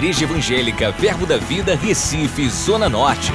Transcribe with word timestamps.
Igreja 0.00 0.24
Evangélica 0.24 0.90
Verbo 0.92 1.26
da 1.26 1.36
Vida, 1.36 1.76
Recife, 1.76 2.48
Zona 2.48 2.88
Norte. 2.88 3.30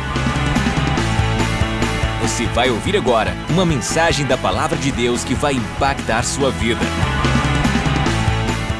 Você 2.24 2.48
vai 2.48 2.72
ouvir 2.72 2.98
agora 2.98 3.36
uma 3.52 3.64
mensagem 3.64 4.26
da 4.26 4.36
Palavra 4.36 4.76
de 4.76 4.92
Deus 4.92 5.24
que 5.24 5.36
vai 5.36 5.54
impactar 5.54 6.24
sua 6.24 6.50
vida. 6.50 6.82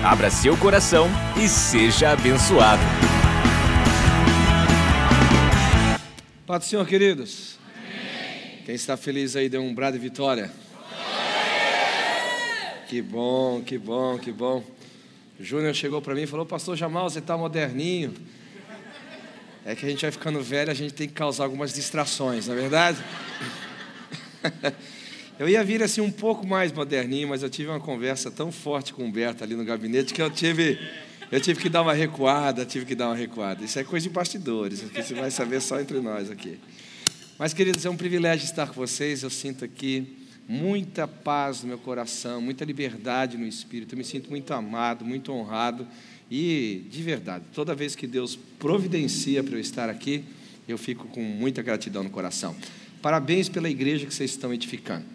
Abra 0.04 0.32
seu 0.32 0.58
coração 0.58 1.08
e 1.38 1.48
seja 1.48 2.10
abençoado. 2.10 2.82
Paz 6.48 6.62
do 6.62 6.66
Senhor, 6.66 6.88
queridos. 6.88 7.60
Amém. 7.78 8.64
Quem 8.66 8.74
está 8.74 8.98
feliz 8.98 9.36
aí 9.36 9.48
deu 9.48 9.62
um 9.62 9.76
brado 9.76 9.96
de 9.96 10.04
vitória. 10.04 10.52
Que 12.90 13.00
bom, 13.00 13.62
que 13.62 13.78
bom, 13.78 14.18
que 14.18 14.32
bom. 14.32 14.64
Júnior 15.40 15.74
chegou 15.74 16.02
para 16.02 16.16
mim 16.16 16.22
e 16.22 16.28
falou: 16.28 16.46
Pastor 16.46 16.76
Jamal, 16.76 17.10
você 17.10 17.20
está 17.20 17.38
moderninho. 17.38 18.14
É 19.66 19.76
que 19.76 19.86
a 19.86 19.90
gente 19.90 20.02
vai 20.02 20.12
ficando 20.12 20.42
velho, 20.42 20.70
a 20.70 20.76
gente 20.76 20.94
tem 20.94 21.08
que 21.08 21.14
causar 21.14 21.44
algumas 21.44 21.74
distrações, 21.74 22.48
não 22.48 22.54
é 22.54 22.58
verdade? 22.58 23.00
Eu 25.38 25.50
ia 25.50 25.62
vir 25.64 25.84
assim 25.84 26.00
um 26.00 26.12
pouco 26.12 26.48
mais 26.48 26.72
moderninho, 26.72 27.28
mas 27.28 27.44
eu 27.44 27.50
tive 27.50 27.68
uma 27.68 27.80
conversa 27.80 28.32
tão 28.32 28.54
forte 28.54 28.94
com 28.94 29.02
o 29.02 29.06
Humberto 29.06 29.44
ali 29.44 29.54
no 29.54 29.66
gabinete 29.66 30.14
que 30.14 30.22
eu 30.22 30.30
tive, 30.30 30.80
eu 31.30 31.42
tive 31.42 31.60
que 31.60 31.68
dar 31.68 31.82
uma 31.82 31.92
recuada, 31.92 32.66
tive 32.66 32.86
que 32.86 32.96
dar 32.96 33.08
uma 33.08 33.18
recuada. 33.18 33.62
Isso 33.62 33.78
é 33.78 33.84
coisa 33.84 34.08
de 34.08 34.14
bastidores, 34.14 34.80
que 34.80 35.04
você 35.04 35.14
vai 35.14 35.30
saber 35.30 35.62
só 35.62 35.78
entre 35.82 36.00
nós 36.00 36.32
aqui. 36.32 36.58
Mas, 37.38 37.54
queridos, 37.54 37.86
é 37.86 37.90
um 37.90 37.98
privilégio 37.98 38.46
estar 38.46 38.68
com 38.68 38.76
vocês. 38.76 39.24
Eu 39.24 39.30
sinto 39.30 39.66
aqui 39.66 40.25
muita 40.48 41.08
paz 41.08 41.62
no 41.62 41.70
meu 41.70 41.78
coração, 41.78 42.40
muita 42.42 42.64
liberdade 42.64 43.38
no 43.38 43.48
espírito. 43.48 43.94
Eu 43.94 43.98
me 43.98 44.04
sinto 44.04 44.30
muito 44.30 44.54
amado, 44.54 45.04
muito 45.04 45.32
honrado. 45.32 45.88
E, 46.30 46.84
de 46.90 47.02
verdade, 47.02 47.46
toda 47.54 47.76
vez 47.76 47.96
que 47.96 48.08
Deus 48.08 48.36
providencia 48.60 49.44
para 49.44 49.56
eu 49.56 49.60
estar 49.60 49.90
aqui, 49.90 50.24
eu 50.68 50.78
fico 50.78 51.08
com 51.08 51.22
muita 51.22 51.62
gratidão 51.62 52.04
no 52.04 52.10
coração. 52.10 52.56
Parabéns 53.02 53.50
pela 53.50 53.70
igreja 53.70 54.06
que 54.06 54.14
vocês 54.14 54.32
estão 54.32 54.54
edificando. 54.54 55.06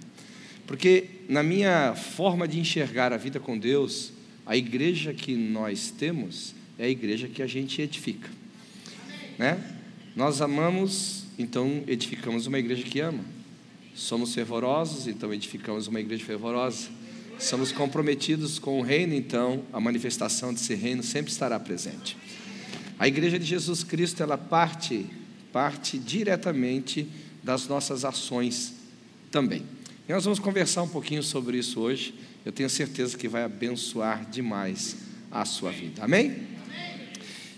Porque, 0.67 1.07
na 1.29 1.43
minha 1.43 1.95
forma 1.97 2.47
de 2.47 2.61
enxergar 2.61 3.13
a 3.13 3.17
vida 3.17 3.41
com 3.41 3.59
Deus, 3.59 4.13
a 4.47 4.57
igreja 4.57 5.13
que 5.13 5.35
nós 5.35 5.91
temos 5.91 6.55
é 6.79 6.85
a 6.85 6.89
igreja 6.89 7.29
que 7.29 7.43
a 7.43 7.47
gente 7.47 7.83
edifica. 7.83 8.29
Né? 9.37 9.59
Nós 10.15 10.41
amamos, 10.41 11.25
então 11.39 11.83
edificamos 11.87 12.47
uma 12.47 12.59
igreja 12.59 12.83
que 12.85 13.01
ama. 13.01 13.25
Somos 13.95 14.35
fervorosos, 14.35 15.07
então 15.07 15.33
edificamos 15.33 15.87
uma 15.87 16.01
igreja 16.01 16.25
fervorosa. 16.25 16.89
Somos 17.39 17.73
comprometidos 17.73 18.59
com 18.59 18.79
o 18.79 18.83
reino, 18.83 19.15
então 19.15 19.65
a 19.73 19.81
manifestação 19.81 20.53
desse 20.53 20.75
reino 20.75 21.03
sempre 21.03 21.33
estará 21.33 21.59
presente. 21.59 22.17
A 22.99 23.09
igreja 23.09 23.39
de 23.39 23.45
Jesus 23.45 23.83
Cristo, 23.83 24.23
ela 24.23 24.37
parte 24.37 25.07
parte 25.53 25.99
diretamente 25.99 27.09
das 27.43 27.67
nossas 27.67 28.05
ações 28.05 28.75
também. 29.31 29.63
E 30.09 30.13
nós 30.13 30.25
vamos 30.25 30.39
conversar 30.39 30.83
um 30.83 30.89
pouquinho 30.89 31.23
sobre 31.23 31.59
isso 31.59 31.81
hoje. 31.81 32.15
Eu 32.45 32.53
tenho 32.53 32.71
certeza 32.71 33.17
que 33.17 33.29
vai 33.29 33.45
abençoar 33.45 34.29
demais 34.31 34.97
a 35.31 35.45
sua 35.45 35.71
vida. 35.71 36.05
Amém? 36.05 36.49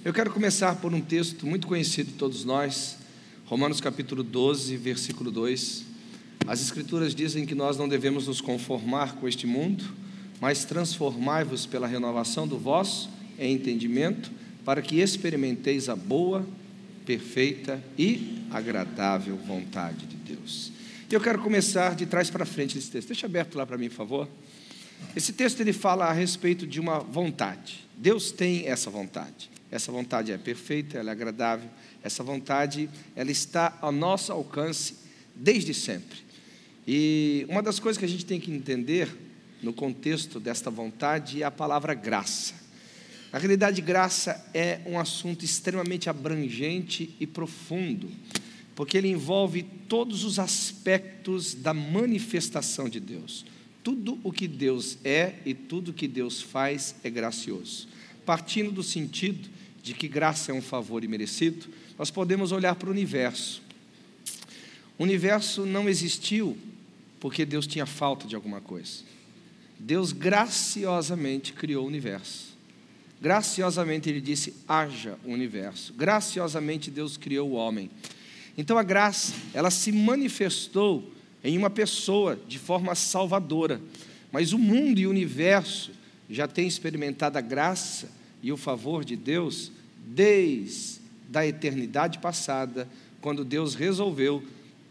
Eu 0.05 0.13
quero 0.13 0.31
começar 0.31 0.77
por 0.77 0.93
um 0.93 1.01
texto 1.01 1.47
muito 1.47 1.67
conhecido 1.67 2.11
de 2.11 2.19
todos 2.19 2.45
nós, 2.45 2.99
Romanos 3.47 3.81
capítulo 3.81 4.23
12, 4.23 4.77
versículo 4.77 5.31
2. 5.31 5.92
As 6.47 6.61
Escrituras 6.61 7.15
dizem 7.15 7.47
que 7.47 7.55
nós 7.55 7.77
não 7.77 7.89
devemos 7.89 8.27
nos 8.27 8.41
conformar 8.41 9.15
com 9.15 9.29
este 9.29 9.47
mundo, 9.47 9.85
mas 10.41 10.65
transformai-vos 10.65 11.67
pela 11.67 11.87
renovação 11.87 12.47
do 12.49 12.59
vosso 12.59 13.09
entendimento, 13.39 14.31
para 14.65 14.83
que 14.83 15.01
experimenteis 15.01 15.89
a 15.89 15.97
boa, 15.97 16.47
perfeita 17.07 17.83
e 17.99 18.45
agradável 18.51 19.37
vontade 19.37 20.07
de 20.07 20.17
Deus. 20.17 20.73
Eu 21.11 21.21
quero 21.21 21.41
começar 21.41 21.95
de 21.95 22.07
trás 22.07 22.31
para 22.31 22.45
frente 22.45 22.75
desse 22.75 22.91
texto. 22.91 23.09
Deixa 23.09 23.27
aberto 23.27 23.57
lá 23.57 23.67
para 23.67 23.79
mim, 23.79 23.89
por 23.89 23.97
favor. 23.97 24.29
Esse 25.15 25.33
texto 25.33 25.61
ele 25.61 25.73
fala 25.73 26.07
a 26.07 26.13
respeito 26.13 26.67
de 26.67 26.81
uma 26.81 27.01
vontade. 27.01 27.87
Deus 27.97 28.33
tem 28.33 28.67
essa 28.67 28.91
vontade. 28.91 29.51
Essa 29.71 29.93
vontade 29.93 30.33
é 30.33 30.39
perfeita, 30.39 30.99
ela 30.99 31.11
é 31.11 31.13
agradável. 31.13 31.69
Essa 32.03 32.23
vontade, 32.23 32.89
ela 33.15 33.31
está 33.31 33.77
ao 33.81 33.93
nosso 33.93 34.33
alcance 34.33 34.97
desde 35.35 35.73
sempre. 35.73 36.32
E 36.87 37.47
uma 37.49 37.63
das 37.63 37.79
coisas 37.79 37.99
que 37.99 38.05
a 38.05 38.09
gente 38.09 38.27
tem 38.27 38.41
que 38.41 38.51
entender 38.51 39.09
no 39.63 39.73
contexto 39.73 40.41
desta 40.41 40.71
vontade 40.71 41.43
é 41.43 41.47
a 41.47 41.51
palavra 41.51 41.95
graça. 41.95 42.55
Na 43.33 43.39
realidade, 43.39 43.81
graça 43.81 44.45
é 44.53 44.81
um 44.85 44.99
assunto 44.99 45.45
extremamente 45.45 46.11
abrangente 46.11 47.15
e 47.19 47.27
profundo, 47.27 48.11
porque 48.75 48.99
ele 48.99 49.09
envolve 49.09 49.63
todos 49.89 50.25
os 50.25 50.39
aspectos 50.39 51.55
da 51.55 51.73
manifestação 51.73 52.89
de 52.89 53.01
Deus. 53.01 53.47
Tudo 53.83 54.19
o 54.23 54.31
que 54.31 54.47
Deus 54.47 54.99
é 55.03 55.35
e 55.47 55.55
tudo 55.55 55.93
o 55.93 55.95
que 55.95 56.07
Deus 56.07 56.43
faz 56.43 56.95
é 57.03 57.09
gracioso. 57.09 57.89
Partindo 58.27 58.71
do 58.71 58.83
sentido 58.83 59.49
de 59.83 59.95
que 59.95 60.07
graça 60.09 60.53
é 60.53 60.55
um 60.55 60.63
favor 60.63 61.03
imerecido, 61.03 61.67
nós 61.99 62.11
podemos 62.11 62.53
olhar 62.53 62.75
para 62.75 62.89
o 62.89 62.93
universo. 62.93 63.63
O 64.99 65.05
universo 65.05 65.65
não 65.65 65.89
existiu 65.89 66.57
porque 67.23 67.47
Deus 67.47 67.69
tinha 67.69 67.87
falta 67.87 68.27
de 68.27 68.35
alguma 68.35 68.61
coisa. 68.61 69.05
Deus 69.79 70.11
graciosamente 70.11 71.53
criou 71.53 71.85
o 71.85 71.87
universo. 71.87 72.59
Graciosamente 73.21 74.11
ele 74.11 74.21
disse: 74.21 74.53
haja 74.67 75.17
o 75.25 75.31
universo. 75.31 75.95
Graciosamente 75.95 76.91
Deus 76.91 77.17
criou 77.17 77.51
o 77.51 77.53
homem. 77.53 77.89
Então 78.59 78.77
a 78.77 78.83
graça, 78.83 79.35
ela 79.55 79.71
se 79.71 79.93
manifestou 79.93 81.13
em 81.45 81.57
uma 81.57 81.71
pessoa 81.71 82.37
de 82.49 82.59
forma 82.59 82.93
salvadora. 82.97 83.81
Mas 84.33 84.53
o 84.53 84.59
mundo 84.59 84.99
e 84.99 85.07
o 85.07 85.11
universo 85.11 85.93
já 86.29 86.49
têm 86.49 86.67
experimentado 86.67 87.39
a 87.39 87.41
graça 87.41 88.11
e 88.43 88.51
o 88.51 88.57
favor 88.57 89.05
de 89.05 89.15
Deus 89.15 89.71
desde 90.05 91.01
a 91.33 91.47
eternidade 91.47 92.19
passada, 92.19 92.89
quando 93.21 93.45
Deus 93.45 93.77
resolveu 93.77 94.43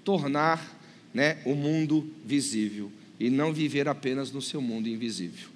tornar 0.06 0.80
né, 1.14 1.38
o 1.46 1.56
mundo 1.56 2.10
visível 2.26 2.92
e 3.20 3.30
não 3.30 3.54
viver 3.54 3.88
apenas 3.88 4.32
no 4.32 4.42
seu 4.42 4.62
mundo 4.62 4.90
invisível. 4.90 5.50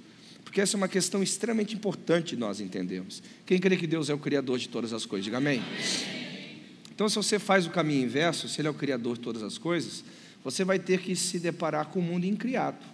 Porque 0.43 0.61
essa 0.61 0.75
é 0.75 0.77
uma 0.77 0.87
questão 0.87 1.21
extremamente 1.23 1.75
importante 1.75 2.35
nós 2.35 2.61
entendemos. 2.61 3.21
Quem 3.45 3.59
crê 3.59 3.75
que 3.75 3.87
Deus 3.87 4.09
é 4.09 4.13
o 4.13 4.19
Criador 4.19 4.59
de 4.59 4.69
todas 4.69 4.93
as 4.93 5.05
coisas, 5.05 5.25
diga 5.25 5.37
amém. 5.37 5.61
Então, 6.93 7.09
se 7.09 7.15
você 7.15 7.37
faz 7.37 7.65
o 7.65 7.71
caminho 7.71 8.05
inverso, 8.05 8.47
se 8.47 8.61
Ele 8.61 8.69
é 8.69 8.71
o 8.71 8.73
Criador 8.73 9.17
de 9.17 9.23
todas 9.23 9.43
as 9.43 9.57
coisas, 9.57 10.03
você 10.43 10.63
vai 10.63 10.79
ter 10.79 11.01
que 11.01 11.15
se 11.15 11.39
deparar 11.39 11.87
com 11.87 11.99
o 11.99 12.03
mundo 12.03 12.25
incriado. 12.25 12.85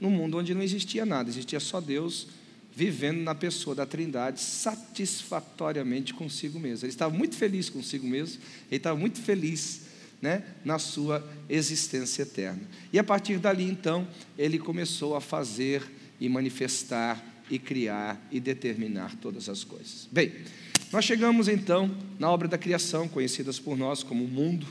No 0.00 0.10
mundo 0.10 0.38
onde 0.38 0.54
não 0.54 0.62
existia 0.62 1.04
nada, 1.04 1.28
existia 1.28 1.58
só 1.58 1.80
Deus 1.80 2.28
vivendo 2.72 3.20
na 3.20 3.34
pessoa 3.34 3.74
da 3.74 3.84
Trindade 3.84 4.40
satisfatoriamente 4.40 6.14
consigo 6.14 6.60
mesmo. 6.60 6.84
Ele 6.84 6.92
estava 6.92 7.14
muito 7.14 7.34
feliz 7.34 7.68
consigo 7.68 8.06
mesmo, 8.06 8.40
ele 8.70 8.76
estava 8.76 8.98
muito 8.98 9.20
feliz 9.20 9.89
né, 10.20 10.42
na 10.64 10.78
sua 10.78 11.26
existência 11.48 12.22
eterna. 12.22 12.62
E 12.92 12.98
a 12.98 13.04
partir 13.04 13.38
dali, 13.38 13.64
então, 13.64 14.06
ele 14.36 14.58
começou 14.58 15.16
a 15.16 15.20
fazer 15.20 15.82
e 16.20 16.28
manifestar 16.28 17.24
e 17.50 17.58
criar 17.58 18.20
e 18.30 18.38
determinar 18.38 19.16
todas 19.16 19.48
as 19.48 19.64
coisas. 19.64 20.08
Bem, 20.12 20.32
nós 20.92 21.04
chegamos 21.04 21.48
então 21.48 21.90
na 22.18 22.30
obra 22.30 22.46
da 22.46 22.58
criação, 22.58 23.08
conhecidas 23.08 23.58
por 23.58 23.76
nós 23.76 24.02
como 24.02 24.24
o 24.24 24.28
mundo. 24.28 24.66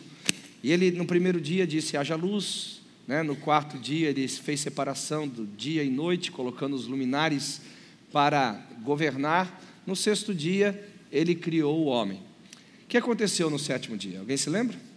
E 0.64 0.72
ele, 0.72 0.92
no 0.92 1.06
primeiro 1.06 1.40
dia, 1.42 1.66
disse: 1.66 1.98
haja 1.98 2.16
luz. 2.16 2.80
Né? 3.08 3.24
No 3.24 3.36
quarto 3.36 3.78
dia, 3.80 4.10
ele 4.10 4.28
fez 4.28 4.60
separação 4.60 5.28
do 5.28 5.46
dia 5.46 5.84
e 5.84 5.90
noite, 5.90 6.32
colocando 6.32 6.76
os 6.76 6.86
luminares 6.86 7.62
para 8.12 8.54
governar. 8.84 9.64
No 9.86 9.96
sexto 9.96 10.34
dia, 10.34 10.88
ele 11.12 11.34
criou 11.34 11.80
o 11.80 11.86
homem. 11.86 12.22
O 12.84 12.88
que 12.88 12.98
aconteceu 12.98 13.50
no 13.50 13.58
sétimo 13.58 13.98
dia? 13.98 14.20
Alguém 14.20 14.38
se 14.38 14.50
lembra? 14.50 14.89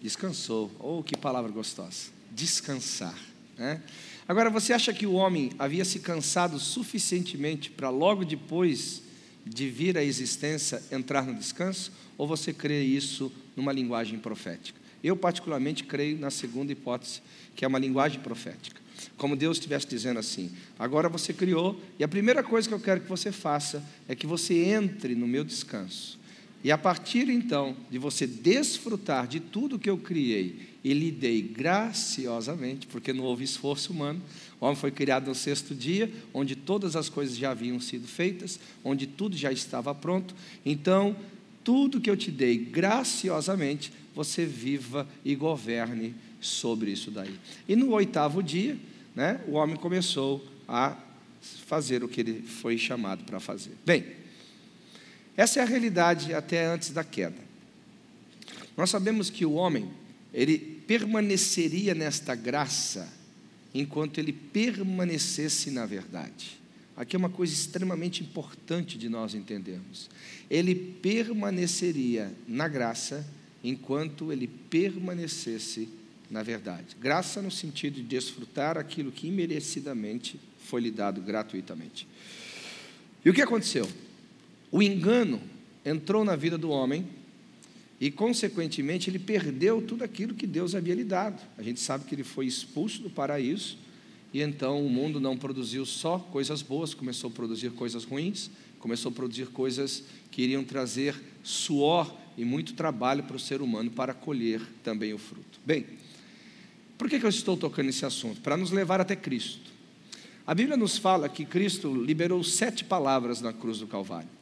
Descansou. 0.00 0.70
Oh, 0.78 1.02
que 1.02 1.16
palavra 1.16 1.50
gostosa. 1.50 2.10
Descansar. 2.32 3.18
Né? 3.56 3.82
Agora, 4.26 4.48
você 4.48 4.72
acha 4.72 4.92
que 4.92 5.06
o 5.06 5.12
homem 5.12 5.50
havia 5.58 5.84
se 5.84 5.98
cansado 5.98 6.58
suficientemente 6.58 7.70
para 7.70 7.90
logo 7.90 8.24
depois 8.24 9.02
de 9.44 9.68
vir 9.68 9.98
à 9.98 10.04
existência 10.04 10.82
entrar 10.90 11.26
no 11.26 11.34
descanso? 11.34 11.92
Ou 12.16 12.26
você 12.26 12.52
crê 12.52 12.82
isso 12.82 13.32
numa 13.56 13.72
linguagem 13.72 14.18
profética? 14.18 14.78
Eu, 15.02 15.16
particularmente, 15.16 15.84
creio 15.84 16.18
na 16.18 16.30
segunda 16.30 16.72
hipótese, 16.72 17.22
que 17.56 17.64
é 17.64 17.68
uma 17.68 17.78
linguagem 17.78 18.20
profética. 18.20 18.80
Como 19.16 19.34
Deus 19.34 19.56
estivesse 19.56 19.88
dizendo 19.88 20.20
assim: 20.20 20.50
agora 20.78 21.08
você 21.08 21.32
criou, 21.32 21.80
e 21.98 22.04
a 22.04 22.08
primeira 22.08 22.42
coisa 22.42 22.68
que 22.68 22.74
eu 22.74 22.80
quero 22.80 23.00
que 23.00 23.08
você 23.08 23.32
faça 23.32 23.82
é 24.06 24.14
que 24.14 24.26
você 24.26 24.54
entre 24.54 25.14
no 25.14 25.26
meu 25.26 25.42
descanso. 25.42 26.19
E 26.62 26.70
a 26.70 26.76
partir 26.76 27.28
então 27.28 27.74
de 27.90 27.98
você 27.98 28.26
desfrutar 28.26 29.26
de 29.26 29.40
tudo 29.40 29.78
que 29.78 29.88
eu 29.88 29.96
criei 29.96 30.68
e 30.84 30.92
lhe 30.92 31.10
dei 31.10 31.42
graciosamente, 31.42 32.86
porque 32.86 33.12
não 33.12 33.24
houve 33.24 33.44
esforço 33.44 33.92
humano, 33.92 34.20
o 34.60 34.64
homem 34.64 34.76
foi 34.76 34.90
criado 34.90 35.28
no 35.28 35.34
sexto 35.34 35.74
dia, 35.74 36.10
onde 36.34 36.54
todas 36.54 36.96
as 36.96 37.08
coisas 37.08 37.36
já 37.36 37.50
haviam 37.50 37.80
sido 37.80 38.06
feitas, 38.06 38.60
onde 38.84 39.06
tudo 39.06 39.36
já 39.36 39.50
estava 39.50 39.94
pronto. 39.94 40.34
Então, 40.64 41.16
tudo 41.64 42.00
que 42.00 42.10
eu 42.10 42.16
te 42.16 42.30
dei 42.30 42.58
graciosamente, 42.58 43.92
você 44.14 44.44
viva 44.44 45.08
e 45.24 45.34
governe 45.34 46.14
sobre 46.40 46.90
isso 46.90 47.10
daí. 47.10 47.34
E 47.68 47.76
no 47.76 47.92
oitavo 47.92 48.42
dia, 48.42 48.76
né, 49.14 49.40
o 49.46 49.52
homem 49.52 49.76
começou 49.76 50.44
a 50.68 50.96
fazer 51.66 52.04
o 52.04 52.08
que 52.08 52.20
ele 52.20 52.42
foi 52.42 52.76
chamado 52.76 53.24
para 53.24 53.40
fazer. 53.40 53.72
Bem, 53.84 54.19
essa 55.40 55.58
é 55.58 55.62
a 55.62 55.66
realidade 55.66 56.34
até 56.34 56.66
antes 56.66 56.90
da 56.90 57.02
queda. 57.02 57.42
Nós 58.76 58.90
sabemos 58.90 59.30
que 59.30 59.46
o 59.46 59.52
homem, 59.52 59.90
ele 60.34 60.58
permaneceria 60.58 61.94
nesta 61.94 62.34
graça 62.34 63.08
enquanto 63.72 64.18
ele 64.18 64.34
permanecesse 64.34 65.70
na 65.70 65.86
verdade. 65.86 66.60
Aqui 66.94 67.16
é 67.16 67.18
uma 67.18 67.30
coisa 67.30 67.54
extremamente 67.54 68.22
importante 68.22 68.98
de 68.98 69.08
nós 69.08 69.34
entendermos. 69.34 70.10
Ele 70.50 70.74
permaneceria 70.74 72.30
na 72.46 72.68
graça 72.68 73.26
enquanto 73.64 74.30
ele 74.30 74.46
permanecesse 74.46 75.88
na 76.30 76.42
verdade. 76.42 76.94
Graça 77.00 77.40
no 77.40 77.50
sentido 77.50 77.94
de 77.94 78.02
desfrutar 78.02 78.76
aquilo 78.76 79.10
que 79.10 79.28
imerecidamente 79.28 80.38
foi 80.66 80.82
lhe 80.82 80.90
dado 80.90 81.22
gratuitamente. 81.22 82.06
E 83.24 83.30
o 83.30 83.32
que 83.32 83.40
aconteceu? 83.40 83.88
O 84.70 84.82
engano 84.82 85.40
entrou 85.84 86.24
na 86.24 86.36
vida 86.36 86.56
do 86.56 86.70
homem 86.70 87.06
e, 88.00 88.10
consequentemente, 88.10 89.10
ele 89.10 89.18
perdeu 89.18 89.82
tudo 89.82 90.04
aquilo 90.04 90.34
que 90.34 90.46
Deus 90.46 90.74
havia 90.74 90.94
lhe 90.94 91.04
dado. 91.04 91.40
A 91.58 91.62
gente 91.62 91.80
sabe 91.80 92.04
que 92.04 92.14
ele 92.14 92.24
foi 92.24 92.46
expulso 92.46 93.02
do 93.02 93.10
paraíso 93.10 93.76
e 94.32 94.40
então 94.40 94.84
o 94.84 94.88
mundo 94.88 95.20
não 95.20 95.36
produziu 95.36 95.84
só 95.84 96.18
coisas 96.18 96.62
boas, 96.62 96.94
começou 96.94 97.30
a 97.30 97.32
produzir 97.32 97.70
coisas 97.70 98.04
ruins, 98.04 98.50
começou 98.78 99.10
a 99.10 99.14
produzir 99.14 99.46
coisas 99.46 100.04
que 100.30 100.42
iriam 100.42 100.62
trazer 100.62 101.20
suor 101.42 102.14
e 102.38 102.44
muito 102.44 102.74
trabalho 102.74 103.24
para 103.24 103.36
o 103.36 103.40
ser 103.40 103.60
humano 103.60 103.90
para 103.90 104.14
colher 104.14 104.62
também 104.84 105.12
o 105.12 105.18
fruto. 105.18 105.60
Bem, 105.66 105.84
por 106.96 107.08
que, 107.08 107.16
eu 107.16 107.28
estou 107.28 107.56
tocando 107.56 107.86
nesse 107.86 108.06
assunto? 108.06 108.40
Para 108.40 108.56
nos 108.56 108.70
levar 108.70 109.00
até 109.00 109.16
Cristo. 109.16 109.70
A 110.46 110.54
Bíblia 110.54 110.76
nos 110.76 110.96
fala 110.96 111.28
que 111.28 111.44
Cristo 111.44 111.92
liberou 111.94 112.42
sete 112.44 112.84
palavras 112.84 113.40
na 113.40 113.52
cruz 113.52 113.78
do 113.78 113.86
Calvário. 113.86 114.39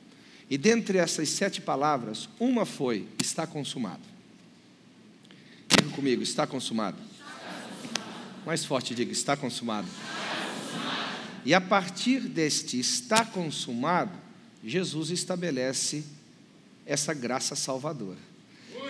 E 0.50 0.56
dentre 0.56 0.98
essas 0.98 1.28
sete 1.28 1.60
palavras, 1.60 2.28
uma 2.40 2.64
foi: 2.64 3.06
está 3.22 3.46
consumado. 3.46 4.02
Diga 5.68 5.90
comigo, 5.90 6.22
está 6.22 6.46
consumado. 6.46 6.96
Mais 8.46 8.64
forte, 8.64 8.94
diga: 8.94 9.12
está 9.12 9.36
consumado. 9.36 9.88
E 11.44 11.54
a 11.54 11.60
partir 11.60 12.20
deste 12.20 12.78
está 12.78 13.24
consumado, 13.24 14.12
Jesus 14.64 15.10
estabelece 15.10 16.04
essa 16.84 17.12
graça 17.12 17.54
salvadora. 17.54 18.18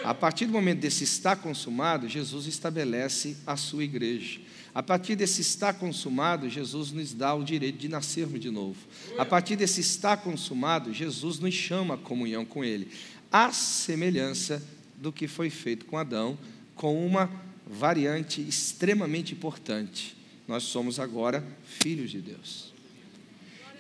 A 0.05 0.15
partir 0.15 0.47
do 0.47 0.53
momento 0.53 0.81
desse 0.81 1.05
está 1.05 1.35
consumado, 1.35 2.09
Jesus 2.09 2.47
estabelece 2.47 3.37
a 3.47 3.57
sua 3.57 3.85
igreja. 3.85 4.41
A 4.79 4.83
partir 4.83 5.17
desse 5.17 5.41
está 5.41 5.73
consumado, 5.73 6.49
Jesus 6.49 6.93
nos 6.93 7.13
dá 7.13 7.35
o 7.35 7.43
direito 7.43 7.79
de 7.79 7.89
nascermos 7.89 8.39
de 8.39 8.49
novo. 8.49 8.79
A 9.19 9.25
partir 9.25 9.57
desse 9.57 9.81
está 9.81 10.17
consumado, 10.17 10.95
Jesus 10.95 11.41
nos 11.41 11.53
chama 11.53 11.95
a 11.95 11.99
comunhão 11.99 12.45
com 12.45 12.65
Ele. 12.65 12.89
A 13.33 13.51
semelhança 13.51 14.63
do 14.97 15.11
que 15.11 15.27
foi 15.27 15.51
feito 15.51 15.85
com 15.85 15.99
Adão, 15.99 16.39
com 16.77 17.05
uma 17.05 17.29
variante 17.67 18.41
extremamente 18.41 19.33
importante. 19.33 20.17
Nós 20.47 20.63
somos 20.63 21.01
agora 21.01 21.45
filhos 21.65 22.13
de 22.13 22.21
Deus. 22.21 22.73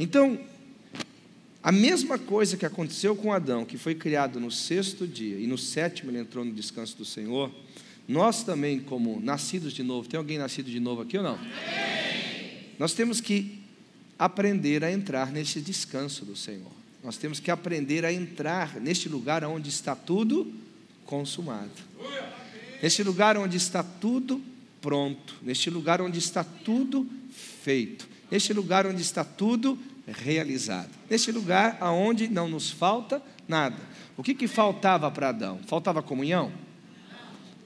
Então, 0.00 0.36
a 1.62 1.70
mesma 1.70 2.18
coisa 2.18 2.56
que 2.56 2.66
aconteceu 2.66 3.14
com 3.14 3.32
Adão, 3.32 3.64
que 3.64 3.78
foi 3.78 3.94
criado 3.94 4.40
no 4.40 4.50
sexto 4.50 5.06
dia, 5.06 5.38
e 5.38 5.46
no 5.46 5.58
sétimo 5.58 6.10
ele 6.10 6.18
entrou 6.18 6.44
no 6.44 6.52
descanso 6.52 6.96
do 6.98 7.04
Senhor, 7.04 7.52
nós 8.08 8.42
também, 8.42 8.80
como 8.80 9.20
nascidos 9.20 9.74
de 9.74 9.82
novo, 9.82 10.08
tem 10.08 10.16
alguém 10.16 10.38
nascido 10.38 10.70
de 10.70 10.80
novo 10.80 11.02
aqui 11.02 11.18
ou 11.18 11.22
não? 11.22 11.34
Amém. 11.34 11.48
Nós 12.78 12.94
temos 12.94 13.20
que 13.20 13.58
aprender 14.18 14.82
a 14.82 14.90
entrar 14.90 15.30
nesse 15.30 15.60
descanso 15.60 16.24
do 16.24 16.34
Senhor. 16.34 16.72
Nós 17.04 17.16
temos 17.16 17.38
que 17.38 17.50
aprender 17.50 18.04
a 18.04 18.12
entrar 18.12 18.80
neste 18.80 19.08
lugar 19.08 19.44
onde 19.44 19.68
está 19.68 19.94
tudo 19.94 20.50
consumado. 21.04 21.70
Neste 22.82 23.02
lugar 23.02 23.36
onde 23.36 23.56
está 23.56 23.82
tudo 23.82 24.40
pronto. 24.80 25.34
Neste 25.42 25.68
lugar 25.68 26.00
onde 26.00 26.18
está 26.18 26.42
tudo 26.42 27.06
feito. 27.62 28.08
Neste 28.30 28.52
lugar 28.52 28.86
onde 28.86 29.02
está 29.02 29.22
tudo 29.24 29.78
realizado. 30.06 30.90
Neste 31.10 31.30
lugar 31.30 31.76
aonde 31.80 32.28
não 32.28 32.48
nos 32.48 32.70
falta 32.70 33.22
nada. 33.46 33.76
O 34.16 34.22
que, 34.22 34.34
que 34.34 34.48
faltava 34.48 35.10
para 35.10 35.28
Adão? 35.28 35.60
Faltava 35.66 36.02
comunhão? 36.02 36.52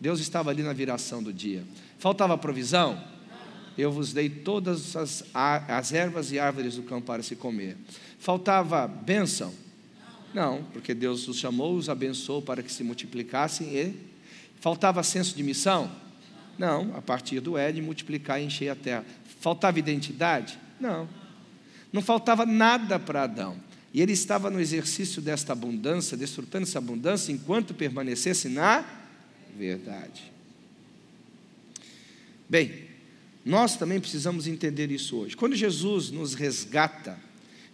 Deus 0.02 0.18
estava 0.18 0.50
ali 0.50 0.64
na 0.64 0.72
viração 0.72 1.22
do 1.22 1.32
dia. 1.32 1.62
Faltava 1.96 2.36
provisão? 2.36 3.00
Eu 3.78 3.92
vos 3.92 4.12
dei 4.12 4.28
todas 4.28 4.96
as, 4.96 5.24
as 5.32 5.92
ervas 5.92 6.32
e 6.32 6.40
árvores 6.40 6.74
do 6.74 6.82
campo 6.82 7.06
para 7.06 7.22
se 7.22 7.36
comer. 7.36 7.76
Faltava 8.18 8.88
bênção? 8.88 9.54
Não, 10.34 10.64
porque 10.72 10.92
Deus 10.92 11.28
os 11.28 11.36
chamou, 11.36 11.76
os 11.76 11.88
abençoou 11.88 12.42
para 12.42 12.64
que 12.64 12.72
se 12.72 12.82
multiplicassem 12.82 13.68
e 13.76 13.94
faltava 14.58 15.04
senso 15.04 15.36
de 15.36 15.42
missão? 15.44 15.88
Não, 16.58 16.96
a 16.96 17.00
partir 17.00 17.38
do 17.38 17.56
Éden, 17.56 17.80
multiplicar 17.80 18.42
e 18.42 18.46
encher 18.46 18.70
a 18.70 18.74
terra. 18.74 19.04
Faltava 19.38 19.78
identidade? 19.78 20.58
Não. 20.80 21.08
Não 21.92 22.02
faltava 22.02 22.44
nada 22.44 22.98
para 22.98 23.22
Adão. 23.22 23.56
E 23.94 24.02
ele 24.02 24.14
estava 24.14 24.50
no 24.50 24.58
exercício 24.58 25.22
desta 25.22 25.52
abundância, 25.52 26.16
desfrutando 26.16 26.64
essa 26.64 26.78
abundância, 26.78 27.30
enquanto 27.30 27.72
permanecesse 27.72 28.48
na 28.48 29.01
verdade. 29.56 30.32
Bem, 32.48 32.84
nós 33.44 33.76
também 33.76 33.98
precisamos 33.98 34.46
entender 34.46 34.90
isso 34.90 35.16
hoje. 35.16 35.36
Quando 35.36 35.56
Jesus 35.56 36.10
nos 36.10 36.34
resgata 36.34 37.18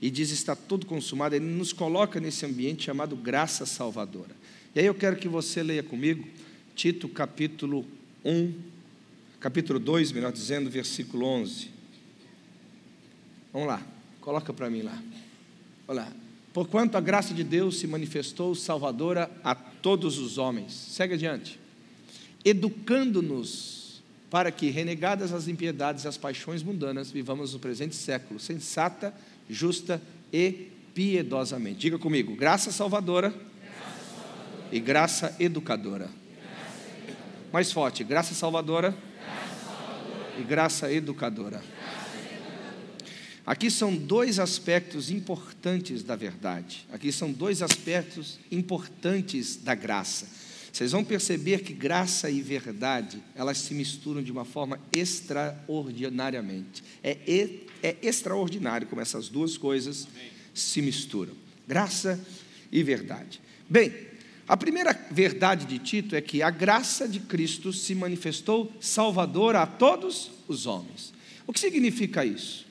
e 0.00 0.10
diz 0.10 0.30
está 0.30 0.54
tudo 0.54 0.86
consumado, 0.86 1.34
ele 1.34 1.44
nos 1.44 1.72
coloca 1.72 2.20
nesse 2.20 2.46
ambiente 2.46 2.84
chamado 2.84 3.16
graça 3.16 3.66
salvadora. 3.66 4.36
E 4.74 4.80
aí 4.80 4.86
eu 4.86 4.94
quero 4.94 5.16
que 5.16 5.28
você 5.28 5.62
leia 5.62 5.82
comigo 5.82 6.26
Tito 6.74 7.08
capítulo 7.08 7.84
1, 8.24 8.54
capítulo 9.40 9.80
2, 9.80 10.12
melhor 10.12 10.30
dizendo, 10.30 10.70
versículo 10.70 11.26
11. 11.26 11.70
Vamos 13.52 13.66
lá, 13.66 13.84
coloca 14.20 14.52
para 14.52 14.70
mim 14.70 14.82
lá. 14.82 15.02
Olha 15.88 16.02
lá. 16.02 16.12
Porquanto 16.52 16.96
a 16.96 17.00
graça 17.00 17.34
de 17.34 17.42
Deus 17.42 17.78
se 17.78 17.86
manifestou 17.86 18.54
salvadora 18.54 19.30
a 19.42 19.54
todos 19.54 20.18
os 20.18 20.38
homens. 20.38 20.72
Segue 20.72 21.14
adiante 21.14 21.58
educando-nos 22.44 24.02
para 24.30 24.50
que, 24.50 24.70
renegadas 24.70 25.32
as 25.32 25.48
impiedades 25.48 26.04
e 26.04 26.08
as 26.08 26.16
paixões 26.16 26.62
mundanas, 26.62 27.10
vivamos 27.10 27.54
no 27.54 27.58
presente 27.58 27.96
século 27.96 28.38
sensata, 28.38 29.14
justa 29.48 30.00
e 30.32 30.68
piedosamente. 30.94 31.78
Diga 31.78 31.98
comigo: 31.98 32.36
graça 32.36 32.70
salvadora, 32.70 33.30
graça 33.30 33.42
salvadora. 34.14 34.68
e 34.70 34.80
graça 34.80 35.36
educadora. 35.40 36.08
graça. 36.08 37.16
Mais 37.52 37.72
forte: 37.72 38.04
graça 38.04 38.34
salvadora, 38.34 38.90
graça 38.90 39.64
salvadora. 39.64 40.40
e 40.40 40.42
graça 40.42 40.92
educadora. 40.92 41.62
Aqui 43.46 43.70
são 43.70 43.96
dois 43.96 44.38
aspectos 44.38 45.10
importantes 45.10 46.02
da 46.02 46.14
verdade. 46.14 46.86
Aqui 46.92 47.10
são 47.10 47.32
dois 47.32 47.62
aspectos 47.62 48.38
importantes 48.52 49.56
da 49.56 49.74
graça. 49.74 50.26
Vocês 50.72 50.92
vão 50.92 51.02
perceber 51.02 51.62
que 51.62 51.72
graça 51.72 52.30
e 52.30 52.40
verdade, 52.40 53.22
elas 53.34 53.58
se 53.58 53.74
misturam 53.74 54.22
de 54.22 54.30
uma 54.30 54.44
forma 54.44 54.78
extraordinariamente. 54.92 56.84
É, 57.02 57.18
é 57.82 57.96
extraordinário 58.02 58.86
como 58.86 59.00
essas 59.00 59.28
duas 59.28 59.56
coisas 59.56 60.06
se 60.54 60.82
misturam. 60.82 61.34
Graça 61.66 62.20
e 62.70 62.82
verdade. 62.82 63.40
Bem, 63.68 63.92
a 64.46 64.56
primeira 64.56 64.92
verdade 65.10 65.66
de 65.66 65.78
Tito 65.78 66.16
é 66.16 66.20
que 66.20 66.42
a 66.42 66.50
graça 66.50 67.08
de 67.08 67.20
Cristo 67.20 67.72
se 67.72 67.94
manifestou 67.94 68.72
salvadora 68.80 69.62
a 69.62 69.66
todos 69.66 70.30
os 70.46 70.66
homens. 70.66 71.12
O 71.46 71.52
que 71.52 71.60
significa 71.60 72.24
isso? 72.24 72.67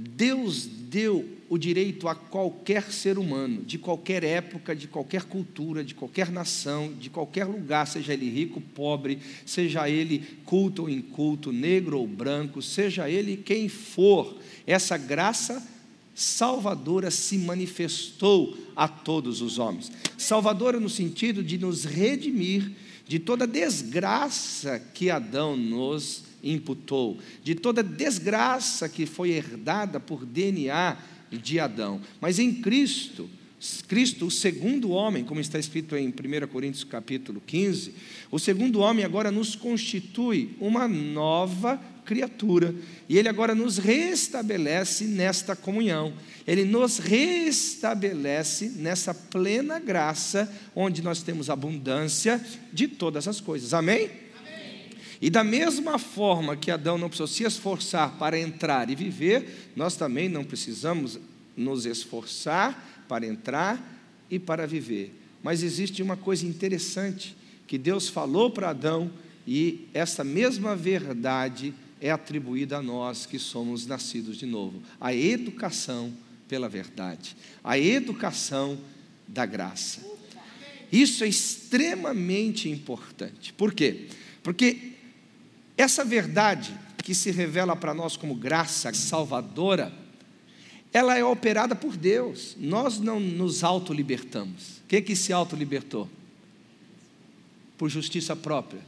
Deus 0.00 0.66
deu 0.66 1.28
o 1.48 1.58
direito 1.58 2.08
a 2.08 2.14
qualquer 2.14 2.92
ser 2.92 3.18
humano, 3.18 3.62
de 3.62 3.76
qualquer 3.76 4.22
época, 4.22 4.74
de 4.74 4.86
qualquer 4.86 5.24
cultura, 5.24 5.82
de 5.82 5.94
qualquer 5.94 6.30
nação, 6.30 6.92
de 6.92 7.10
qualquer 7.10 7.44
lugar, 7.44 7.86
seja 7.86 8.14
ele 8.14 8.30
rico, 8.30 8.60
pobre, 8.60 9.18
seja 9.44 9.90
ele 9.90 10.24
culto 10.44 10.82
ou 10.82 10.88
inculto, 10.88 11.52
negro 11.52 11.98
ou 11.98 12.06
branco, 12.06 12.62
seja 12.62 13.10
ele 13.10 13.36
quem 13.36 13.68
for, 13.68 14.38
essa 14.66 14.96
graça 14.96 15.60
salvadora 16.14 17.10
se 17.10 17.36
manifestou 17.38 18.56
a 18.76 18.86
todos 18.86 19.42
os 19.42 19.58
homens. 19.58 19.90
Salvadora 20.16 20.78
no 20.78 20.88
sentido 20.88 21.42
de 21.42 21.58
nos 21.58 21.84
redimir 21.84 22.70
de 23.08 23.18
toda 23.18 23.46
desgraça 23.46 24.78
que 24.78 25.10
Adão 25.10 25.56
nos 25.56 26.29
imputou, 26.42 27.18
de 27.42 27.54
toda 27.54 27.82
desgraça 27.82 28.88
que 28.88 29.06
foi 29.06 29.30
herdada 29.30 30.00
por 30.00 30.24
DNA 30.24 30.96
de 31.30 31.60
Adão. 31.60 32.00
Mas 32.20 32.38
em 32.38 32.52
Cristo, 32.54 33.28
Cristo, 33.86 34.26
o 34.26 34.30
segundo 34.30 34.90
homem, 34.90 35.22
como 35.22 35.40
está 35.40 35.58
escrito 35.58 35.94
em 35.94 36.08
1 36.08 36.48
Coríntios 36.48 36.82
capítulo 36.82 37.42
15, 37.46 37.92
o 38.30 38.38
segundo 38.38 38.80
homem 38.80 39.04
agora 39.04 39.30
nos 39.30 39.54
constitui 39.54 40.56
uma 40.58 40.88
nova 40.88 41.78
criatura. 42.06 42.74
E 43.06 43.18
ele 43.18 43.28
agora 43.28 43.54
nos 43.54 43.76
restabelece 43.76 45.04
nesta 45.04 45.54
comunhão. 45.54 46.14
Ele 46.46 46.64
nos 46.64 46.98
restabelece 46.98 48.70
nessa 48.76 49.12
plena 49.12 49.78
graça, 49.78 50.50
onde 50.74 51.02
nós 51.02 51.22
temos 51.22 51.50
abundância 51.50 52.42
de 52.72 52.88
todas 52.88 53.28
as 53.28 53.40
coisas. 53.40 53.74
Amém? 53.74 54.10
E 55.20 55.28
da 55.28 55.44
mesma 55.44 55.98
forma 55.98 56.56
que 56.56 56.70
Adão 56.70 56.96
não 56.96 57.08
precisou 57.08 57.26
se 57.26 57.44
esforçar 57.44 58.16
para 58.18 58.38
entrar 58.38 58.88
e 58.88 58.94
viver, 58.94 59.70
nós 59.76 59.94
também 59.94 60.28
não 60.28 60.44
precisamos 60.44 61.18
nos 61.56 61.84
esforçar 61.84 63.04
para 63.06 63.26
entrar 63.26 64.00
e 64.30 64.38
para 64.38 64.66
viver. 64.66 65.14
Mas 65.42 65.62
existe 65.62 66.02
uma 66.02 66.16
coisa 66.16 66.46
interessante 66.46 67.36
que 67.66 67.76
Deus 67.76 68.08
falou 68.08 68.50
para 68.50 68.70
Adão 68.70 69.10
e 69.46 69.86
essa 69.92 70.24
mesma 70.24 70.74
verdade 70.74 71.74
é 72.00 72.10
atribuída 72.10 72.78
a 72.78 72.82
nós 72.82 73.26
que 73.26 73.38
somos 73.38 73.86
nascidos 73.86 74.38
de 74.38 74.46
novo. 74.46 74.82
A 74.98 75.14
educação 75.14 76.12
pela 76.48 76.68
verdade, 76.68 77.36
a 77.62 77.78
educação 77.78 78.78
da 79.28 79.46
graça. 79.46 80.00
Isso 80.90 81.22
é 81.22 81.28
extremamente 81.28 82.68
importante. 82.68 83.52
Por 83.52 83.72
quê? 83.72 84.08
Porque 84.42 84.89
essa 85.80 86.04
verdade 86.04 86.74
que 87.02 87.14
se 87.14 87.30
revela 87.30 87.74
para 87.74 87.94
nós 87.94 88.16
como 88.16 88.34
graça 88.34 88.92
salvadora, 88.92 89.92
ela 90.92 91.16
é 91.16 91.24
operada 91.24 91.74
por 91.74 91.96
Deus. 91.96 92.56
Nós 92.58 92.98
não 92.98 93.18
nos 93.18 93.64
autolibertamos. 93.64 94.78
O 94.78 94.88
que 94.88 95.00
que 95.00 95.16
se 95.16 95.32
autolibertou? 95.32 96.08
Por 97.78 97.88
justiça 97.88 98.36
própria, 98.36 98.80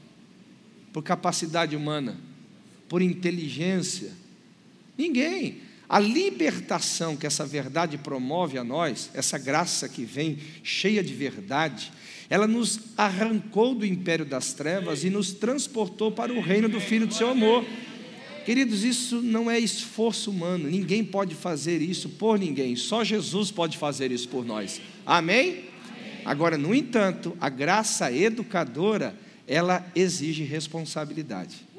por 0.92 1.02
capacidade 1.02 1.74
humana 1.74 2.18
por 2.92 3.00
inteligência. 3.00 4.12
Ninguém. 4.98 5.62
A 5.92 5.98
libertação 5.98 7.18
que 7.18 7.26
essa 7.26 7.44
verdade 7.44 7.98
promove 7.98 8.56
a 8.56 8.64
nós, 8.64 9.10
essa 9.12 9.36
graça 9.36 9.86
que 9.86 10.06
vem 10.06 10.38
cheia 10.64 11.02
de 11.02 11.12
verdade, 11.12 11.92
ela 12.30 12.46
nos 12.46 12.80
arrancou 12.96 13.74
do 13.74 13.84
império 13.84 14.24
das 14.24 14.54
trevas 14.54 15.04
e 15.04 15.10
nos 15.10 15.32
transportou 15.34 16.10
para 16.10 16.32
o 16.32 16.40
reino 16.40 16.66
do 16.66 16.80
Filho 16.80 17.06
do 17.06 17.12
seu 17.12 17.28
amor. 17.28 17.62
Queridos, 18.46 18.84
isso 18.84 19.20
não 19.20 19.50
é 19.50 19.58
esforço 19.58 20.30
humano, 20.30 20.66
ninguém 20.66 21.04
pode 21.04 21.34
fazer 21.34 21.82
isso 21.82 22.08
por 22.08 22.38
ninguém, 22.38 22.74
só 22.74 23.04
Jesus 23.04 23.50
pode 23.50 23.76
fazer 23.76 24.10
isso 24.10 24.30
por 24.30 24.46
nós. 24.46 24.80
Amém? 25.04 25.66
Agora, 26.24 26.56
no 26.56 26.74
entanto, 26.74 27.36
a 27.38 27.50
graça 27.50 28.10
educadora, 28.10 29.14
ela 29.46 29.86
exige 29.94 30.42
responsabilidade. 30.42 31.70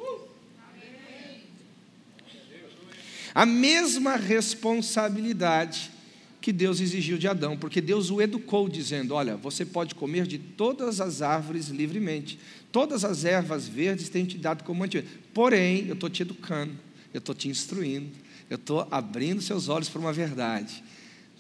A 3.34 3.46
mesma 3.46 4.16
responsabilidade 4.16 5.92
que 6.40 6.52
Deus 6.52 6.82
exigiu 6.82 7.18
de 7.18 7.28
Adão, 7.28 7.58
porque 7.58 7.80
Deus 7.80 8.12
o 8.12 8.22
educou 8.22 8.68
dizendo: 8.68 9.14
Olha, 9.14 9.38
você 9.38 9.66
pode 9.66 9.96
comer 9.96 10.28
de 10.28 10.38
todas 10.38 11.00
as 11.00 11.22
árvores 11.22 11.70
livremente, 11.70 12.38
todas 12.72 13.06
as 13.06 13.24
ervas 13.24 13.68
verdes 13.68 14.10
têm 14.10 14.26
te 14.26 14.38
dado 14.38 14.64
como 14.64 14.82
mantimento. 14.82 15.10
Porém, 15.34 15.88
eu 15.88 15.94
estou 15.94 16.10
te 16.10 16.22
educando, 16.22 16.74
eu 17.14 17.20
estou 17.20 17.34
te 17.34 17.48
instruindo, 17.48 18.10
eu 18.50 18.56
estou 18.56 18.86
abrindo 18.92 19.42
seus 19.42 19.70
olhos 19.70 19.88
para 19.88 20.02
uma 20.02 20.12
verdade. 20.12 20.84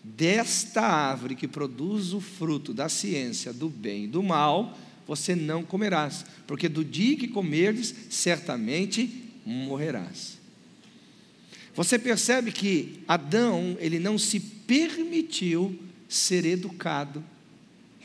Desta 0.01 0.81
árvore 0.81 1.35
que 1.35 1.47
produz 1.47 2.13
o 2.13 2.21
fruto 2.21 2.73
da 2.73 2.88
ciência 2.89 3.53
do 3.53 3.69
bem 3.69 4.05
e 4.05 4.07
do 4.07 4.23
mal, 4.23 4.77
você 5.05 5.35
não 5.35 5.63
comerás, 5.63 6.25
porque 6.47 6.69
do 6.69 6.83
dia 6.83 7.17
que 7.17 7.27
comerdes, 7.27 7.93
certamente 8.09 9.31
morrerás. 9.45 10.33
Você 11.75 11.98
percebe 11.98 12.51
que 12.51 13.00
Adão, 13.08 13.75
ele 13.80 14.00
não 14.00 14.18
se 14.18 14.39
permitiu 14.39 15.77
ser 16.08 16.46
educado 16.46 17.24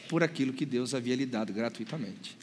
por 0.08 0.22
aquilo 0.22 0.52
que 0.52 0.64
Deus 0.64 0.94
havia 0.94 1.14
lhe 1.14 1.26
dado 1.26 1.52
gratuitamente. 1.52 2.36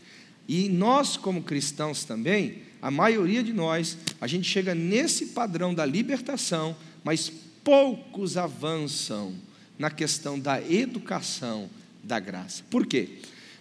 E 0.48 0.70
nós, 0.70 1.18
como 1.18 1.42
cristãos 1.42 2.04
também, 2.04 2.60
a 2.82 2.92
maioria 2.92 3.44
de 3.44 3.52
nós, 3.52 3.98
a 4.22 4.28
gente 4.28 4.48
chega 4.48 4.76
nesse 4.76 5.28
padrão 5.28 5.74
da 5.74 5.84
libertação, 5.86 6.76
mas 7.04 7.32
poucos 7.64 8.38
avançam 8.38 9.34
na 9.80 9.90
questão 9.90 10.40
da 10.40 10.62
educação 10.62 11.68
da 12.04 12.20
graça. 12.20 12.64
Por 12.70 12.86
quê? 12.86 13.10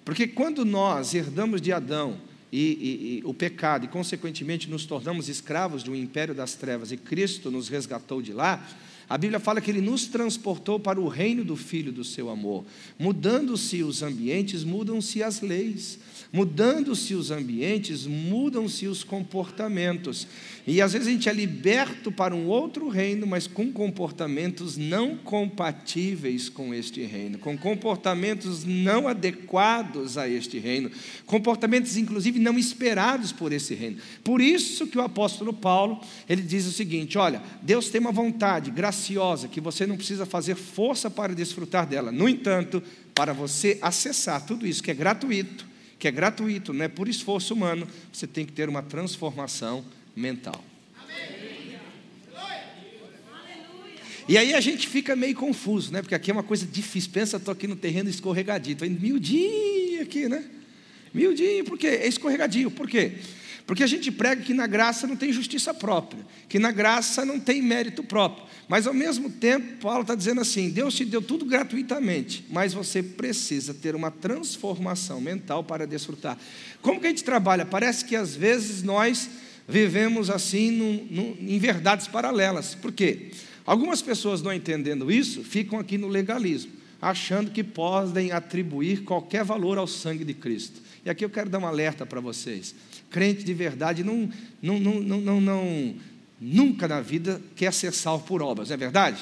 Porque 0.05 0.27
quando 0.27 0.65
nós 0.65 1.15
herdamos 1.15 1.63
de 1.63 1.73
Adão 1.73 2.19
e, 2.55 2.57
e, 2.57 3.19
e, 3.19 3.23
o 3.25 3.35
pecado, 3.35 3.85
e 3.85 3.89
consequentemente 3.89 4.71
nos 4.71 4.87
tornamos 4.87 5.29
escravos 5.29 5.83
do 5.83 5.93
império 5.93 6.33
das 6.33 6.55
trevas, 6.55 6.93
e 6.93 6.97
Cristo 6.97 7.51
nos 7.51 7.69
resgatou 7.69 8.23
de 8.23 8.33
lá, 8.33 8.65
a 9.09 9.19
Bíblia 9.19 9.41
fala 9.41 9.61
que 9.61 9.73
ele 9.73 9.81
nos 9.81 10.07
transportou 10.07 10.79
para 10.79 11.01
o 11.01 11.09
reino 11.09 11.45
do 11.45 11.57
Filho 11.57 11.91
do 11.91 12.05
seu 12.05 12.31
amor. 12.31 12.65
Mudando-se 12.97 13.83
os 13.83 14.05
ambientes, 14.05 14.63
mudam-se 14.63 15.21
as 15.21 15.41
leis. 15.41 15.99
Mudando-se 16.35 17.15
os 17.15 17.31
ambientes, 17.31 18.09
mudam-se 18.09 18.89
os 18.89 19.05
comportamentos. 19.05 20.27
E 20.67 20.83
às 20.83 20.93
vezes 20.93 21.07
a 21.07 21.11
gente 21.13 21.29
é 21.29 21.33
liberto 21.33 22.11
para 22.11 22.35
um 22.35 22.49
outro 22.49 22.89
reino, 22.89 23.25
mas 23.25 23.47
com 23.47 23.71
comportamentos 23.71 24.77
não 24.77 25.17
compatíveis 25.17 26.49
com 26.49 26.75
este 26.75 27.05
reino, 27.05 27.39
com 27.39 27.57
comportamentos 27.57 28.65
não 28.65 29.07
adequados 29.07 30.19
a 30.19 30.29
este 30.29 30.59
reino, 30.59 30.91
comportamentos 31.25 31.97
inclusive 31.97 32.41
não 32.41 32.59
esperados 32.59 33.31
por 33.31 33.53
esse 33.53 33.73
reino. 33.73 33.99
Por 34.25 34.41
isso 34.41 34.89
que 34.89 34.99
o 34.99 35.03
apóstolo 35.03 35.53
Paulo, 35.53 36.01
ele 36.29 36.43
diz 36.43 36.67
o 36.67 36.73
seguinte: 36.73 37.17
olha, 37.17 37.41
Deus 37.63 37.91
tem 37.91 38.01
uma 38.01 38.11
vontade 38.11 38.73
graciosa 38.73 39.47
que 39.47 39.61
você 39.61 39.87
não 39.87 39.97
precisa 39.97 40.27
fazer 40.27 40.57
força 40.57 41.09
para 41.09 41.33
desfrutar 41.33 41.87
dela. 41.87 42.11
No 42.11 42.29
entanto, 42.29 42.83
para 43.15 43.33
você 43.33 43.79
acessar 43.81 44.45
tudo 44.45 44.67
isso 44.67 44.83
que 44.83 44.91
é 44.91 44.95
gratuito, 44.95 45.74
que 46.05 46.09
é 46.09 46.13
gratuito, 46.13 46.75
não 46.75 46.85
é 46.85 46.89
por 46.89 47.09
esforço 47.09 47.55
humano, 47.55 47.89
você 48.13 48.27
tem 48.27 48.45
que 48.45 48.53
ter 48.53 48.69
uma 48.69 48.83
transformação 48.83 49.83
mental. 50.15 50.63
E 54.29 54.37
aí 54.37 54.53
a 54.53 54.61
gente 54.61 54.87
fica 54.87 55.17
meio 55.17 55.35
confuso, 55.35 55.91
né? 55.91 56.03
Porque 56.03 56.15
aqui 56.15 56.31
é 56.31 56.35
uma 56.35 56.43
coisa 56.43 56.67
difícil. 56.67 57.11
Pensa, 57.11 57.39
estou 57.39 57.53
aqui 57.53 57.67
no 57.67 57.75
terreno 57.75 58.11
escorregadio, 58.11 58.75
estou 58.75 58.87
indo 58.87 59.01
miudinho 59.01 60.03
aqui, 60.03 60.29
né? 60.29 60.45
Miudinho, 61.15 61.65
por 61.65 61.79
quê? 61.79 61.87
É 61.87 62.07
escorregadio, 62.07 62.71
por 62.71 62.87
quê? 62.87 63.13
Porque 63.67 63.83
a 63.83 63.87
gente 63.87 64.13
prega 64.13 64.43
que 64.43 64.53
na 64.53 64.67
graça 64.67 65.07
não 65.07 65.17
tem 65.17 65.33
justiça 65.33 65.73
própria, 65.73 66.25
que 66.49 66.59
na 66.59 66.71
graça 66.71 67.25
não 67.25 67.41
tem 67.41 67.63
mérito 67.63 68.03
próprio. 68.03 68.45
Mas 68.69 68.87
ao 68.87 68.93
mesmo 68.93 69.31
tempo, 69.31 69.81
Paulo 69.81 70.03
está 70.03 70.15
dizendo 70.15 70.43
assim: 70.43 70.69
Deus 70.69 70.95
te 70.95 71.05
deu 71.05 71.23
tudo 71.23 71.47
gratuitamente, 71.47 72.45
mas 72.51 72.75
você 72.75 73.03
precisa 73.03 73.73
ter 73.73 73.95
uma 73.95 74.11
transformação 74.11 75.19
mental 75.19 75.65
para 75.65 75.87
desfrutar. 75.87 76.39
Como 76.83 77.01
que 77.01 77.07
a 77.07 77.11
gente 77.11 77.25
trabalha? 77.25 77.65
Parece 77.65 78.05
que 78.05 78.15
às 78.15 78.37
vezes 78.37 78.83
nós 78.83 79.31
vivemos 79.67 80.29
assim 80.29 80.71
num, 80.71 81.09
num, 81.11 81.37
em 81.41 81.59
verdades 81.59 82.07
paralelas. 82.07 82.75
Por 82.75 82.93
quê? 82.93 83.31
Algumas 83.65 84.03
pessoas 84.03 84.43
não 84.43 84.53
entendendo 84.53 85.11
isso, 85.11 85.43
ficam 85.43 85.79
aqui 85.79 85.97
no 85.97 86.09
legalismo, 86.09 86.73
achando 87.01 87.51
que 87.51 87.65
podem 87.65 88.31
atribuir 88.31 89.05
qualquer 89.05 89.43
valor 89.43 89.79
ao 89.79 89.87
sangue 89.87 90.23
de 90.23 90.35
Cristo. 90.35 90.83
E 91.03 91.09
aqui 91.09 91.25
eu 91.25 91.31
quero 91.31 91.49
dar 91.49 91.59
um 91.59 91.67
alerta 91.67 92.05
para 92.05 92.21
vocês 92.21 92.75
crente 93.11 93.45
de 93.45 93.55
verdade 93.55 94.03
não, 94.03 94.29
não, 94.61 94.79
não, 94.79 95.21
não, 95.21 95.41
não, 95.41 95.95
nunca 96.41 96.89
na 96.89 97.01
vida 97.01 97.41
quer 97.55 97.73
ser 97.73 97.93
salvo 97.93 98.25
por 98.25 98.43
obras, 98.43 98.69
não 98.69 98.75
é 98.75 98.77
verdade? 98.77 99.21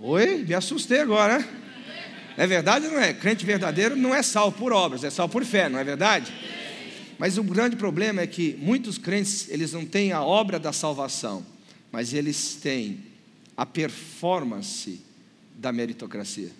Oi? 0.00 0.44
Me 0.44 0.54
assustei 0.54 1.00
agora? 1.00 1.46
É 2.36 2.46
verdade 2.46 2.86
ou 2.86 2.92
não 2.92 3.00
é? 3.00 3.12
Crente 3.12 3.44
verdadeiro 3.44 3.94
não 3.94 4.14
é 4.14 4.22
salvo 4.22 4.56
por 4.56 4.72
obras, 4.72 5.04
é 5.04 5.10
salvo 5.10 5.32
por 5.32 5.44
fé, 5.44 5.68
não 5.68 5.78
é 5.78 5.84
verdade? 5.84 6.32
Mas 7.18 7.38
o 7.38 7.42
grande 7.42 7.76
problema 7.76 8.20
é 8.22 8.26
que 8.26 8.56
muitos 8.58 8.98
crentes, 8.98 9.48
eles 9.48 9.72
não 9.72 9.86
têm 9.86 10.12
a 10.12 10.22
obra 10.22 10.58
da 10.58 10.72
salvação, 10.72 11.46
mas 11.92 12.12
eles 12.12 12.54
têm 12.56 13.00
a 13.56 13.64
performance 13.66 15.00
da 15.54 15.70
meritocracia. 15.70 16.50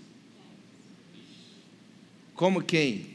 Como 2.35 2.63
quem 2.63 3.12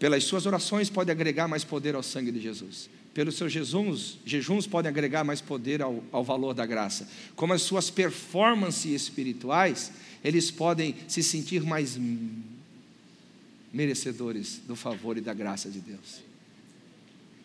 pelas 0.00 0.24
suas 0.24 0.46
orações, 0.46 0.90
pode 0.90 1.10
agregar 1.10 1.46
mais 1.46 1.62
poder 1.62 1.94
ao 1.94 2.02
sangue 2.02 2.32
de 2.32 2.40
Jesus. 2.40 2.90
pelos 3.12 3.34
seus 3.34 3.52
jejuns, 3.52 4.18
jejuns 4.24 4.66
podem 4.66 4.88
agregar 4.88 5.24
mais 5.24 5.40
poder 5.40 5.82
ao, 5.82 6.02
ao 6.10 6.24
valor 6.24 6.54
da 6.54 6.64
graça. 6.64 7.08
Como 7.36 7.52
as 7.52 7.60
suas 7.60 7.90
performances 7.90 9.02
espirituais, 9.02 9.92
eles 10.24 10.50
podem 10.50 10.94
se 11.06 11.22
sentir 11.22 11.62
mais 11.62 11.98
merecedores 13.72 14.60
do 14.66 14.74
favor 14.74 15.18
e 15.18 15.20
da 15.20 15.34
graça 15.34 15.68
de 15.68 15.80
Deus. 15.80 16.22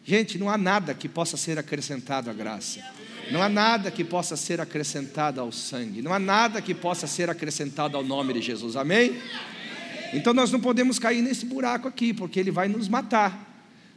Gente, 0.05 0.37
não 0.37 0.49
há 0.49 0.57
nada 0.57 0.93
que 0.93 1.09
possa 1.09 1.35
ser 1.35 1.57
acrescentado 1.57 2.29
à 2.29 2.33
graça. 2.33 2.79
Não 3.31 3.41
há 3.41 3.49
nada 3.49 3.89
que 3.89 4.03
possa 4.03 4.35
ser 4.37 4.61
acrescentado 4.61 5.41
ao 5.41 5.51
sangue. 5.51 6.01
Não 6.01 6.13
há 6.13 6.19
nada 6.19 6.61
que 6.61 6.75
possa 6.75 7.07
ser 7.07 7.27
acrescentado 7.27 7.97
ao 7.97 8.03
nome 8.03 8.33
de 8.33 8.41
Jesus. 8.41 8.75
Amém? 8.75 9.19
Então 10.13 10.33
nós 10.33 10.51
não 10.51 10.59
podemos 10.59 10.99
cair 10.99 11.21
nesse 11.21 11.45
buraco 11.45 11.87
aqui, 11.87 12.13
porque 12.13 12.39
ele 12.39 12.51
vai 12.51 12.67
nos 12.67 12.87
matar. 12.87 13.53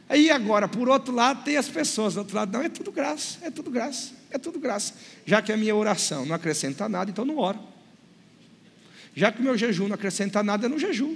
Aí 0.09 0.31
agora, 0.31 0.67
por 0.67 0.89
outro 0.89 1.13
lado, 1.13 1.43
tem 1.43 1.55
as 1.55 1.69
pessoas, 1.69 2.15
do 2.15 2.21
outro 2.21 2.35
lado, 2.35 2.51
não, 2.51 2.63
é 2.63 2.69
tudo 2.69 2.91
graça, 2.91 3.37
é 3.43 3.51
tudo 3.51 3.69
graça, 3.69 4.11
é 4.31 4.37
tudo 4.39 4.59
graça. 4.59 4.95
Já 5.25 5.41
que 5.41 5.51
a 5.51 5.57
minha 5.57 5.75
oração 5.75 6.25
não 6.25 6.35
acrescenta 6.35 6.89
nada, 6.89 7.11
então 7.11 7.23
não 7.23 7.37
oro. 7.37 7.59
Já 9.15 9.31
que 9.31 9.39
o 9.39 9.43
meu 9.43 9.55
jejum 9.55 9.87
não 9.87 9.95
acrescenta 9.95 10.41
nada, 10.41 10.65
eu 10.65 10.69
não 10.69 10.79
jejum. 10.79 11.15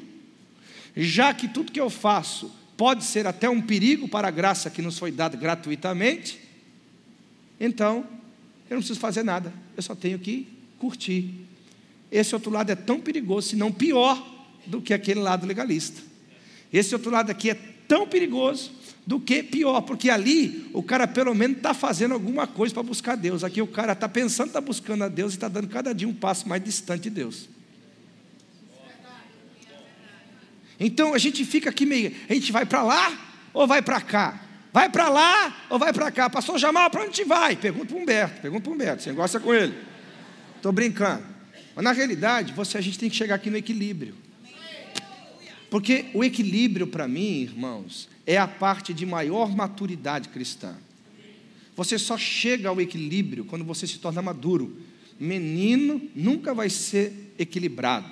Já 0.96 1.34
que 1.34 1.48
tudo 1.48 1.72
que 1.72 1.82
eu 1.82 1.90
faço 1.90 2.52
pode 2.78 3.04
ser 3.04 3.26
até 3.26 3.50
um 3.50 3.62
perigo 3.62 4.08
para 4.08 4.28
a 4.28 4.32
graça 4.32 4.70
que 4.70 4.82
nos 4.82 5.00
foi 5.00 5.12
dada 5.12 5.36
gratuitamente, 5.36 6.40
então 7.60 8.06
eu 8.70 8.76
não 8.76 8.80
preciso 8.80 9.00
fazer 9.00 9.24
nada, 9.24 9.52
eu 9.76 9.82
só 9.82 9.96
tenho 9.96 10.20
que 10.20 10.48
curtir. 10.78 11.34
Esse 12.12 12.36
outro 12.36 12.52
lado 12.52 12.72
é 12.72 12.76
tão 12.76 13.00
perigoso, 13.00 13.50
se 13.50 13.56
não 13.56 13.72
pior, 13.72 14.22
do 14.66 14.82
que 14.82 14.94
aquele 14.94 15.20
lado 15.20 15.46
legalista. 15.46 16.02
Esse 16.72 16.94
outro 16.94 17.12
lado 17.12 17.30
aqui 17.30 17.50
é 17.50 17.58
tão 17.88 18.08
perigoso 18.08 18.72
do 19.06 19.20
que 19.20 19.44
pior, 19.44 19.82
porque 19.82 20.10
ali 20.10 20.70
o 20.74 20.82
cara 20.82 21.08
pelo 21.08 21.36
menos 21.36 21.58
está 21.58 21.74
fazendo 21.74 22.14
alguma 22.14 22.48
coisa 22.48 22.74
para 22.74 22.84
buscar 22.84 23.16
Deus. 23.16 23.44
Aqui 23.44 23.62
o 23.62 23.68
cara 23.68 23.94
está 23.94 24.08
pensando, 24.08 24.48
está 24.48 24.62
buscando 24.62 25.04
a 25.04 25.08
Deus 25.08 25.34
e 25.34 25.36
está 25.36 25.48
dando 25.48 25.68
cada 25.68 25.94
dia 25.94 26.08
um 26.08 26.14
passo 26.14 26.48
mais 26.48 26.64
distante 26.64 27.04
de 27.04 27.10
Deus. 27.10 27.50
Então 30.80 31.14
a 31.14 31.18
gente 31.18 31.46
fica 31.46 31.70
aqui 31.70 31.86
meio, 31.86 32.14
a 32.30 32.34
gente 32.34 32.52
vai 32.52 32.66
para 32.66 32.82
lá 32.82 33.12
ou 33.54 33.68
vai 33.68 33.82
para 33.82 34.02
cá? 34.02 34.42
Vai 34.72 34.90
para 34.90 35.08
lá 35.08 35.66
ou 35.70 35.78
vai 35.78 35.94
para 35.94 36.10
cá? 36.12 36.30
Pastor 36.30 36.58
Jamal, 36.58 36.90
para 36.90 37.02
onde 37.02 37.12
a 37.12 37.14
gente 37.14 37.28
vai? 37.28 37.56
Pergunta 37.56 37.86
para 37.86 37.96
o 37.96 38.02
Humberto, 38.02 38.42
pergunta 38.42 38.64
para 38.64 38.72
o 38.72 38.74
Humberto, 38.74 39.04
você 39.04 39.12
gosta 39.12 39.40
com 39.40 39.54
ele. 39.54 39.76
Estou 40.56 40.72
brincando. 40.72 41.24
Mas 41.76 41.84
na 41.84 41.92
realidade, 41.92 42.54
você, 42.54 42.78
a 42.78 42.82
gente 42.82 42.98
tem 42.98 43.10
que 43.10 43.16
chegar 43.16 43.36
aqui 43.36 43.50
no 43.50 43.58
equilíbrio. 43.58 44.16
Porque 45.74 46.06
o 46.14 46.24
equilíbrio 46.24 46.86
para 46.86 47.08
mim, 47.08 47.42
irmãos, 47.42 48.08
é 48.28 48.38
a 48.38 48.48
parte 48.48 48.94
de 48.94 49.08
maior 49.08 49.56
maturidade 49.56 50.30
cristã. 50.30 50.76
Você 51.76 51.98
só 51.98 52.16
chega 52.16 52.70
ao 52.70 52.80
equilíbrio 52.80 53.44
quando 53.44 53.66
você 53.66 53.88
se 53.88 53.98
torna 53.98 54.22
maduro. 54.22 54.78
Menino 55.20 56.00
nunca 56.16 56.54
vai 56.54 56.70
ser 56.70 57.34
equilibrado. 57.40 58.06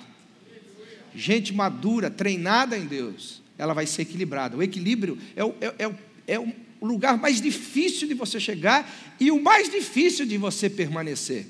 Gente 1.14 1.54
madura, 1.54 2.10
treinada 2.10 2.76
em 2.76 2.84
Deus, 2.84 3.40
ela 3.56 3.72
vai 3.72 3.86
ser 3.86 4.02
equilibrada. 4.02 4.56
O 4.56 4.62
equilíbrio 4.64 5.16
é 5.36 5.44
o, 5.44 5.54
é, 5.60 5.84
é, 5.84 5.94
é 6.34 6.40
o 6.40 6.52
lugar 6.80 7.16
mais 7.16 7.40
difícil 7.40 8.08
de 8.08 8.14
você 8.14 8.40
chegar 8.40 8.92
e 9.20 9.30
o 9.30 9.40
mais 9.40 9.70
difícil 9.70 10.26
de 10.26 10.36
você 10.36 10.68
permanecer. 10.68 11.46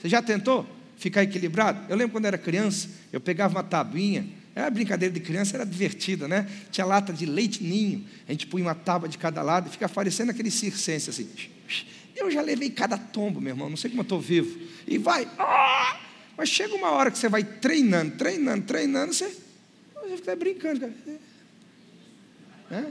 Você 0.00 0.08
já 0.08 0.22
tentou 0.22 0.64
ficar 0.96 1.24
equilibrado? 1.24 1.90
Eu 1.90 1.96
lembro 1.96 2.12
quando 2.12 2.26
era 2.26 2.38
criança, 2.38 2.88
eu 3.12 3.20
pegava 3.20 3.56
uma 3.56 3.64
tabuinha 3.64 4.38
era 4.54 4.68
brincadeira 4.68 5.12
de 5.12 5.20
criança, 5.20 5.56
era 5.56 5.64
divertida, 5.64 6.26
né? 6.26 6.48
Tinha 6.70 6.84
lata 6.84 7.12
de 7.12 7.24
leite 7.24 7.62
ninho, 7.62 8.04
a 8.28 8.32
gente 8.32 8.46
punha 8.46 8.64
uma 8.64 8.74
tábua 8.74 9.08
de 9.08 9.16
cada 9.16 9.42
lado 9.42 9.68
e 9.68 9.70
fica 9.70 9.88
parecendo 9.88 10.30
aquele 10.30 10.50
circense 10.50 11.10
assim. 11.10 11.28
Eu 12.16 12.30
já 12.30 12.42
levei 12.42 12.70
cada 12.70 12.98
tombo, 12.98 13.40
meu 13.40 13.52
irmão, 13.52 13.70
não 13.70 13.76
sei 13.76 13.90
como 13.90 14.00
eu 14.00 14.04
estou 14.04 14.20
vivo. 14.20 14.58
E 14.86 14.98
vai, 14.98 15.28
ah! 15.38 16.00
mas 16.36 16.48
chega 16.48 16.74
uma 16.74 16.90
hora 16.90 17.10
que 17.10 17.18
você 17.18 17.28
vai 17.28 17.44
treinando, 17.44 18.16
treinando, 18.16 18.66
treinando, 18.66 19.14
você, 19.14 19.30
você 19.94 20.16
fica 20.16 20.36
brincando. 20.36 20.80
Cara. 20.80 20.92
É? 22.70 22.86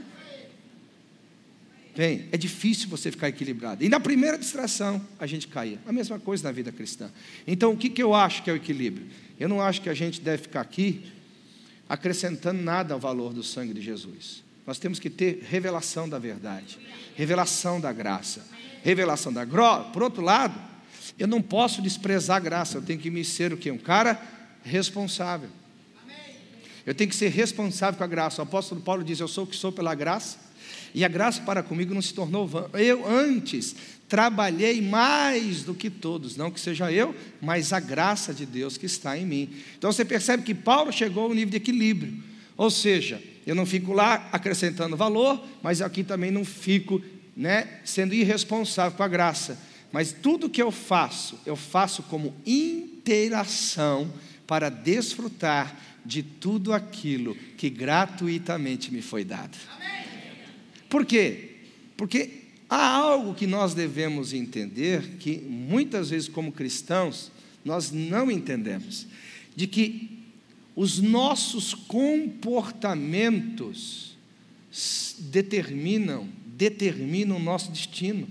Bem, 1.96 2.28
é 2.32 2.36
difícil 2.36 2.88
você 2.88 3.10
ficar 3.10 3.28
equilibrado. 3.28 3.84
E 3.84 3.88
na 3.88 4.00
primeira 4.00 4.38
distração, 4.38 5.04
a 5.18 5.26
gente 5.26 5.48
caía. 5.48 5.78
A 5.86 5.92
mesma 5.92 6.18
coisa 6.18 6.44
na 6.44 6.52
vida 6.52 6.70
cristã. 6.72 7.10
Então, 7.46 7.72
o 7.72 7.76
que, 7.76 7.90
que 7.90 8.02
eu 8.02 8.14
acho 8.14 8.42
que 8.42 8.50
é 8.50 8.52
o 8.52 8.56
equilíbrio? 8.56 9.06
Eu 9.38 9.48
não 9.48 9.60
acho 9.60 9.82
que 9.82 9.88
a 9.88 9.94
gente 9.94 10.20
deve 10.20 10.44
ficar 10.44 10.60
aqui 10.60 11.04
acrescentando 11.90 12.62
nada 12.62 12.94
ao 12.94 13.00
valor 13.00 13.32
do 13.32 13.42
sangue 13.42 13.74
de 13.74 13.80
Jesus. 13.80 14.44
Nós 14.64 14.78
temos 14.78 15.00
que 15.00 15.10
ter 15.10 15.44
revelação 15.50 16.08
da 16.08 16.20
verdade, 16.20 16.78
revelação 17.16 17.80
da 17.80 17.92
graça, 17.92 18.46
revelação 18.84 19.32
da 19.32 19.44
graça. 19.44 19.90
Por 19.90 20.04
outro 20.04 20.22
lado, 20.22 20.54
eu 21.18 21.26
não 21.26 21.42
posso 21.42 21.82
desprezar 21.82 22.36
a 22.36 22.40
graça, 22.40 22.78
eu 22.78 22.82
tenho 22.82 23.00
que 23.00 23.10
me 23.10 23.24
ser 23.24 23.52
o 23.52 23.56
quê? 23.56 23.72
Um 23.72 23.78
cara 23.78 24.22
responsável. 24.62 25.48
Eu 26.86 26.94
tenho 26.94 27.10
que 27.10 27.16
ser 27.16 27.28
responsável 27.28 27.98
com 27.98 28.04
a 28.04 28.06
graça. 28.06 28.40
O 28.40 28.44
apóstolo 28.44 28.80
Paulo 28.80 29.02
diz: 29.02 29.18
Eu 29.18 29.26
sou 29.26 29.42
o 29.42 29.46
que 29.46 29.56
sou 29.56 29.72
pela 29.72 29.92
graça, 29.92 30.38
e 30.94 31.04
a 31.04 31.08
graça 31.08 31.42
para 31.42 31.60
comigo 31.60 31.92
não 31.92 32.00
se 32.00 32.14
tornou 32.14 32.46
vã. 32.46 32.70
Eu 32.74 33.04
antes 33.04 33.74
trabalhei 34.10 34.82
mais 34.82 35.62
do 35.62 35.72
que 35.72 35.88
todos, 35.88 36.36
não 36.36 36.50
que 36.50 36.60
seja 36.60 36.90
eu, 36.90 37.14
mas 37.40 37.72
a 37.72 37.78
graça 37.78 38.34
de 38.34 38.44
Deus 38.44 38.76
que 38.76 38.84
está 38.84 39.16
em 39.16 39.24
mim. 39.24 39.50
Então 39.78 39.90
você 39.90 40.04
percebe 40.04 40.42
que 40.42 40.52
Paulo 40.52 40.92
chegou 40.92 41.24
ao 41.24 41.34
nível 41.34 41.50
de 41.50 41.56
equilíbrio, 41.56 42.12
ou 42.56 42.72
seja, 42.72 43.22
eu 43.46 43.54
não 43.54 43.64
fico 43.64 43.92
lá 43.92 44.28
acrescentando 44.32 44.96
valor, 44.96 45.40
mas 45.62 45.80
aqui 45.80 46.02
também 46.02 46.32
não 46.32 46.44
fico 46.44 47.00
né, 47.36 47.78
sendo 47.84 48.12
irresponsável 48.12 48.96
com 48.96 49.02
a 49.04 49.08
graça. 49.08 49.56
Mas 49.92 50.12
tudo 50.12 50.50
que 50.50 50.60
eu 50.60 50.72
faço, 50.72 51.38
eu 51.46 51.54
faço 51.54 52.02
como 52.02 52.34
interação 52.44 54.12
para 54.44 54.68
desfrutar 54.68 55.74
de 56.04 56.22
tudo 56.22 56.72
aquilo 56.72 57.36
que 57.56 57.70
gratuitamente 57.70 58.92
me 58.92 59.02
foi 59.02 59.24
dado. 59.24 59.56
Por 60.88 61.06
quê? 61.06 61.50
Porque 61.96 62.39
Há 62.70 62.86
algo 62.86 63.34
que 63.34 63.46
nós 63.48 63.74
devemos 63.74 64.32
entender 64.32 65.16
que 65.18 65.38
muitas 65.38 66.10
vezes, 66.10 66.28
como 66.28 66.52
cristãos, 66.52 67.32
nós 67.64 67.90
não 67.90 68.30
entendemos: 68.30 69.08
de 69.56 69.66
que 69.66 70.20
os 70.76 71.00
nossos 71.00 71.74
comportamentos 71.74 74.16
determinam, 75.18 76.28
determinam 76.46 77.38
o 77.38 77.42
nosso 77.42 77.72
destino. 77.72 78.28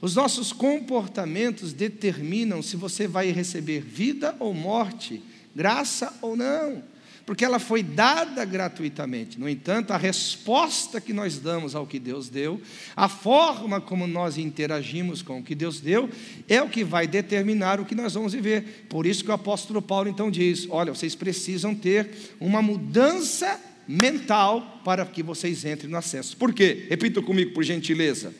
Os 0.00 0.14
nossos 0.14 0.52
comportamentos 0.52 1.72
determinam 1.72 2.62
se 2.62 2.76
você 2.76 3.08
vai 3.08 3.32
receber 3.32 3.80
vida 3.80 4.36
ou 4.38 4.54
morte, 4.54 5.20
graça 5.54 6.16
ou 6.22 6.36
não 6.36 6.91
porque 7.24 7.44
ela 7.44 7.58
foi 7.58 7.82
dada 7.82 8.44
gratuitamente. 8.44 9.38
No 9.38 9.48
entanto, 9.48 9.92
a 9.92 9.96
resposta 9.96 11.00
que 11.00 11.12
nós 11.12 11.38
damos 11.38 11.74
ao 11.74 11.86
que 11.86 11.98
Deus 11.98 12.28
deu, 12.28 12.60
a 12.96 13.08
forma 13.08 13.80
como 13.80 14.06
nós 14.06 14.36
interagimos 14.36 15.22
com 15.22 15.38
o 15.38 15.42
que 15.42 15.54
Deus 15.54 15.80
deu, 15.80 16.10
é 16.48 16.60
o 16.60 16.68
que 16.68 16.82
vai 16.82 17.06
determinar 17.06 17.80
o 17.80 17.84
que 17.84 17.94
nós 17.94 18.14
vamos 18.14 18.32
viver. 18.32 18.86
Por 18.88 19.06
isso 19.06 19.24
que 19.24 19.30
o 19.30 19.34
apóstolo 19.34 19.80
Paulo 19.80 20.08
então 20.08 20.30
diz: 20.30 20.66
olha, 20.68 20.94
vocês 20.94 21.14
precisam 21.14 21.74
ter 21.74 22.10
uma 22.40 22.60
mudança 22.60 23.60
mental 23.86 24.80
para 24.84 25.04
que 25.06 25.22
vocês 25.22 25.64
entrem 25.64 25.90
no 25.90 25.96
acesso. 25.96 26.36
Por 26.36 26.52
quê? 26.52 26.86
Repita 26.88 27.22
comigo, 27.22 27.52
por 27.52 27.62
gentileza. 27.62 28.34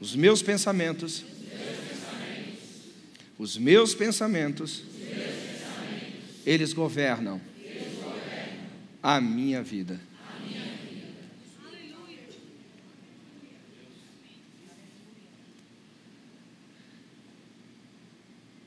Os 0.00 0.16
meus 0.16 0.42
pensamentos, 0.42 1.24
os 3.38 3.58
meus 3.58 3.94
pensamentos, 3.94 4.82
eles 6.46 6.72
governam 6.72 7.40
a 9.02 9.20
minha 9.20 9.62
vida. 9.62 10.00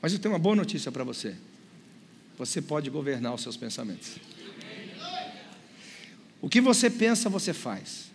Mas 0.02 0.12
eu 0.12 0.20
tenho 0.20 0.34
uma 0.34 0.40
boa 0.40 0.56
notícia 0.56 0.92
para 0.92 1.04
você. 1.04 1.34
Você 2.38 2.62
pode 2.62 2.90
governar 2.90 3.34
os 3.34 3.42
seus 3.42 3.56
pensamentos. 3.56 4.18
O 6.42 6.50
que 6.50 6.60
você 6.60 6.90
pensa, 6.90 7.30
você 7.30 7.54
faz. 7.54 8.12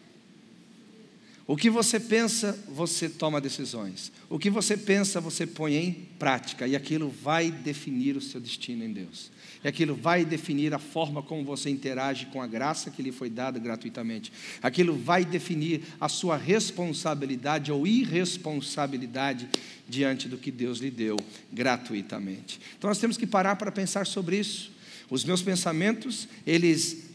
O 1.47 1.57
que 1.57 1.71
você 1.71 1.99
pensa, 1.99 2.53
você 2.69 3.09
toma 3.09 3.41
decisões. 3.41 4.13
O 4.29 4.39
que 4.39 4.51
você 4.51 4.77
pensa, 4.77 5.19
você 5.19 5.47
põe 5.47 5.77
em 5.77 5.93
prática. 6.19 6.67
E 6.69 6.77
aquilo 6.77 7.09
vai 7.09 7.51
definir 7.51 8.19
o 8.19 8.21
seu 8.21 8.39
destino 8.39 8.85
em 8.85 8.93
Deus. 8.93 9.31
E 9.63 9.69
aquilo 9.69 9.95
vai 9.95 10.25
definir 10.25 10.73
a 10.73 10.79
forma 10.79 11.23
como 11.23 11.45
você 11.45 11.69
interage 11.69 12.27
com 12.27 12.41
a 12.41 12.47
graça 12.47 12.91
que 12.91 13.03
lhe 13.03 13.11
foi 13.11 13.29
dada 13.29 13.59
gratuitamente. 13.59 14.33
Aquilo 14.63 14.97
vai 14.97 15.25
definir 15.25 15.83
a 16.01 16.09
sua 16.09 16.37
responsabilidade 16.37 17.73
ou 17.73 17.87
irresponsabilidade 17.87 19.49
diante 19.89 20.29
do 20.29 20.39
que 20.39 20.51
Deus 20.51 20.79
lhe 20.79 20.91
deu 20.91 21.17
gratuitamente. 21.53 22.61
Então 22.77 22.89
nós 22.89 22.99
temos 22.99 23.17
que 23.17 23.27
parar 23.27 23.57
para 23.57 23.73
pensar 23.73 24.07
sobre 24.07 24.39
isso. 24.39 24.71
Os 25.11 25.25
meus 25.25 25.43
pensamentos, 25.43 26.29
eles 26.47 27.09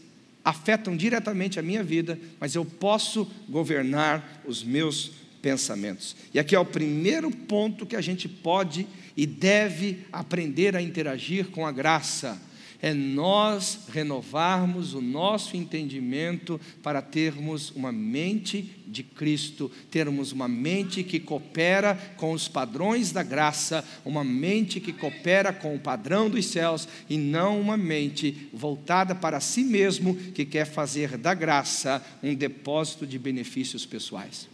afetam 0.44 0.96
diretamente 0.96 1.58
a 1.58 1.62
minha 1.62 1.82
vida, 1.82 2.18
mas 2.38 2.54
eu 2.54 2.64
posso 2.64 3.30
governar 3.48 4.42
os 4.44 4.62
meus 4.62 5.12
pensamentos. 5.40 6.16
E 6.32 6.38
aqui 6.38 6.54
é 6.54 6.58
o 6.58 6.64
primeiro 6.64 7.30
ponto 7.30 7.86
que 7.86 7.96
a 7.96 8.00
gente 8.00 8.28
pode 8.28 8.86
e 9.16 9.26
deve 9.26 10.06
aprender 10.12 10.76
a 10.76 10.82
interagir 10.82 11.50
com 11.50 11.66
a 11.66 11.72
graça 11.72 12.40
é 12.84 12.92
nós 12.92 13.86
renovarmos 13.90 14.92
o 14.92 15.00
nosso 15.00 15.56
entendimento 15.56 16.60
para 16.82 17.00
termos 17.00 17.70
uma 17.70 17.90
mente 17.90 18.70
de 18.86 19.02
Cristo, 19.02 19.72
termos 19.90 20.32
uma 20.32 20.46
mente 20.46 21.02
que 21.02 21.18
coopera 21.18 21.94
com 22.18 22.32
os 22.32 22.46
padrões 22.46 23.10
da 23.10 23.22
graça, 23.22 23.82
uma 24.04 24.22
mente 24.22 24.80
que 24.80 24.92
coopera 24.92 25.50
com 25.50 25.74
o 25.74 25.78
padrão 25.78 26.28
dos 26.28 26.44
céus 26.44 26.86
e 27.08 27.16
não 27.16 27.58
uma 27.58 27.78
mente 27.78 28.50
voltada 28.52 29.14
para 29.14 29.40
si 29.40 29.64
mesmo 29.64 30.14
que 30.14 30.44
quer 30.44 30.66
fazer 30.66 31.16
da 31.16 31.32
graça 31.32 32.04
um 32.22 32.34
depósito 32.34 33.06
de 33.06 33.18
benefícios 33.18 33.86
pessoais. 33.86 34.46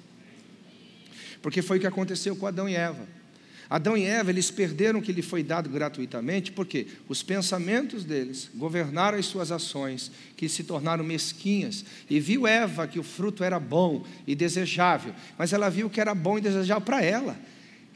Porque 1.42 1.62
foi 1.62 1.78
o 1.78 1.80
que 1.80 1.86
aconteceu 1.88 2.36
com 2.36 2.46
Adão 2.46 2.68
e 2.68 2.76
Eva. 2.76 3.19
Adão 3.70 3.96
e 3.96 4.04
Eva, 4.04 4.30
eles 4.30 4.50
perderam 4.50 4.98
o 4.98 5.02
que 5.02 5.12
lhe 5.12 5.22
foi 5.22 5.44
dado 5.44 5.70
gratuitamente, 5.70 6.50
porque 6.50 6.88
os 7.08 7.22
pensamentos 7.22 8.02
deles 8.02 8.50
governaram 8.52 9.16
as 9.16 9.26
suas 9.26 9.52
ações, 9.52 10.10
que 10.36 10.48
se 10.48 10.64
tornaram 10.64 11.04
mesquinhas. 11.04 11.84
E 12.10 12.18
viu 12.18 12.48
Eva 12.48 12.88
que 12.88 12.98
o 12.98 13.04
fruto 13.04 13.44
era 13.44 13.60
bom 13.60 14.04
e 14.26 14.34
desejável, 14.34 15.14
mas 15.38 15.52
ela 15.52 15.70
viu 15.70 15.88
que 15.88 16.00
era 16.00 16.16
bom 16.16 16.36
e 16.36 16.40
desejável 16.40 16.84
para 16.84 17.00
ela 17.00 17.38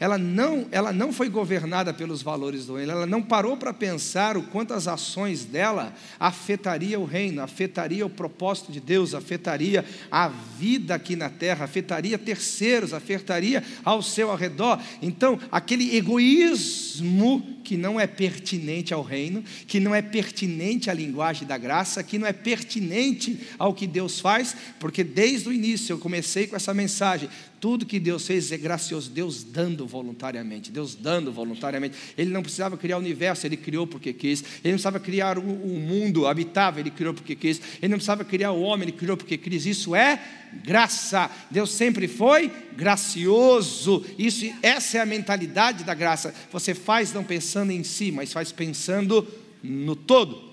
ela 0.04 0.18
não, 0.18 0.66
ela 0.70 0.92
não 0.92 1.14
foi 1.14 1.30
governada 1.30 1.94
pelos 1.94 2.20
valores 2.20 2.66
do 2.66 2.76
reino, 2.76 2.92
ela 2.92 3.06
não 3.06 3.22
parou 3.22 3.56
para 3.56 3.72
pensar 3.72 4.36
o 4.36 4.42
quanto 4.42 4.74
as 4.74 4.86
ações 4.86 5.46
dela 5.46 5.94
afetaria 6.20 7.00
o 7.00 7.06
reino, 7.06 7.40
afetaria 7.40 8.04
o 8.04 8.10
propósito 8.10 8.70
de 8.70 8.80
Deus, 8.80 9.14
afetaria 9.14 9.82
a 10.10 10.28
vida 10.28 10.94
aqui 10.94 11.16
na 11.16 11.30
terra, 11.30 11.64
afetaria 11.64 12.18
terceiros, 12.18 12.92
afetaria 12.92 13.64
ao 13.82 14.02
seu 14.02 14.30
arredor. 14.30 14.78
Então, 15.00 15.40
aquele 15.50 15.96
egoísmo 15.96 17.54
que 17.64 17.78
não 17.78 17.98
é 17.98 18.06
pertinente 18.06 18.92
ao 18.92 19.02
reino, 19.02 19.42
que 19.66 19.80
não 19.80 19.94
é 19.94 20.02
pertinente 20.02 20.90
à 20.90 20.92
linguagem 20.92 21.48
da 21.48 21.56
graça, 21.56 22.02
que 22.02 22.18
não 22.18 22.26
é 22.26 22.32
pertinente 22.32 23.40
ao 23.58 23.72
que 23.72 23.86
Deus 23.86 24.20
faz, 24.20 24.54
porque 24.78 25.02
desde 25.02 25.48
o 25.48 25.52
início 25.52 25.94
eu 25.94 25.98
comecei 25.98 26.46
com 26.46 26.56
essa 26.56 26.74
mensagem: 26.74 27.30
tudo 27.64 27.86
que 27.86 27.98
Deus 27.98 28.26
fez 28.26 28.52
é 28.52 28.58
gracioso, 28.58 29.10
Deus 29.10 29.42
dando 29.42 29.86
voluntariamente, 29.86 30.70
Deus 30.70 30.94
dando 30.94 31.32
voluntariamente. 31.32 31.96
Ele 32.14 32.30
não 32.30 32.42
precisava 32.42 32.76
criar 32.76 32.98
o 32.98 33.00
universo, 33.00 33.46
ele 33.46 33.56
criou 33.56 33.86
porque 33.86 34.12
quis. 34.12 34.42
Ele 34.62 34.64
não 34.64 34.72
precisava 34.72 35.00
criar 35.00 35.38
o, 35.38 35.40
o 35.40 35.80
mundo 35.80 36.26
habitável, 36.26 36.80
ele 36.80 36.90
criou 36.90 37.14
porque 37.14 37.34
quis. 37.34 37.58
Ele 37.80 37.88
não 37.88 37.96
precisava 37.96 38.22
criar 38.22 38.52
o 38.52 38.60
homem, 38.60 38.88
ele 38.88 38.92
criou 38.98 39.16
porque 39.16 39.38
quis. 39.38 39.64
Isso 39.64 39.96
é 39.96 40.22
graça. 40.62 41.30
Deus 41.50 41.70
sempre 41.70 42.06
foi 42.06 42.52
gracioso. 42.76 44.04
Isso, 44.18 44.44
essa 44.60 44.98
é 44.98 45.00
a 45.00 45.06
mentalidade 45.06 45.84
da 45.84 45.94
graça. 45.94 46.34
Você 46.52 46.74
faz 46.74 47.14
não 47.14 47.24
pensando 47.24 47.70
em 47.70 47.82
si, 47.82 48.12
mas 48.12 48.30
faz 48.30 48.52
pensando 48.52 49.26
no 49.62 49.96
todo. 49.96 50.52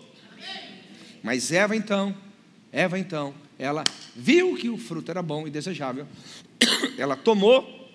Mas 1.21 1.51
Eva 1.51 1.75
então, 1.75 2.15
Eva 2.71 2.97
então, 2.97 3.33
ela 3.59 3.83
viu 4.15 4.55
que 4.55 4.69
o 4.69 4.77
fruto 4.77 5.11
era 5.11 5.21
bom 5.21 5.45
e 5.45 5.49
desejável 5.51 6.07
ela 6.97 7.15
tomou, 7.15 7.89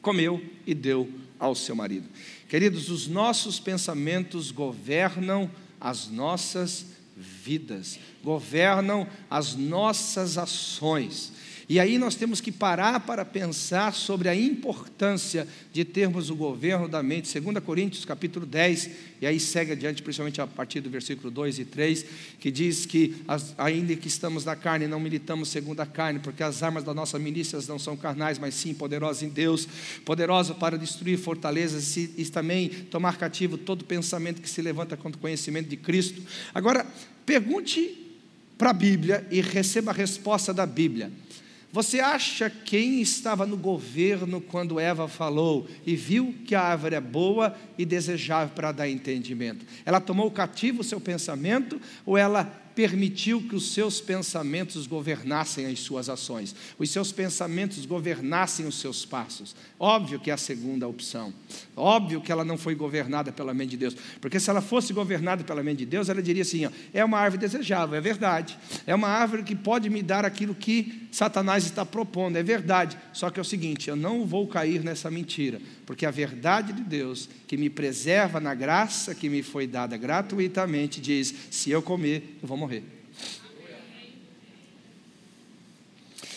comeu 0.00 0.42
e 0.66 0.74
deu 0.74 1.12
ao 1.38 1.54
seu 1.54 1.74
marido. 1.74 2.08
Queridos, 2.48 2.90
os 2.90 3.06
nossos 3.06 3.60
pensamentos 3.60 4.50
governam 4.50 5.50
as 5.80 6.08
nossas 6.08 6.86
vidas, 7.16 7.98
governam 8.22 9.06
as 9.28 9.54
nossas 9.54 10.38
ações. 10.38 11.32
E 11.68 11.78
aí 11.78 11.98
nós 11.98 12.14
temos 12.14 12.40
que 12.40 12.50
parar 12.50 13.00
para 13.00 13.26
pensar 13.26 13.92
sobre 13.92 14.30
a 14.30 14.34
importância 14.34 15.46
de 15.70 15.84
termos 15.84 16.30
o 16.30 16.34
governo 16.34 16.88
da 16.88 17.02
mente. 17.02 17.38
2 17.38 17.58
Coríntios 17.62 18.06
capítulo 18.06 18.46
10, 18.46 18.90
e 19.20 19.26
aí 19.26 19.38
segue 19.38 19.72
adiante, 19.72 20.02
principalmente 20.02 20.40
a 20.40 20.46
partir 20.46 20.80
do 20.80 20.88
versículo 20.88 21.30
2 21.30 21.58
e 21.58 21.64
3, 21.66 22.06
que 22.40 22.50
diz 22.50 22.86
que 22.86 23.16
ainda 23.58 23.94
que 23.96 24.08
estamos 24.08 24.46
na 24.46 24.56
carne, 24.56 24.86
não 24.86 24.98
militamos 24.98 25.50
segundo 25.50 25.80
a 25.80 25.86
carne, 25.86 26.20
porque 26.20 26.42
as 26.42 26.62
armas 26.62 26.84
das 26.84 26.96
nossas 26.96 27.20
milícias 27.20 27.68
não 27.68 27.78
são 27.78 27.98
carnais, 27.98 28.38
mas 28.38 28.54
sim 28.54 28.72
poderosas 28.72 29.22
em 29.22 29.28
Deus, 29.28 29.68
poderosas 30.06 30.56
para 30.56 30.78
destruir 30.78 31.18
fortalezas 31.18 31.98
e, 31.98 32.14
e 32.16 32.24
também 32.24 32.70
tomar 32.70 33.18
cativo 33.18 33.58
todo 33.58 33.84
pensamento 33.84 34.40
que 34.40 34.48
se 34.48 34.62
levanta 34.62 34.96
contra 34.96 35.18
o 35.18 35.20
conhecimento 35.20 35.68
de 35.68 35.76
Cristo. 35.76 36.22
Agora, 36.54 36.86
pergunte 37.26 38.06
para 38.56 38.70
a 38.70 38.72
Bíblia 38.72 39.26
e 39.30 39.42
receba 39.42 39.90
a 39.90 39.94
resposta 39.94 40.54
da 40.54 40.64
Bíblia. 40.64 41.12
Você 41.70 42.00
acha 42.00 42.48
quem 42.48 43.02
estava 43.02 43.44
no 43.44 43.56
governo 43.56 44.40
quando 44.40 44.80
Eva 44.80 45.06
falou 45.06 45.68
e 45.84 45.94
viu 45.94 46.34
que 46.46 46.54
a 46.54 46.62
árvore 46.62 46.94
é 46.94 47.00
boa 47.00 47.54
e 47.76 47.84
desejável 47.84 48.54
para 48.54 48.72
dar 48.72 48.88
entendimento? 48.88 49.66
Ela 49.84 50.00
tomou 50.00 50.30
cativo 50.30 50.80
o 50.80 50.84
seu 50.84 50.98
pensamento 50.98 51.78
ou 52.06 52.16
ela 52.16 52.44
permitiu 52.78 53.42
que 53.42 53.56
os 53.56 53.72
seus 53.72 54.00
pensamentos 54.00 54.86
governassem 54.86 55.66
as 55.66 55.80
suas 55.80 56.08
ações, 56.08 56.54
os 56.78 56.88
seus 56.88 57.10
pensamentos 57.10 57.84
governassem 57.84 58.68
os 58.68 58.78
seus 58.78 59.04
passos. 59.04 59.56
Óbvio 59.80 60.20
que 60.20 60.30
é 60.30 60.34
a 60.34 60.36
segunda 60.36 60.86
opção. 60.86 61.34
Óbvio 61.74 62.20
que 62.20 62.30
ela 62.30 62.44
não 62.44 62.56
foi 62.56 62.76
governada 62.76 63.32
pela 63.32 63.52
mente 63.52 63.70
de 63.70 63.78
Deus, 63.78 63.96
porque 64.20 64.38
se 64.38 64.48
ela 64.48 64.60
fosse 64.60 64.92
governada 64.92 65.42
pela 65.42 65.60
mente 65.60 65.78
de 65.78 65.86
Deus, 65.86 66.08
ela 66.08 66.22
diria 66.22 66.42
assim: 66.42 66.66
ó, 66.66 66.70
é 66.94 67.04
uma 67.04 67.18
árvore 67.18 67.40
desejável, 67.40 67.96
é 67.96 68.00
verdade. 68.00 68.56
É 68.86 68.94
uma 68.94 69.08
árvore 69.08 69.42
que 69.42 69.56
pode 69.56 69.90
me 69.90 70.00
dar 70.00 70.24
aquilo 70.24 70.54
que 70.54 71.08
Satanás 71.10 71.64
está 71.64 71.84
propondo, 71.84 72.36
é 72.36 72.44
verdade. 72.44 72.96
Só 73.12 73.28
que 73.28 73.40
é 73.40 73.42
o 73.42 73.44
seguinte: 73.44 73.88
eu 73.88 73.96
não 73.96 74.24
vou 74.24 74.46
cair 74.46 74.84
nessa 74.84 75.10
mentira, 75.10 75.60
porque 75.84 76.06
a 76.06 76.12
verdade 76.12 76.72
de 76.72 76.82
Deus, 76.82 77.28
que 77.48 77.56
me 77.56 77.68
preserva 77.68 78.38
na 78.38 78.54
graça 78.54 79.16
que 79.16 79.28
me 79.28 79.42
foi 79.42 79.66
dada 79.66 79.96
gratuitamente, 79.96 81.00
diz: 81.00 81.34
se 81.50 81.72
eu 81.72 81.82
comer, 81.82 82.38
eu 82.40 82.46
vou 82.46 82.56
morrer. 82.56 82.67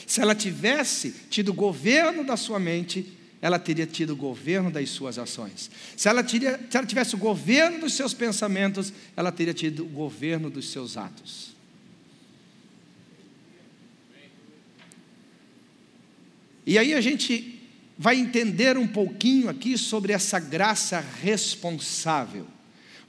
Se 0.05 0.21
ela 0.21 0.35
tivesse 0.35 1.11
tido 1.29 1.53
governo 1.53 2.23
da 2.23 2.35
sua 2.35 2.59
mente, 2.59 3.17
ela 3.41 3.57
teria 3.57 3.87
tido 3.87 4.11
o 4.11 4.15
governo 4.15 4.69
das 4.69 4.89
suas 4.89 5.17
ações. 5.17 5.71
Se 5.95 6.07
ela, 6.07 6.23
teria, 6.23 6.59
se 6.69 6.77
ela 6.77 6.85
tivesse 6.85 7.15
o 7.15 7.17
governo 7.17 7.79
dos 7.79 7.93
seus 7.93 8.13
pensamentos, 8.13 8.93
ela 9.15 9.31
teria 9.31 9.53
tido 9.53 9.83
o 9.83 9.89
governo 9.89 10.49
dos 10.49 10.69
seus 10.69 10.97
atos. 10.97 11.51
E 16.65 16.77
aí 16.77 16.93
a 16.93 17.01
gente 17.01 17.59
vai 17.97 18.17
entender 18.17 18.77
um 18.77 18.87
pouquinho 18.87 19.49
aqui 19.49 19.77
sobre 19.77 20.13
essa 20.13 20.39
graça 20.39 20.99
responsável. 20.99 22.45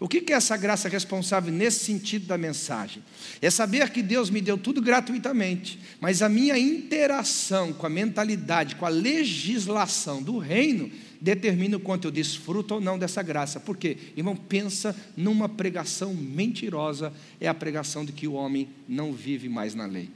O 0.02 0.08
que 0.08 0.32
é 0.32 0.34
essa 0.34 0.56
graça 0.56 0.88
responsável 0.88 1.52
nesse 1.52 1.84
sentido 1.84 2.26
da 2.26 2.36
mensagem? 2.36 3.04
É 3.40 3.48
saber 3.48 3.88
que 3.90 4.02
Deus 4.02 4.30
me 4.30 4.40
deu 4.40 4.58
tudo 4.58 4.82
gratuitamente, 4.82 5.78
mas 6.00 6.22
a 6.22 6.28
minha 6.28 6.58
interação 6.58 7.72
com 7.72 7.86
a 7.86 7.88
mentalidade, 7.88 8.74
com 8.74 8.84
a 8.84 8.88
legislação 8.88 10.20
do 10.20 10.38
reino, 10.38 10.90
determina 11.20 11.76
o 11.76 11.80
quanto 11.80 12.08
eu 12.08 12.10
desfruto 12.10 12.74
ou 12.74 12.80
não 12.80 12.98
dessa 12.98 13.22
graça. 13.22 13.60
Por 13.60 13.76
quê? 13.76 13.96
Irmão, 14.16 14.34
pensa 14.34 14.96
numa 15.16 15.48
pregação 15.48 16.12
mentirosa, 16.12 17.12
é 17.40 17.46
a 17.46 17.54
pregação 17.54 18.04
de 18.04 18.10
que 18.10 18.26
o 18.26 18.32
homem 18.32 18.70
não 18.88 19.12
vive 19.12 19.48
mais 19.48 19.72
na 19.72 19.86
lei. 19.86 20.10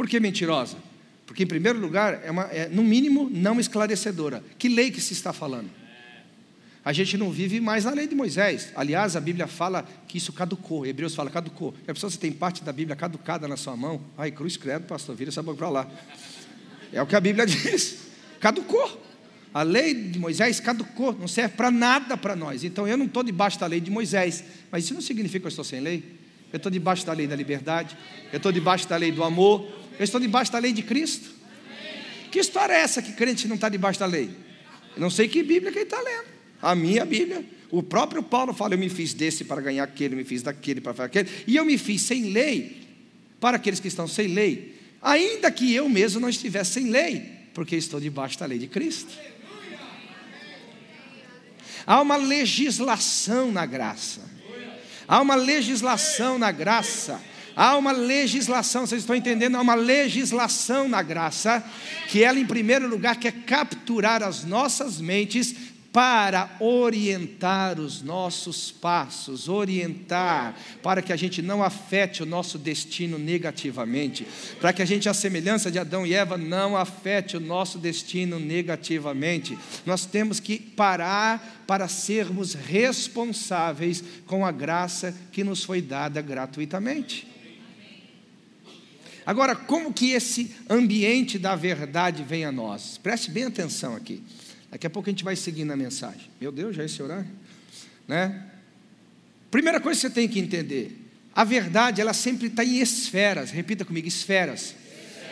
Por 0.00 0.08
que 0.08 0.18
mentirosa? 0.18 0.78
Porque, 1.26 1.42
em 1.42 1.46
primeiro 1.46 1.78
lugar, 1.78 2.22
é, 2.24 2.30
uma, 2.30 2.44
é 2.44 2.70
no 2.70 2.82
mínimo 2.82 3.28
não 3.30 3.60
esclarecedora. 3.60 4.42
Que 4.58 4.66
lei 4.66 4.90
que 4.90 4.98
se 4.98 5.12
está 5.12 5.30
falando? 5.30 5.68
A 6.82 6.90
gente 6.90 7.18
não 7.18 7.30
vive 7.30 7.60
mais 7.60 7.84
na 7.84 7.90
lei 7.90 8.06
de 8.06 8.14
Moisés. 8.14 8.72
Aliás, 8.74 9.14
a 9.14 9.20
Bíblia 9.20 9.46
fala 9.46 9.86
que 10.08 10.16
isso 10.16 10.32
caducou. 10.32 10.86
Hebreus 10.86 11.14
fala 11.14 11.28
caducou. 11.28 11.74
É 11.86 11.92
pessoa 11.92 12.10
você 12.10 12.16
tem 12.16 12.32
parte 12.32 12.64
da 12.64 12.72
Bíblia 12.72 12.96
caducada 12.96 13.46
na 13.46 13.58
sua 13.58 13.76
mão. 13.76 14.00
Ai, 14.16 14.30
cruz 14.30 14.56
credo, 14.56 14.86
pastor, 14.86 15.14
vira 15.14 15.28
essa 15.28 15.42
boca 15.42 15.58
para 15.58 15.68
lá. 15.68 15.90
É 16.94 17.02
o 17.02 17.06
que 17.06 17.14
a 17.14 17.20
Bíblia 17.20 17.44
diz. 17.44 17.98
Caducou. 18.40 19.02
A 19.52 19.62
lei 19.62 19.92
de 19.92 20.18
Moisés 20.18 20.60
caducou, 20.60 21.12
não 21.12 21.28
serve 21.28 21.56
para 21.56 21.70
nada 21.70 22.16
para 22.16 22.34
nós. 22.34 22.64
Então 22.64 22.88
eu 22.88 22.96
não 22.96 23.04
estou 23.04 23.22
debaixo 23.22 23.60
da 23.60 23.66
lei 23.66 23.82
de 23.82 23.90
Moisés. 23.90 24.44
Mas 24.70 24.84
isso 24.84 24.94
não 24.94 25.02
significa 25.02 25.40
que 25.40 25.46
eu 25.46 25.50
estou 25.50 25.64
sem 25.64 25.80
lei. 25.80 26.18
Eu 26.50 26.56
estou 26.56 26.72
debaixo 26.72 27.04
da 27.04 27.12
lei 27.12 27.26
da 27.26 27.36
liberdade. 27.36 27.94
Eu 28.32 28.38
estou 28.38 28.50
debaixo 28.50 28.88
da 28.88 28.96
lei 28.96 29.12
do 29.12 29.22
amor. 29.22 29.79
Eu 30.00 30.04
estou 30.04 30.18
debaixo 30.18 30.50
da 30.50 30.58
lei 30.58 30.72
de 30.72 30.82
Cristo. 30.82 31.28
Que 32.30 32.38
história 32.38 32.72
é 32.72 32.80
essa 32.80 33.02
que 33.02 33.12
crente 33.12 33.46
não 33.46 33.56
está 33.56 33.68
debaixo 33.68 34.00
da 34.00 34.06
lei? 34.06 34.30
Eu 34.96 35.00
não 35.02 35.10
sei 35.10 35.28
que 35.28 35.42
Bíblia 35.42 35.70
que 35.70 35.76
ele 35.76 35.84
está 35.84 36.00
lendo. 36.00 36.24
A 36.62 36.74
minha 36.74 37.04
Bíblia. 37.04 37.44
O 37.70 37.82
próprio 37.82 38.22
Paulo 38.22 38.54
fala: 38.54 38.72
Eu 38.72 38.78
me 38.78 38.88
fiz 38.88 39.12
desse 39.12 39.44
para 39.44 39.60
ganhar 39.60 39.84
aquele, 39.84 40.16
me 40.16 40.24
fiz 40.24 40.40
daquele 40.40 40.80
para 40.80 40.94
fazer 40.94 41.06
aquele. 41.06 41.28
E 41.46 41.54
eu 41.54 41.66
me 41.66 41.76
fiz 41.76 42.00
sem 42.00 42.32
lei 42.32 42.80
para 43.38 43.58
aqueles 43.58 43.78
que 43.78 43.88
estão 43.88 44.08
sem 44.08 44.28
lei. 44.28 44.74
Ainda 45.02 45.50
que 45.50 45.74
eu 45.74 45.86
mesmo 45.86 46.18
não 46.18 46.30
estivesse 46.30 46.72
sem 46.72 46.88
lei. 46.88 47.22
Porque 47.52 47.76
estou 47.76 48.00
debaixo 48.00 48.38
da 48.38 48.46
lei 48.46 48.58
de 48.58 48.68
Cristo. 48.68 49.12
Há 51.86 52.00
uma 52.00 52.16
legislação 52.16 53.52
na 53.52 53.66
graça. 53.66 54.22
Há 55.06 55.20
uma 55.20 55.34
legislação 55.34 56.38
na 56.38 56.50
graça. 56.50 57.20
Há 57.60 57.76
uma 57.76 57.92
legislação, 57.92 58.86
vocês 58.86 59.02
estão 59.02 59.14
entendendo? 59.14 59.54
Há 59.54 59.60
uma 59.60 59.74
legislação 59.74 60.88
na 60.88 61.02
graça, 61.02 61.62
que 62.08 62.24
ela, 62.24 62.38
em 62.38 62.46
primeiro 62.46 62.88
lugar, 62.88 63.16
quer 63.16 63.32
capturar 63.44 64.22
as 64.22 64.44
nossas 64.44 64.98
mentes 64.98 65.54
para 65.92 66.56
orientar 66.58 67.78
os 67.78 68.00
nossos 68.00 68.70
passos, 68.70 69.46
orientar 69.46 70.56
para 70.82 71.02
que 71.02 71.12
a 71.12 71.16
gente 71.16 71.42
não 71.42 71.62
afete 71.62 72.22
o 72.22 72.26
nosso 72.26 72.56
destino 72.56 73.18
negativamente, 73.18 74.26
para 74.58 74.72
que 74.72 74.80
a 74.80 74.86
gente, 74.86 75.06
a 75.06 75.12
semelhança 75.12 75.70
de 75.70 75.78
Adão 75.78 76.06
e 76.06 76.14
Eva, 76.14 76.38
não 76.38 76.78
afete 76.78 77.36
o 77.36 77.40
nosso 77.40 77.76
destino 77.76 78.40
negativamente. 78.40 79.58
Nós 79.84 80.06
temos 80.06 80.40
que 80.40 80.58
parar 80.58 81.62
para 81.66 81.88
sermos 81.88 82.54
responsáveis 82.54 84.02
com 84.24 84.46
a 84.46 84.50
graça 84.50 85.14
que 85.30 85.44
nos 85.44 85.62
foi 85.62 85.82
dada 85.82 86.22
gratuitamente. 86.22 87.28
Agora, 89.30 89.54
como 89.54 89.92
que 89.92 90.10
esse 90.10 90.50
ambiente 90.68 91.38
da 91.38 91.54
verdade 91.54 92.24
vem 92.24 92.44
a 92.44 92.50
nós? 92.50 92.98
Preste 92.98 93.30
bem 93.30 93.44
atenção 93.44 93.94
aqui. 93.94 94.20
Daqui 94.68 94.88
a 94.88 94.90
pouco 94.90 95.08
a 95.08 95.12
gente 95.12 95.22
vai 95.22 95.36
seguir 95.36 95.64
na 95.64 95.76
mensagem. 95.76 96.28
Meu 96.40 96.50
Deus, 96.50 96.74
já 96.74 96.82
é 96.82 96.86
esse 96.86 97.00
horário? 97.00 97.30
Né? 98.08 98.44
Primeira 99.48 99.78
coisa 99.78 100.00
que 100.00 100.08
você 100.08 100.12
tem 100.12 100.26
que 100.26 100.40
entender: 100.40 101.08
a 101.32 101.44
verdade, 101.44 102.00
ela 102.00 102.12
sempre 102.12 102.48
está 102.48 102.64
em 102.64 102.80
esferas. 102.80 103.52
Repita 103.52 103.84
comigo: 103.84 104.08
esferas. 104.08 104.74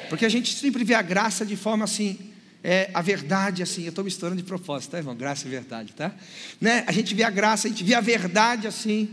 Porque 0.09 0.25
a 0.25 0.29
gente 0.29 0.55
sempre 0.55 0.85
vê 0.85 0.95
a 0.95 1.03
graça 1.03 1.45
de 1.45 1.57
forma 1.57 1.83
assim, 1.83 2.17
é, 2.63 2.93
a 2.95 3.03
verdade 3.03 3.65
assim, 3.65 3.83
eu 3.83 3.89
estou 3.89 4.05
me 4.05 4.11
estourando 4.11 4.41
de 4.41 4.47
propósito, 4.47 4.93
tá, 4.93 4.99
irmão? 4.99 5.17
Graça 5.17 5.45
e 5.45 5.51
verdade, 5.51 5.93
tá? 5.93 6.15
Né? 6.61 6.85
A 6.87 6.93
gente 6.93 7.17
vê 7.17 7.25
a 7.25 7.31
graça, 7.31 7.67
a 7.67 7.71
gente 7.71 7.83
vê 7.83 7.95
a 7.95 8.01
verdade 8.01 8.69
assim, 8.69 9.09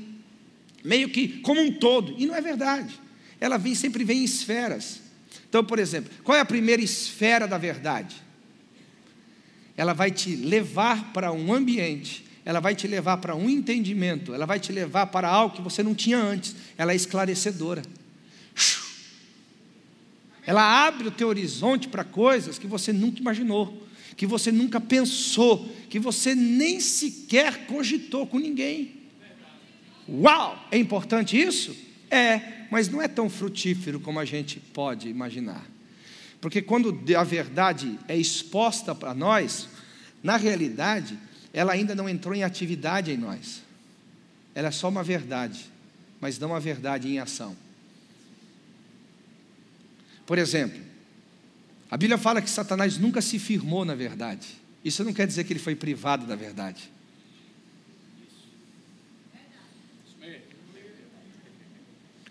meio 0.84 1.10
que 1.10 1.40
como 1.40 1.60
um 1.60 1.72
todo, 1.72 2.14
e 2.20 2.28
não 2.28 2.36
é 2.36 2.42
verdade. 2.42 3.04
Ela 3.40 3.58
vem, 3.58 3.76
sempre 3.76 4.04
vem 4.04 4.20
em 4.20 4.24
esferas. 4.24 5.02
Então, 5.48 5.64
por 5.64 5.80
exemplo, 5.80 6.12
qual 6.24 6.38
é 6.38 6.42
a 6.42 6.46
primeira 6.46 6.82
esfera 6.82 7.48
da 7.48 7.58
verdade? 7.58 8.26
ela 9.78 9.94
vai 9.94 10.12
te 10.12 10.36
levar 10.36 11.12
para 11.12 11.32
um 11.32 11.54
ambiente, 11.54 12.26
ela 12.46 12.60
vai 12.60 12.76
te 12.76 12.88
levar 12.88 13.18
para 13.18 13.36
um 13.36 13.50
entendimento, 13.50 14.34
ela 14.34 14.46
vai 14.46 14.60
te 14.60 14.72
levar 14.72 15.08
para 15.08 15.28
algo 15.28 15.56
que 15.56 15.62
você 15.62 15.84
não 15.84 15.94
tinha 15.94 16.18
antes. 16.18 16.56
Ela 16.78 16.94
é 16.94 16.96
esclarecedora. 16.96 17.82
Ela 20.46 20.86
abre 20.86 21.08
o 21.08 21.12
teu 21.12 21.28
horizonte 21.28 21.88
para 21.88 22.04
coisas 22.04 22.60
que 22.60 22.68
você 22.68 22.94
nunca 22.94 23.20
imaginou, 23.20 23.86
que 24.16 24.28
você 24.28 24.52
nunca 24.52 24.80
pensou, 24.80 25.68
que 25.90 26.00
você 26.00 26.36
nem 26.36 26.80
sequer 26.80 27.66
cogitou 27.66 28.28
com 28.28 28.38
ninguém. 28.38 28.94
Uau! 30.08 30.68
É 30.72 30.78
importante 30.78 31.36
isso? 31.36 31.76
É, 32.12 32.65
mas 32.76 32.90
não 32.90 33.02
é 33.02 33.08
tão 33.08 33.30
frutífero 33.30 34.02
como 34.02 34.20
a 34.20 34.26
gente 34.26 34.60
pode 34.60 35.08
imaginar. 35.08 35.66
Porque 36.42 36.62
quando 36.62 37.00
a 37.18 37.24
verdade 37.24 37.98
é 38.06 38.18
exposta 38.18 38.94
para 38.94 39.14
nós, 39.14 39.70
na 40.22 40.36
realidade, 40.36 41.18
ela 41.54 41.72
ainda 41.72 41.96
não 41.96 42.10
entrou 42.10 42.36
em 42.36 42.44
atividade 42.44 43.14
em 43.14 43.16
nós. 43.16 43.62
Ela 44.54 44.68
é 44.68 44.72
só 44.72 44.90
uma 44.90 45.04
verdade, 45.04 45.72
mas 46.20 46.38
não 46.38 46.50
uma 46.50 46.60
verdade 46.60 47.08
em 47.08 47.18
ação. 47.18 47.56
Por 50.26 50.38
exemplo, 50.38 50.82
a 51.90 51.96
Bíblia 51.96 52.18
fala 52.18 52.42
que 52.42 52.50
Satanás 52.50 52.98
nunca 52.98 53.22
se 53.22 53.40
firmou 53.40 53.86
na 53.86 53.96
verdade. 53.96 54.50
Isso 54.84 55.02
não 55.06 55.14
quer 55.14 55.26
dizer 55.26 55.46
que 55.46 55.54
ele 55.54 55.62
foi 55.62 55.78
privado 55.78 56.26
da 56.26 56.36
verdade. 56.36 56.92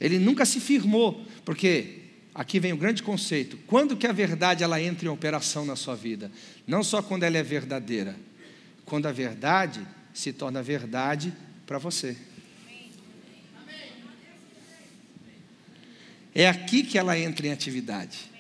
Ele 0.05 0.19
nunca 0.19 0.45
se 0.45 0.61
firmou, 0.61 1.25
porque 1.47 2.01
aqui 2.35 2.61
vem 2.61 2.75
o 2.75 2.77
grande 2.77 3.03
conceito. 3.03 3.57
Quando 3.67 3.97
que 3.97 4.07
a 4.07 4.12
verdade 4.12 4.62
ela 4.62 4.79
entra 4.79 5.07
em 5.07 5.11
operação 5.11 5.64
na 5.64 5.77
sua 5.77 5.97
vida? 5.97 6.31
Não 6.67 6.85
só 6.85 7.01
quando 7.01 7.23
ela 7.23 7.38
é 7.38 7.43
verdadeira, 7.43 8.14
quando 8.85 9.07
a 9.07 9.12
verdade 9.12 9.81
se 10.12 10.31
torna 10.31 10.62
verdade 10.62 11.33
para 11.64 11.79
você. 11.79 12.14
É 16.35 16.47
aqui 16.47 16.83
que 16.83 16.99
ela 16.99 17.19
entra 17.19 17.47
em 17.47 17.53
atividade. 17.53 18.31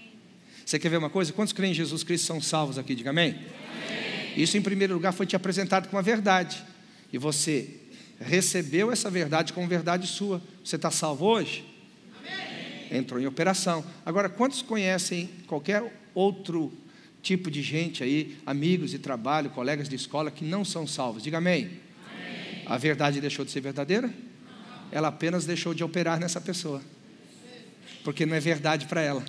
Você 0.66 0.78
quer 0.78 0.90
ver 0.90 0.98
uma 0.98 1.08
coisa? 1.08 1.32
Quantos 1.32 1.54
creem 1.54 1.72
em 1.72 1.74
Jesus 1.74 2.04
Cristo 2.04 2.26
são 2.26 2.42
salvos 2.42 2.76
aqui? 2.76 2.94
Diga 2.94 3.08
amém. 3.08 3.30
amém. 3.30 4.32
Isso, 4.36 4.58
em 4.58 4.60
primeiro 4.60 4.92
lugar, 4.92 5.14
foi 5.14 5.24
te 5.24 5.34
apresentado 5.34 5.86
como 5.86 5.96
uma 5.96 6.02
verdade. 6.02 6.62
E 7.10 7.16
você 7.16 7.80
recebeu 8.20 8.90
essa 8.90 9.10
verdade 9.10 9.52
como 9.52 9.66
verdade 9.66 10.06
sua. 10.06 10.42
Você 10.62 10.76
está 10.76 10.90
salvo 10.90 11.26
hoje? 11.26 11.74
entrou 12.90 13.20
em 13.20 13.26
operação. 13.26 13.84
Agora, 14.04 14.28
quantos 14.28 14.62
conhecem 14.62 15.28
qualquer 15.46 15.92
outro 16.14 16.72
tipo 17.22 17.50
de 17.50 17.62
gente 17.62 18.02
aí, 18.02 18.38
amigos 18.44 18.90
de 18.90 18.98
trabalho, 18.98 19.50
colegas 19.50 19.88
de 19.88 19.96
escola, 19.96 20.30
que 20.30 20.44
não 20.44 20.64
são 20.64 20.86
salvos? 20.86 21.22
Diga 21.22 21.38
amém. 21.38 21.64
amém. 21.64 22.62
A 22.66 22.76
verdade 22.76 23.20
deixou 23.20 23.44
de 23.44 23.50
ser 23.50 23.60
verdadeira? 23.60 24.08
Não. 24.08 24.14
Ela 24.92 25.08
apenas 25.08 25.44
deixou 25.44 25.74
de 25.74 25.82
operar 25.82 26.20
nessa 26.20 26.40
pessoa, 26.40 26.82
porque 28.04 28.26
não 28.26 28.34
é 28.34 28.40
verdade 28.40 28.86
para 28.86 29.00
ela. 29.00 29.24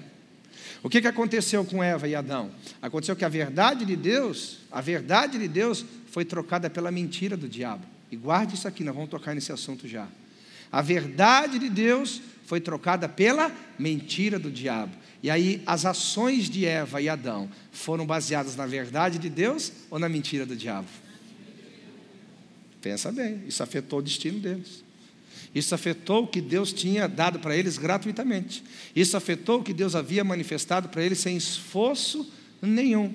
O 0.83 0.89
que, 0.89 1.01
que 1.01 1.07
aconteceu 1.07 1.65
com 1.65 1.83
Eva 1.83 2.07
e 2.07 2.13
Adão? 2.13 2.51
Aconteceu 2.81 3.15
que 3.15 3.25
a 3.25 3.29
verdade 3.29 3.85
de 3.85 3.95
Deus, 3.95 4.59
a 4.71 4.81
verdade 4.81 5.39
de 5.39 5.47
Deus 5.47 5.83
foi 6.11 6.23
trocada 6.23 6.69
pela 6.69 6.91
mentira 6.91 7.35
do 7.35 7.49
diabo. 7.49 7.94
E 8.15 8.17
guarde 8.17 8.55
isso 8.55 8.65
aqui, 8.65 8.81
nós 8.81 8.95
vamos 8.95 9.09
tocar 9.09 9.35
nesse 9.35 9.51
assunto 9.51 9.89
já. 9.89 10.07
A 10.71 10.81
verdade 10.81 11.59
de 11.59 11.69
Deus 11.69 12.21
foi 12.45 12.61
trocada 12.61 13.09
pela 13.09 13.53
mentira 13.77 14.39
do 14.39 14.49
diabo. 14.49 14.95
E 15.21 15.29
aí 15.29 15.61
as 15.65 15.85
ações 15.85 16.49
de 16.49 16.65
Eva 16.65 17.01
e 17.01 17.09
Adão 17.09 17.49
foram 17.73 18.05
baseadas 18.05 18.55
na 18.55 18.65
verdade 18.65 19.19
de 19.19 19.29
Deus 19.29 19.69
ou 19.91 19.99
na 19.99 20.07
mentira 20.07 20.45
do 20.45 20.55
diabo? 20.55 20.87
Pensa 22.81 23.11
bem, 23.11 23.43
isso 23.45 23.61
afetou 23.61 23.99
o 23.99 24.01
destino 24.01 24.39
deles. 24.39 24.81
Isso 25.53 25.75
afetou 25.75 26.23
o 26.23 26.27
que 26.27 26.39
Deus 26.39 26.71
tinha 26.71 27.09
dado 27.09 27.39
para 27.39 27.57
eles 27.57 27.77
gratuitamente. 27.77 28.63
Isso 28.95 29.17
afetou 29.17 29.59
o 29.59 29.63
que 29.63 29.73
Deus 29.73 29.93
havia 29.93 30.23
manifestado 30.23 30.87
para 30.87 31.03
eles 31.03 31.19
sem 31.19 31.35
esforço 31.35 32.31
nenhum. 32.61 33.13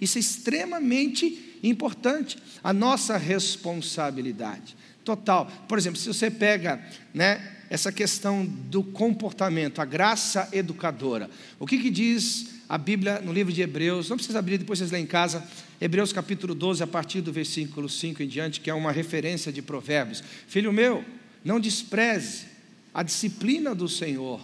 Isso 0.00 0.18
é 0.18 0.20
extremamente 0.20 1.51
importante, 1.62 2.38
a 2.62 2.72
nossa 2.72 3.16
responsabilidade 3.16 4.76
total. 5.04 5.50
Por 5.68 5.78
exemplo, 5.78 5.98
se 5.98 6.08
você 6.08 6.30
pega 6.30 6.82
né, 7.12 7.56
essa 7.68 7.92
questão 7.92 8.44
do 8.44 8.82
comportamento, 8.82 9.80
a 9.80 9.84
graça 9.84 10.48
educadora. 10.52 11.28
O 11.58 11.66
que, 11.66 11.78
que 11.78 11.90
diz 11.90 12.50
a 12.68 12.78
Bíblia 12.78 13.20
no 13.20 13.32
livro 13.32 13.52
de 13.52 13.62
Hebreus? 13.62 14.08
Não 14.08 14.16
precisa 14.16 14.38
abrir, 14.38 14.58
depois 14.58 14.78
vocês 14.78 14.90
lêem 14.90 15.04
em 15.04 15.08
casa. 15.08 15.46
Hebreus 15.80 16.12
capítulo 16.12 16.54
12, 16.54 16.82
a 16.82 16.86
partir 16.86 17.20
do 17.20 17.32
versículo 17.32 17.88
5 17.88 18.22
em 18.22 18.28
diante, 18.28 18.60
que 18.60 18.70
é 18.70 18.74
uma 18.74 18.92
referência 18.92 19.52
de 19.52 19.60
Provérbios. 19.60 20.22
Filho 20.46 20.72
meu, 20.72 21.04
não 21.44 21.58
despreze 21.58 22.46
a 22.94 23.02
disciplina 23.02 23.74
do 23.74 23.88
Senhor, 23.88 24.40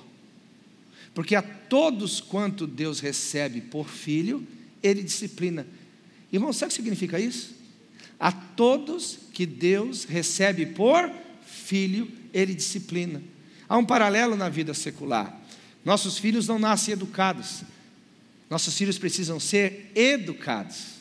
porque 1.15 1.35
a 1.35 1.43
todos 1.43 2.21
quanto 2.21 2.67
Deus 2.67 2.99
recebe 2.99 3.61
por 3.61 3.89
filho, 3.89 4.45
Ele 4.83 5.03
disciplina. 5.03 5.67
Irmão, 6.33 6.53
sabe 6.53 6.67
o 6.67 6.69
que 6.69 6.77
significa 6.77 7.19
isso? 7.19 7.57
A 8.19 8.33
todos 8.33 9.19
que 9.33 9.47
Deus 9.47 10.05
recebe 10.05 10.67
por 10.67 11.11
filho, 11.45 12.11
ele 12.33 12.55
disciplina. 12.55 13.23
Há 13.69 13.77
um 13.77 13.85
paralelo 13.85 14.37
na 14.37 14.49
vida 14.49 14.75
secular. 14.75 15.39
Nossos 15.85 16.19
filhos 16.19 16.49
não 16.49 16.59
nascem 16.59 16.93
educados. 16.93 17.63
Nossos 18.51 18.77
filhos 18.77 18.99
precisam 18.99 19.39
ser 19.39 19.91
educados. 19.95 20.99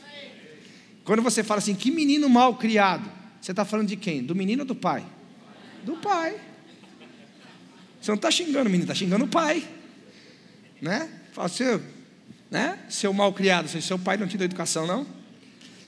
Quando 1.03 1.21
você 1.21 1.43
fala 1.43 1.59
assim, 1.59 1.73
que 1.73 1.89
menino 1.89 2.29
mal 2.29 2.55
criado, 2.55 3.09
você 3.41 3.51
está 3.51 3.63
falando 3.63 3.87
de 3.87 3.95
quem? 3.95 4.23
Do 4.23 4.35
menino 4.35 4.63
ou 4.63 4.67
do 4.67 4.75
pai? 4.75 5.05
Do 5.83 5.95
pai. 5.97 6.39
Você 8.01 8.11
não 8.11 8.15
está 8.15 8.29
xingando 8.29 8.67
o 8.67 8.71
menino, 8.71 8.83
está 8.83 8.93
xingando 8.93 9.25
o 9.25 9.27
pai. 9.27 9.65
Né? 10.81 11.09
Fala, 11.31 11.47
seu, 11.47 11.81
né? 12.51 12.77
seu 12.89 13.13
mal 13.13 13.33
criado, 13.33 13.69
seu 13.69 13.97
pai 13.97 14.17
não 14.17 14.27
te 14.27 14.37
deu 14.37 14.45
educação, 14.45 14.85
não? 14.85 15.16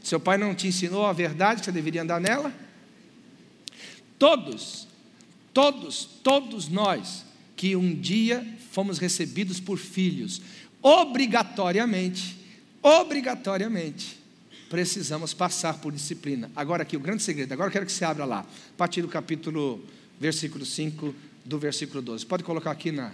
Seu 0.03 0.19
pai 0.19 0.37
não 0.37 0.55
te 0.55 0.67
ensinou 0.67 1.05
a 1.05 1.13
verdade 1.13 1.59
que 1.59 1.65
você 1.65 1.71
deveria 1.71 2.01
andar 2.01 2.19
nela? 2.19 2.53
Todos 4.17 4.89
Todos, 5.53 6.05
todos 6.23 6.67
nós 6.67 7.25
que 7.55 7.75
um 7.75 7.93
dia 7.93 8.45
fomos 8.71 8.97
recebidos 8.97 9.59
por 9.59 9.77
filhos, 9.77 10.41
obrigatoriamente, 10.81 12.37
obrigatoriamente, 12.81 14.19
precisamos 14.69 15.33
passar 15.33 15.79
por 15.79 15.91
disciplina. 15.91 16.49
Agora 16.55 16.83
aqui 16.83 16.95
o 16.95 16.99
grande 16.99 17.23
segredo, 17.23 17.51
agora 17.51 17.71
quero 17.71 17.85
que 17.85 17.91
você 17.91 18.05
abra 18.05 18.23
lá, 18.23 18.39
a 18.39 18.77
partir 18.77 19.01
do 19.01 19.09
capítulo, 19.09 19.83
versículo 20.19 20.65
5, 20.65 21.13
do 21.43 21.59
versículo 21.59 22.01
12. 22.01 22.25
Pode 22.25 22.43
colocar 22.43 22.71
aqui 22.71 22.91
na 22.91 23.11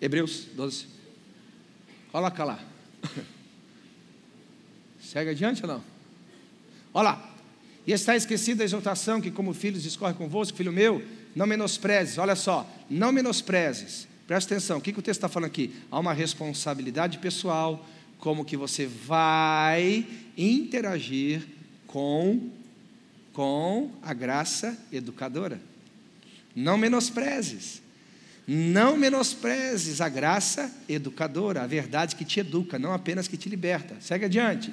Hebreus 0.00 0.48
12. 0.56 0.86
Coloca 2.10 2.42
lá. 2.42 2.58
Segue 5.12 5.28
adiante 5.28 5.60
ou 5.62 5.68
não? 5.68 5.84
Olha 6.94 7.10
lá. 7.10 7.34
E 7.86 7.92
está 7.92 8.16
esquecida 8.16 8.62
a 8.62 8.64
exortação 8.64 9.20
que, 9.20 9.30
como 9.30 9.52
filhos, 9.52 9.82
discorre 9.82 10.14
convosco, 10.14 10.56
filho 10.56 10.72
meu, 10.72 11.02
não 11.36 11.46
menosprezes. 11.46 12.16
Olha 12.16 12.34
só, 12.34 12.66
não 12.88 13.12
menosprezes. 13.12 14.08
Presta 14.26 14.54
atenção, 14.54 14.78
o 14.78 14.80
que, 14.80 14.90
que 14.90 15.00
o 15.00 15.02
texto 15.02 15.18
está 15.18 15.28
falando 15.28 15.48
aqui? 15.48 15.74
Há 15.90 15.98
uma 15.98 16.14
responsabilidade 16.14 17.18
pessoal, 17.18 17.86
como 18.18 18.42
que 18.42 18.56
você 18.56 18.86
vai 18.86 20.06
interagir 20.34 21.42
com, 21.86 22.48
com 23.34 23.90
a 24.00 24.14
graça 24.14 24.78
educadora. 24.90 25.60
Não 26.56 26.78
menosprezes. 26.78 27.82
Não 28.46 28.96
menosprezes 28.96 30.00
a 30.00 30.08
graça 30.08 30.70
educadora, 30.88 31.62
a 31.62 31.66
verdade 31.66 32.16
que 32.16 32.24
te 32.24 32.40
educa, 32.40 32.78
não 32.78 32.92
apenas 32.92 33.28
que 33.28 33.36
te 33.36 33.48
liberta. 33.48 33.96
Segue 34.00 34.24
adiante. 34.24 34.72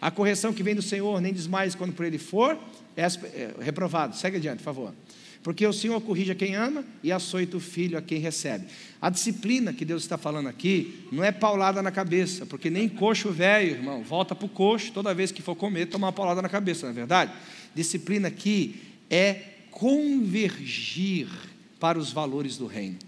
A 0.00 0.10
correção 0.10 0.52
que 0.52 0.62
vem 0.62 0.74
do 0.74 0.82
Senhor, 0.82 1.20
nem 1.20 1.32
desmais 1.32 1.74
quando 1.74 1.94
por 1.94 2.04
ele 2.04 2.18
for, 2.18 2.58
é, 2.96 3.04
é 3.04 3.54
reprovado. 3.60 4.16
Segue 4.16 4.36
adiante, 4.36 4.58
por 4.58 4.64
favor. 4.64 4.94
Porque 5.42 5.64
o 5.64 5.72
Senhor 5.72 6.00
corrige 6.00 6.32
a 6.32 6.34
quem 6.34 6.56
ama 6.56 6.84
e 7.02 7.12
açoita 7.12 7.56
o 7.56 7.60
filho 7.60 7.96
a 7.96 8.02
quem 8.02 8.18
recebe. 8.18 8.66
A 9.00 9.08
disciplina 9.08 9.72
que 9.72 9.84
Deus 9.84 10.02
está 10.02 10.18
falando 10.18 10.48
aqui 10.48 11.06
não 11.12 11.22
é 11.22 11.30
paulada 11.30 11.80
na 11.80 11.92
cabeça, 11.92 12.44
porque 12.44 12.68
nem 12.68 12.88
coxo 12.88 13.30
velho, 13.30 13.76
irmão, 13.76 14.02
volta 14.02 14.34
para 14.34 14.44
o 14.44 14.48
coxo 14.48 14.90
toda 14.92 15.14
vez 15.14 15.30
que 15.30 15.40
for 15.40 15.54
comer, 15.54 15.86
tomar 15.86 16.08
uma 16.08 16.12
paulada 16.12 16.42
na 16.42 16.48
cabeça, 16.48 16.86
não 16.86 16.90
é 16.90 16.94
verdade? 16.94 17.32
Disciplina 17.74 18.28
aqui 18.28 18.82
é 19.08 19.34
convergir 19.70 21.28
para 21.78 21.96
os 21.96 22.10
valores 22.10 22.56
do 22.56 22.66
reino. 22.66 23.05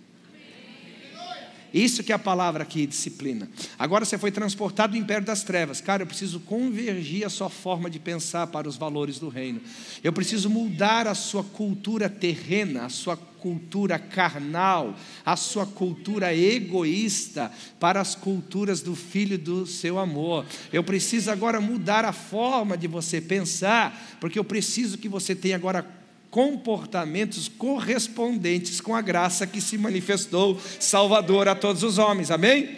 Isso 1.72 2.02
que 2.02 2.12
é 2.12 2.14
a 2.14 2.18
palavra 2.18 2.62
aqui, 2.62 2.86
disciplina. 2.86 3.48
Agora 3.78 4.04
você 4.04 4.16
foi 4.16 4.30
transportado 4.30 4.92
do 4.92 4.98
império 4.98 5.26
das 5.26 5.42
trevas. 5.42 5.80
Cara, 5.80 6.02
eu 6.02 6.06
preciso 6.06 6.40
convergir 6.40 7.26
a 7.26 7.30
sua 7.30 7.50
forma 7.50 7.90
de 7.90 7.98
pensar 7.98 8.46
para 8.46 8.68
os 8.68 8.76
valores 8.76 9.18
do 9.18 9.28
reino. 9.28 9.60
Eu 10.02 10.12
preciso 10.12 10.48
mudar 10.48 11.06
a 11.06 11.14
sua 11.14 11.44
cultura 11.44 12.08
terrena, 12.08 12.86
a 12.86 12.88
sua 12.88 13.16
cultura 13.16 13.98
carnal, 13.98 14.96
a 15.24 15.36
sua 15.36 15.64
cultura 15.64 16.34
egoísta 16.34 17.52
para 17.78 18.00
as 18.00 18.14
culturas 18.14 18.80
do 18.80 18.94
filho 18.94 19.38
do 19.38 19.66
seu 19.66 19.98
amor. 19.98 20.44
Eu 20.72 20.82
preciso 20.82 21.30
agora 21.30 21.60
mudar 21.60 22.04
a 22.04 22.12
forma 22.12 22.76
de 22.76 22.88
você 22.88 23.20
pensar, 23.20 24.16
porque 24.20 24.38
eu 24.38 24.44
preciso 24.44 24.98
que 24.98 25.08
você 25.08 25.34
tenha 25.34 25.56
agora 25.56 25.97
comportamentos 26.30 27.48
correspondentes 27.48 28.80
com 28.80 28.94
a 28.94 29.00
graça 29.00 29.46
que 29.46 29.60
se 29.60 29.78
manifestou 29.78 30.60
salvador 30.78 31.48
a 31.48 31.54
todos 31.54 31.82
os 31.82 31.98
homens. 31.98 32.30
Amém? 32.30 32.76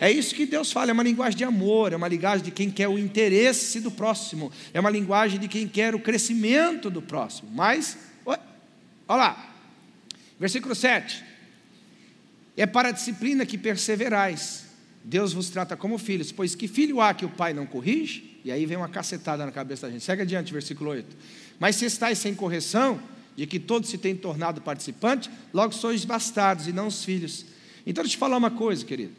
É 0.00 0.10
isso 0.10 0.34
que 0.34 0.46
Deus 0.46 0.70
fala, 0.70 0.90
é 0.90 0.92
uma 0.92 1.02
linguagem 1.02 1.36
de 1.36 1.44
amor, 1.44 1.92
é 1.92 1.96
uma 1.96 2.06
linguagem 2.06 2.44
de 2.44 2.50
quem 2.50 2.70
quer 2.70 2.88
o 2.88 2.98
interesse 2.98 3.80
do 3.80 3.90
próximo, 3.90 4.52
é 4.72 4.78
uma 4.78 4.90
linguagem 4.90 5.40
de 5.40 5.48
quem 5.48 5.66
quer 5.66 5.94
o 5.94 5.98
crescimento 5.98 6.88
do 6.88 7.02
próximo. 7.02 7.50
Mas, 7.52 7.98
olha 8.24 8.38
lá, 9.08 9.54
versículo 10.38 10.74
7. 10.74 11.24
É 12.56 12.66
para 12.66 12.88
a 12.88 12.92
disciplina 12.92 13.46
que 13.46 13.58
perseverais. 13.58 14.66
Deus 15.04 15.32
vos 15.32 15.48
trata 15.48 15.76
como 15.76 15.96
filhos, 15.96 16.30
pois 16.32 16.54
que 16.54 16.68
filho 16.68 17.00
há 17.00 17.14
que 17.14 17.24
o 17.24 17.28
pai 17.28 17.52
não 17.52 17.66
corrige? 17.66 18.40
E 18.44 18.52
aí 18.52 18.66
vem 18.66 18.76
uma 18.76 18.88
cacetada 18.88 19.44
na 19.44 19.52
cabeça 19.52 19.86
da 19.86 19.92
gente. 19.92 20.04
Segue 20.04 20.22
adiante, 20.22 20.52
versículo 20.52 20.90
8. 20.90 21.16
Mas 21.58 21.76
se 21.76 21.84
estáis 21.84 22.18
sem 22.18 22.34
correção, 22.34 23.00
de 23.36 23.46
que 23.46 23.60
todos 23.60 23.88
se 23.88 23.96
têm 23.96 24.16
tornado 24.16 24.60
participantes, 24.60 25.30
logo 25.54 25.72
sois 25.72 26.04
bastardos 26.04 26.66
e 26.66 26.72
não 26.72 26.88
os 26.88 27.04
filhos. 27.04 27.46
Então, 27.86 28.02
deixa 28.02 28.16
eu 28.16 28.18
te 28.18 28.20
falar 28.20 28.36
uma 28.36 28.50
coisa, 28.50 28.84
querido. 28.84 29.12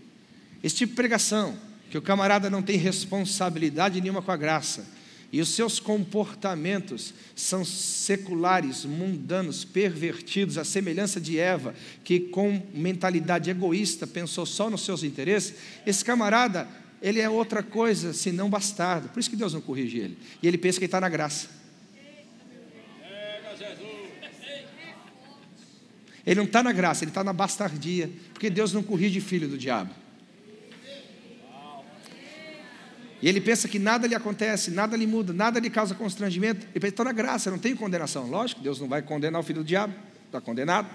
Esse 0.62 0.76
tipo 0.76 0.92
de 0.92 0.98
pregação, 0.98 1.58
que 1.90 1.98
o 1.98 2.02
camarada 2.02 2.50
não 2.50 2.62
tem 2.62 2.78
responsabilidade 2.78 4.02
nenhuma 4.02 4.22
com 4.22 4.32
a 4.32 4.38
graça, 4.38 4.86
e 5.32 5.40
os 5.40 5.50
seus 5.50 5.80
comportamentos 5.80 7.14
são 7.36 7.64
seculares, 7.64 8.84
mundanos, 8.84 9.64
pervertidos, 9.64 10.58
à 10.58 10.66
semelhança 10.66 11.22
de 11.22 11.38
Eva, 11.38 11.74
que 12.04 12.20
com 12.20 12.62
mentalidade 12.74 13.50
egoísta 13.50 14.08
pensou 14.08 14.46
só 14.46 14.70
nos 14.70 14.82
seus 14.82 15.04
interesses, 15.04 15.54
esse 15.86 16.04
camarada, 16.04 16.68
ele 17.02 17.22
é 17.22 17.30
outra 17.30 17.64
coisa 17.64 18.12
senão 18.12 18.50
bastardo. 18.50 19.10
Por 19.10 19.20
isso 19.20 19.30
que 19.30 19.36
Deus 19.36 19.54
não 19.54 19.62
corrige 19.62 20.00
ele. 20.00 20.18
E 20.42 20.48
ele 20.48 20.58
pensa 20.58 20.78
que 20.78 20.86
ele 20.86 20.88
está 20.88 21.00
na 21.00 21.08
graça. 21.08 21.59
Ele 26.30 26.36
não 26.36 26.46
está 26.46 26.62
na 26.62 26.72
graça, 26.72 27.04
ele 27.04 27.10
está 27.10 27.24
na 27.24 27.34
bastardia, 27.34 28.08
porque 28.32 28.52
Deus 28.52 28.72
não 28.72 28.84
corrige 28.84 29.20
filho 29.20 29.48
do 29.48 29.58
diabo. 29.58 29.90
E 33.20 33.28
ele 33.28 33.42
pensa 33.42 33.68
que 33.68 33.80
nada 33.80 34.06
lhe 34.06 34.14
acontece, 34.14 34.70
nada 34.70 34.96
lhe 34.96 35.08
muda, 35.08 35.34
nada 35.34 35.60
lhe 35.60 35.72
causa 35.72 35.96
constrangimento. 35.96 36.68
Ele 36.68 36.80
pensa, 36.80 36.90
estou 36.90 37.06
na 37.06 37.12
graça, 37.12 37.50
não 37.50 37.58
tem 37.58 37.76
condenação. 37.76 38.28
Lógico, 38.28 38.62
Deus 38.62 38.80
não 38.80 38.88
vai 38.88 39.02
condenar 39.02 39.42
o 39.42 39.44
filho 39.44 39.64
do 39.64 39.66
diabo, 39.66 39.92
está 40.28 40.40
condenado. 40.40 40.88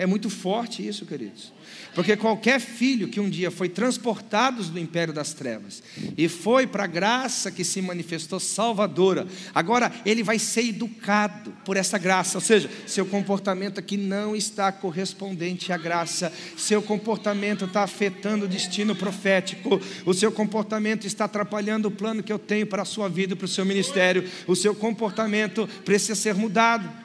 É 0.00 0.06
muito 0.06 0.30
forte 0.30 0.86
isso, 0.86 1.04
queridos. 1.04 1.52
Porque 1.94 2.16
qualquer 2.16 2.58
filho 2.58 3.06
que 3.06 3.20
um 3.20 3.28
dia 3.28 3.50
foi 3.50 3.68
transportado 3.68 4.64
do 4.64 4.78
império 4.78 5.12
das 5.12 5.34
trevas 5.34 5.82
e 6.16 6.26
foi 6.26 6.66
para 6.66 6.84
a 6.84 6.86
graça 6.86 7.50
que 7.50 7.62
se 7.62 7.82
manifestou 7.82 8.40
salvadora, 8.40 9.26
agora 9.54 9.92
ele 10.06 10.22
vai 10.22 10.38
ser 10.38 10.68
educado 10.68 11.52
por 11.66 11.76
essa 11.76 11.98
graça. 11.98 12.38
Ou 12.38 12.40
seja, 12.40 12.70
seu 12.86 13.04
comportamento 13.04 13.78
aqui 13.78 13.98
não 13.98 14.34
está 14.34 14.72
correspondente 14.72 15.70
à 15.70 15.76
graça, 15.76 16.32
seu 16.56 16.80
comportamento 16.80 17.66
está 17.66 17.82
afetando 17.82 18.46
o 18.46 18.48
destino 18.48 18.96
profético, 18.96 19.78
o 20.06 20.14
seu 20.14 20.32
comportamento 20.32 21.06
está 21.06 21.26
atrapalhando 21.26 21.88
o 21.88 21.90
plano 21.90 22.22
que 22.22 22.32
eu 22.32 22.38
tenho 22.38 22.66
para 22.66 22.80
a 22.80 22.86
sua 22.86 23.06
vida 23.06 23.34
e 23.34 23.36
para 23.36 23.44
o 23.44 23.48
seu 23.48 23.66
ministério, 23.66 24.26
o 24.46 24.56
seu 24.56 24.74
comportamento 24.74 25.68
precisa 25.84 26.14
ser 26.14 26.34
mudado. 26.34 26.99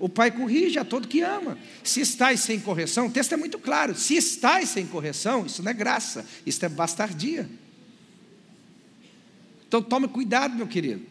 O 0.00 0.08
pai 0.08 0.30
corrige 0.30 0.78
a 0.78 0.84
todo 0.84 1.08
que 1.08 1.20
ama. 1.20 1.58
Se 1.82 2.00
estáis 2.00 2.40
sem 2.40 2.60
correção, 2.60 3.06
o 3.06 3.10
texto 3.10 3.32
é 3.32 3.36
muito 3.36 3.58
claro. 3.58 3.94
Se 3.94 4.14
estáis 4.16 4.68
sem 4.68 4.86
correção, 4.86 5.46
isso 5.46 5.62
não 5.62 5.70
é 5.70 5.74
graça, 5.74 6.24
isso 6.46 6.64
é 6.64 6.68
bastardia. 6.68 7.48
Então 9.66 9.82
tome 9.82 10.08
cuidado, 10.08 10.54
meu 10.54 10.66
querido. 10.66 11.02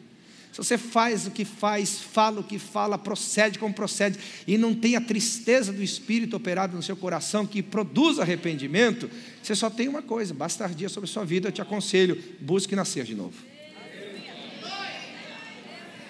Se 0.52 0.58
você 0.58 0.78
faz 0.78 1.28
o 1.28 1.32
que 1.32 1.45
faz, 1.45 2.00
fala 2.00 2.39
o 2.39 2.43
que 2.43 2.58
fala, 2.58 2.97
procede 2.97 3.60
como 3.60 3.73
procede, 3.73 4.17
e 4.47 4.58
não 4.58 4.73
tem 4.73 4.95
a 4.95 5.02
tristeza 5.02 5.71
do 5.71 5.84
Espírito 5.84 6.36
operado 6.36 6.76
no 6.76 6.82
seu 6.82 6.95
coração 6.95 7.45
que 7.45 7.62
produz 7.62 8.17
arrependimento, 8.17 9.08
você 9.43 9.54
só 9.54 9.69
tem 9.69 9.88
uma 9.88 10.02
coisa: 10.02 10.34
bastardia 10.34 10.89
sobre 10.89 11.08
a 11.08 11.13
sua 11.13 11.23
vida. 11.23 11.50
Eu 11.50 11.52
te 11.52 11.62
aconselho, 11.62 12.21
busque 12.39 12.76
nascer 12.76 13.04
de 13.04 13.13
novo. 13.13 13.36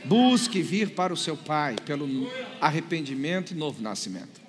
Busque 0.08 0.62
vir 0.62 0.92
para 0.92 1.14
o 1.14 1.18
seu 1.18 1.36
Pai 1.36 1.76
pelo 1.86 2.08
arrependimento 2.62 3.52
e 3.52 3.56
novo 3.56 3.82
nascimento. 3.82 4.42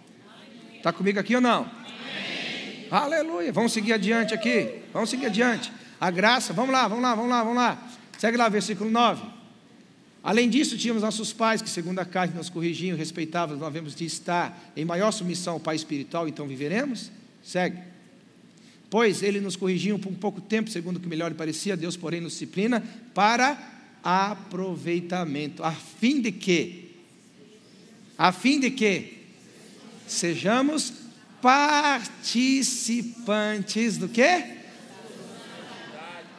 Está 0.77 0.93
comigo 0.93 1.19
aqui 1.19 1.35
ou 1.35 1.41
não? 1.41 1.63
Amém. 1.63 2.87
Aleluia. 2.91 3.53
Vamos 3.53 3.73
seguir 3.73 3.93
adiante 3.93 4.33
aqui. 4.33 4.83
Vamos 4.93 5.11
seguir 5.11 5.27
adiante. 5.27 5.73
A 6.01 6.11
graça, 6.11 6.53
vamos 6.53 6.73
lá, 6.73 6.87
vamos 6.87 7.03
lá, 7.03 7.15
vamos 7.15 7.31
lá, 7.31 7.43
vamos 7.43 7.57
lá. 7.57 7.89
Segue 8.17 8.37
lá, 8.37 8.49
versículo 8.49 8.89
9. 8.89 9.23
Além 10.23 10.49
disso, 10.49 10.77
tínhamos 10.77 11.03
nossos 11.03 11.33
pais 11.33 11.61
que, 11.61 11.71
segundo 11.71 11.99
a 11.99 12.05
carne, 12.05 12.35
nos 12.35 12.49
corrigiam, 12.49 12.97
respeitavam, 12.97 13.57
nós 13.57 13.67
havemos 13.67 13.95
de 13.95 14.05
estar 14.05 14.73
em 14.77 14.85
maior 14.85 15.11
submissão 15.11 15.55
ao 15.55 15.61
Pai 15.61 15.75
espiritual, 15.75 16.29
então 16.29 16.47
viveremos? 16.47 17.11
Segue. 17.43 17.79
Pois 18.91 19.23
ele 19.23 19.41
nos 19.41 19.57
corrigiam 19.57 19.99
por 19.99 20.11
um 20.11 20.15
pouco 20.15 20.41
tempo, 20.41 20.71
segundo 20.71 20.97
o 20.97 21.01
que 21.01 21.09
melhor 21.09 21.31
lhe 21.31 21.37
parecia, 21.37 21.77
Deus, 21.77 21.97
porém, 21.97 22.21
nos 22.21 22.33
disciplina 22.33 22.83
para 23.15 23.78
aproveitamento, 24.03 25.65
a 25.65 25.73
fim 25.73 26.21
de 26.21 26.33
que, 26.33 26.97
a 28.17 28.33
fim 28.33 28.59
de 28.61 28.71
que 28.71 29.25
sejamos 30.07 30.93
participantes 31.41 33.97
do 33.99 34.09
que? 34.09 34.59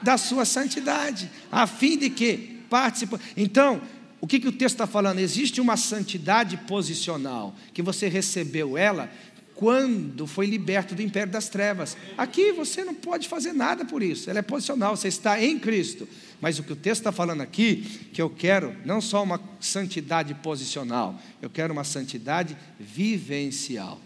Da 0.01 0.17
sua 0.17 0.45
santidade, 0.45 1.29
a 1.51 1.67
fim 1.67 1.97
de 1.97 2.09
que 2.09 2.61
participa. 2.69 3.19
Então, 3.35 3.81
o 4.21 4.27
que, 4.27 4.39
que 4.39 4.47
o 4.47 4.51
texto 4.51 4.75
está 4.75 4.87
falando? 4.87 5.19
Existe 5.19 5.61
uma 5.61 5.77
santidade 5.77 6.57
posicional 6.57 7.55
que 7.73 7.81
você 7.81 8.07
recebeu 8.07 8.77
ela 8.77 9.09
quando 9.59 10.25
foi 10.25 10.45
liberto 10.45 10.95
do 10.95 11.01
império 11.01 11.33
das 11.33 11.49
trevas. 11.49 11.97
Aqui 12.17 12.53
você 12.53 12.81
não 12.85 12.95
pode 12.95 13.27
fazer 13.27 13.51
nada 13.51 13.83
por 13.83 14.01
isso, 14.01 14.29
ela 14.29 14.39
é 14.39 14.41
posicional, 14.41 14.95
você 14.95 15.09
está 15.09 15.43
em 15.43 15.59
Cristo. 15.59 16.07
Mas 16.39 16.57
o 16.57 16.63
que 16.63 16.71
o 16.71 16.77
texto 16.77 17.01
está 17.01 17.11
falando 17.11 17.41
aqui, 17.41 18.07
que 18.13 18.21
eu 18.21 18.29
quero 18.29 18.73
não 18.85 19.01
só 19.01 19.21
uma 19.21 19.37
santidade 19.59 20.33
posicional, 20.35 21.19
eu 21.41 21.49
quero 21.49 21.73
uma 21.73 21.83
santidade 21.83 22.55
vivencial. 22.79 23.99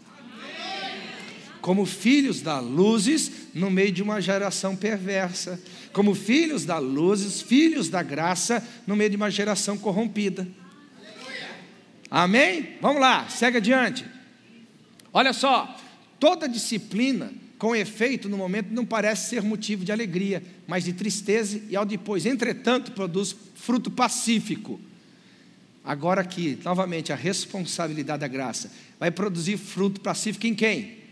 Como 1.61 1.85
filhos 1.85 2.41
da 2.41 2.59
luzes 2.59 3.31
no 3.53 3.69
meio 3.69 3.91
de 3.91 4.01
uma 4.01 4.19
geração 4.19 4.75
perversa, 4.75 5.61
como 5.93 6.15
filhos 6.15 6.65
da 6.65 6.79
luzes, 6.79 7.43
filhos 7.43 7.89
da 7.89 8.01
graça 8.01 8.67
no 8.87 8.95
meio 8.95 9.11
de 9.11 9.17
uma 9.17 9.29
geração 9.29 9.77
corrompida. 9.77 10.47
Amém? 12.09 12.69
Vamos 12.81 12.99
lá, 12.99 13.29
segue 13.29 13.57
adiante. 13.57 14.12
Olha 15.13 15.31
só, 15.31 15.77
toda 16.19 16.49
disciplina 16.49 17.31
com 17.59 17.75
efeito 17.75 18.27
no 18.27 18.37
momento 18.37 18.73
não 18.73 18.83
parece 18.83 19.29
ser 19.29 19.43
motivo 19.43 19.85
de 19.85 19.91
alegria, 19.91 20.43
mas 20.67 20.83
de 20.83 20.91
tristeza 20.91 21.61
e 21.69 21.75
ao 21.75 21.85
depois, 21.85 22.25
entretanto, 22.25 22.91
produz 22.91 23.35
fruto 23.55 23.91
pacífico. 23.91 24.81
Agora 25.83 26.21
aqui, 26.21 26.57
novamente, 26.63 27.13
a 27.13 27.15
responsabilidade 27.15 28.21
da 28.21 28.27
graça 28.27 28.71
vai 28.99 29.11
produzir 29.11 29.57
fruto 29.57 30.01
pacífico 30.01 30.47
em 30.47 30.55
quem? 30.55 31.03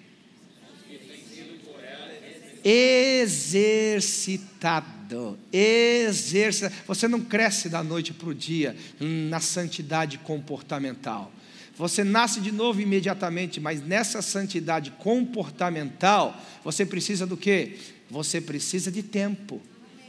Exercitado, 2.63 5.37
exercitado. 5.51 6.75
Você 6.87 7.07
não 7.07 7.21
cresce 7.21 7.69
da 7.69 7.83
noite 7.83 8.13
para 8.13 8.29
o 8.29 8.35
dia 8.35 8.75
na 8.99 9.39
santidade 9.39 10.19
comportamental. 10.19 11.31
Você 11.77 12.03
nasce 12.03 12.39
de 12.39 12.51
novo 12.51 12.81
imediatamente, 12.81 13.59
mas 13.59 13.85
nessa 13.85 14.21
santidade 14.21 14.91
comportamental, 14.91 16.39
você 16.63 16.85
precisa 16.85 17.25
do 17.25 17.37
quê? 17.37 17.77
Você 18.09 18.41
precisa 18.41 18.91
de 18.91 19.01
tempo. 19.01 19.61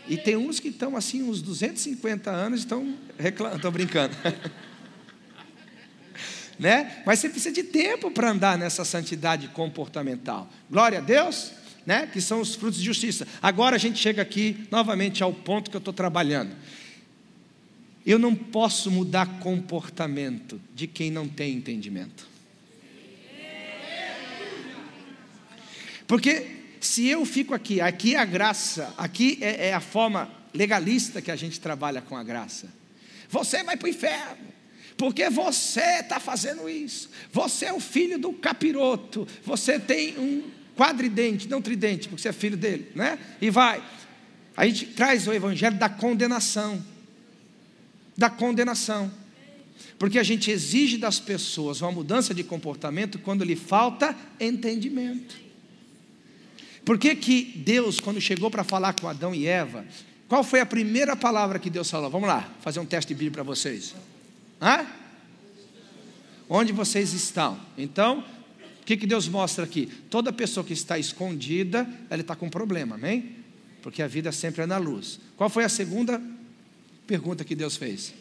E 0.08 0.16
tem 0.16 0.36
uns 0.36 0.58
que 0.58 0.68
estão 0.68 0.96
assim, 0.96 1.22
uns 1.22 1.40
250 1.40 2.30
anos, 2.30 2.60
estão 2.60 2.96
reclamando, 3.18 3.58
estão 3.58 3.70
brincando. 3.70 4.16
né? 6.58 7.02
Mas 7.06 7.20
você 7.20 7.28
precisa 7.28 7.54
de 7.54 7.62
tempo 7.62 8.10
para 8.10 8.30
andar 8.30 8.58
nessa 8.58 8.84
santidade 8.84 9.48
comportamental. 9.48 10.50
Glória 10.70 10.98
a 10.98 11.00
Deus, 11.00 11.52
né? 11.86 12.08
Que 12.12 12.20
são 12.20 12.40
os 12.40 12.54
frutos 12.54 12.78
de 12.78 12.84
justiça. 12.84 13.26
Agora 13.40 13.76
a 13.76 13.78
gente 13.78 13.98
chega 13.98 14.20
aqui 14.20 14.66
novamente 14.70 15.22
ao 15.22 15.32
ponto 15.32 15.70
que 15.70 15.76
eu 15.76 15.80
estou 15.80 15.94
trabalhando. 15.94 16.54
Eu 18.04 18.18
não 18.18 18.34
posso 18.34 18.90
mudar 18.90 19.38
comportamento 19.38 20.60
de 20.74 20.86
quem 20.86 21.10
não 21.10 21.28
tem 21.28 21.54
entendimento. 21.54 22.26
Porque 26.06 26.62
se 26.80 27.06
eu 27.06 27.24
fico 27.24 27.54
aqui, 27.54 27.80
aqui 27.80 28.14
é 28.16 28.18
a 28.18 28.24
graça, 28.24 28.92
aqui 28.98 29.38
é, 29.40 29.68
é 29.68 29.74
a 29.74 29.80
forma 29.80 30.28
legalista 30.52 31.22
que 31.22 31.30
a 31.30 31.36
gente 31.36 31.60
trabalha 31.60 32.02
com 32.02 32.16
a 32.16 32.24
graça. 32.24 32.68
Você 33.30 33.62
vai 33.62 33.76
para 33.76 33.86
o 33.86 33.88
inferno, 33.88 34.48
porque 34.96 35.30
você 35.30 36.00
está 36.00 36.20
fazendo 36.20 36.68
isso. 36.68 37.08
Você 37.32 37.66
é 37.66 37.72
o 37.72 37.80
filho 37.80 38.18
do 38.18 38.32
capiroto, 38.32 39.26
você 39.44 39.78
tem 39.78 40.18
um 40.18 40.50
quadridente, 40.76 41.48
não 41.48 41.62
tridente, 41.62 42.08
porque 42.08 42.20
você 42.20 42.28
é 42.28 42.32
filho 42.32 42.56
dele, 42.56 42.90
né? 42.94 43.18
E 43.40 43.48
vai. 43.48 43.82
A 44.56 44.66
gente 44.66 44.86
traz 44.86 45.26
o 45.26 45.32
evangelho 45.32 45.78
da 45.78 45.88
condenação 45.88 46.84
da 48.16 48.30
condenação. 48.30 49.10
Porque 49.98 50.18
a 50.18 50.22
gente 50.22 50.50
exige 50.50 50.96
das 50.96 51.20
pessoas 51.20 51.80
uma 51.80 51.92
mudança 51.92 52.34
de 52.34 52.42
comportamento 52.42 53.18
quando 53.18 53.44
lhe 53.44 53.56
falta 53.56 54.16
entendimento. 54.40 55.36
Por 56.84 56.98
que, 56.98 57.14
que 57.14 57.42
Deus, 57.64 58.00
quando 58.00 58.20
chegou 58.20 58.50
para 58.50 58.64
falar 58.64 58.94
com 58.94 59.08
Adão 59.08 59.34
e 59.34 59.46
Eva, 59.46 59.86
qual 60.28 60.42
foi 60.42 60.60
a 60.60 60.66
primeira 60.66 61.14
palavra 61.14 61.58
que 61.58 61.70
Deus 61.70 61.90
falou? 61.90 62.10
Vamos 62.10 62.28
lá, 62.28 62.52
fazer 62.60 62.80
um 62.80 62.86
teste 62.86 63.14
de 63.14 63.30
para 63.30 63.42
vocês. 63.42 63.94
Hã? 64.60 64.86
Onde 66.48 66.72
vocês 66.72 67.12
estão? 67.12 67.58
Então, 67.78 68.24
o 68.80 68.84
que, 68.84 68.96
que 68.96 69.06
Deus 69.06 69.28
mostra 69.28 69.64
aqui? 69.64 69.86
Toda 70.10 70.32
pessoa 70.32 70.64
que 70.64 70.72
está 70.72 70.98
escondida, 70.98 71.88
ela 72.10 72.22
está 72.22 72.34
com 72.34 72.50
problema, 72.50 72.96
amém? 72.96 73.36
Porque 73.80 74.02
a 74.02 74.08
vida 74.08 74.32
sempre 74.32 74.62
é 74.62 74.66
na 74.66 74.78
luz. 74.78 75.20
Qual 75.36 75.48
foi 75.48 75.64
a 75.64 75.68
segunda 75.68 76.20
pergunta 77.06 77.44
que 77.44 77.54
Deus 77.54 77.76
fez: 77.76 78.14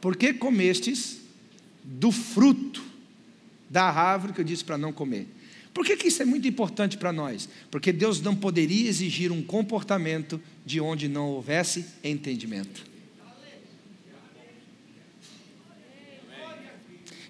Por 0.00 0.16
que 0.16 0.32
comestes 0.32 1.18
do 1.82 2.10
fruto 2.10 2.82
da 3.68 3.84
árvore 3.84 4.32
que 4.32 4.40
eu 4.40 4.44
disse 4.44 4.64
para 4.64 4.78
não 4.78 4.92
comer? 4.92 5.28
Por 5.74 5.84
que, 5.84 5.96
que 5.96 6.06
isso 6.06 6.22
é 6.22 6.24
muito 6.24 6.46
importante 6.46 6.96
para 6.96 7.12
nós? 7.12 7.48
Porque 7.68 7.92
Deus 7.92 8.20
não 8.20 8.36
poderia 8.36 8.88
exigir 8.88 9.32
um 9.32 9.42
comportamento 9.42 10.40
de 10.64 10.80
onde 10.80 11.08
não 11.08 11.30
houvesse 11.30 11.84
entendimento. 12.04 12.86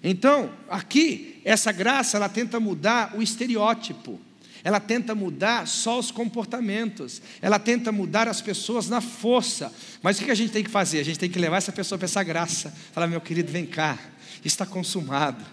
Então, 0.03 0.53
aqui, 0.69 1.41
essa 1.43 1.71
graça, 1.71 2.17
ela 2.17 2.29
tenta 2.29 2.59
mudar 2.59 3.17
o 3.17 3.23
estereótipo 3.23 4.19
ela 4.65 4.79
tenta 4.79 5.13
mudar 5.13 5.67
só 5.67 5.99
os 5.99 6.09
comportamentos, 6.09 7.21
ela 7.39 7.59
tenta 7.59 7.91
mudar 7.91 8.27
as 8.27 8.41
pessoas 8.41 8.89
na 8.89 8.99
força. 8.99 9.71
Mas 10.01 10.19
o 10.19 10.25
que 10.25 10.31
a 10.31 10.35
gente 10.35 10.51
tem 10.51 10.63
que 10.63 10.71
fazer? 10.71 10.99
A 10.99 11.05
gente 11.05 11.19
tem 11.19 11.29
que 11.29 11.37
levar 11.37 11.57
essa 11.57 11.71
pessoa 11.71 11.99
para 11.99 12.05
essa 12.05 12.23
graça. 12.23 12.73
Falar, 12.91 13.05
meu 13.05 13.21
querido, 13.21 13.51
vem 13.51 13.67
cá, 13.67 13.99
está 14.43 14.65
consumado 14.65 15.45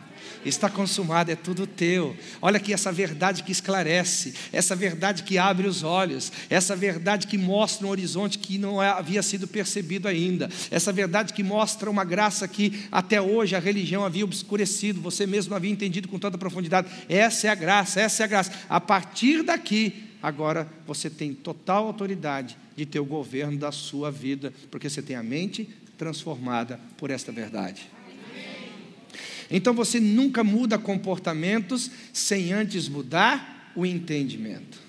está 0.44 0.68
consumado, 0.68 1.30
é 1.30 1.36
tudo 1.36 1.66
teu. 1.66 2.16
Olha 2.40 2.56
aqui 2.56 2.72
essa 2.72 2.90
verdade 2.92 3.42
que 3.42 3.52
esclarece, 3.52 4.34
essa 4.52 4.74
verdade 4.74 5.22
que 5.22 5.38
abre 5.38 5.66
os 5.66 5.82
olhos, 5.82 6.32
essa 6.50 6.74
verdade 6.74 7.26
que 7.26 7.38
mostra 7.38 7.86
um 7.86 7.90
horizonte 7.90 8.38
que 8.38 8.58
não 8.58 8.82
é, 8.82 8.88
havia 8.88 9.22
sido 9.22 9.46
percebido 9.46 10.08
ainda, 10.08 10.48
essa 10.70 10.92
verdade 10.92 11.32
que 11.32 11.42
mostra 11.42 11.90
uma 11.90 12.04
graça 12.04 12.46
que 12.48 12.86
até 12.90 13.20
hoje 13.20 13.54
a 13.54 13.58
religião 13.58 14.04
havia 14.04 14.24
obscurecido, 14.24 15.00
você 15.00 15.26
mesmo 15.26 15.50
não 15.50 15.56
havia 15.56 15.70
entendido 15.70 16.08
com 16.08 16.18
tanta 16.18 16.38
profundidade. 16.38 16.88
Essa 17.08 17.48
é 17.48 17.50
a 17.50 17.54
graça, 17.54 18.00
essa 18.00 18.22
é 18.22 18.24
a 18.24 18.28
graça. 18.28 18.52
A 18.68 18.80
partir 18.80 19.42
daqui, 19.42 20.10
agora 20.22 20.68
você 20.86 21.08
tem 21.10 21.34
total 21.34 21.86
autoridade 21.86 22.56
de 22.76 22.86
ter 22.86 23.00
o 23.00 23.04
governo 23.04 23.58
da 23.58 23.72
sua 23.72 24.10
vida, 24.10 24.52
porque 24.70 24.88
você 24.88 25.02
tem 25.02 25.16
a 25.16 25.22
mente 25.22 25.68
transformada 25.98 26.80
por 26.96 27.10
esta 27.10 27.30
verdade. 27.30 27.88
Então 29.52 29.74
você 29.74 30.00
nunca 30.00 30.42
muda 30.42 30.78
comportamentos 30.78 31.90
sem 32.10 32.54
antes 32.54 32.88
mudar 32.88 33.70
o 33.76 33.84
entendimento. 33.84 34.80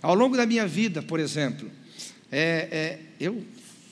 Ao 0.00 0.14
longo 0.14 0.36
da 0.36 0.46
minha 0.46 0.66
vida, 0.66 1.02
por 1.02 1.18
exemplo, 1.18 1.68
é, 2.30 2.68
é, 2.70 3.00
eu 3.18 3.44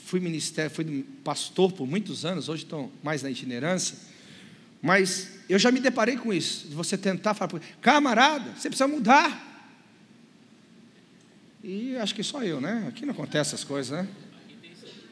fui 0.05 0.21
ministério, 0.21 0.71
fui 0.71 1.05
pastor 1.25 1.73
por 1.73 1.87
muitos 1.89 2.25
anos, 2.25 2.49
hoje 2.49 2.63
estou 2.63 2.93
mais 3.03 3.23
na 3.25 3.31
itinerância, 3.31 3.97
mas 4.81 5.41
eu 5.49 5.59
já 5.59 5.73
me 5.73 5.81
deparei 5.81 6.17
com 6.17 6.33
isso, 6.33 6.69
de 6.69 6.75
você 6.75 6.97
tentar 6.97 7.35
falar, 7.35 7.61
camarada, 7.81 8.53
você 8.53 8.69
precisa 8.69 8.87
mudar. 8.87 9.51
E 11.65 11.97
acho 11.97 12.15
que 12.15 12.23
só 12.23 12.45
eu, 12.45 12.61
né? 12.61 12.85
Aqui 12.89 13.05
não 13.05 13.13
acontece 13.15 13.55
essas 13.55 13.65
coisas, 13.65 13.99
né? 13.99 14.09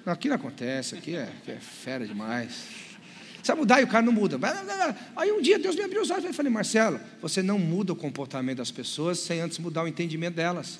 Não 0.05 0.34
acontece, 0.34 0.96
aqui 0.96 1.14
é, 1.14 1.24
aqui 1.24 1.53
é 1.53 1.59
fera 1.59 2.07
demais. 2.07 2.64
Precisa 3.34 3.57
mudar 3.57 3.80
e 3.80 3.84
o 3.84 3.88
cara 3.88 4.05
não 4.05 4.12
muda. 4.12 4.38
Aí 5.16 5.32
um 5.32 5.42
dia 5.42 5.59
Deus 5.59 5.74
me 5.74 5.82
abriu 5.82 6.03
os 6.03 6.11
olhos 6.11 6.24
e 6.24 6.32
falei, 6.32 6.50
Marcelo, 6.50 7.00
você 7.20 7.42
não 7.42 7.59
muda 7.59 7.92
o 7.92 7.96
comportamento 7.96 8.59
das 8.59 8.70
pessoas 8.70 9.18
sem 9.18 9.40
antes 9.40 9.59
mudar 9.59 9.82
o 9.82 9.88
entendimento 9.88 10.34
delas. 10.34 10.78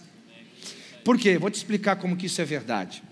Por 1.05 1.18
quê? 1.18 1.39
Vou 1.39 1.51
te 1.51 1.57
explicar 1.57 1.97
como 1.97 2.16
que 2.16 2.27
isso 2.27 2.41
é 2.41 2.45
verdade. 2.45 3.03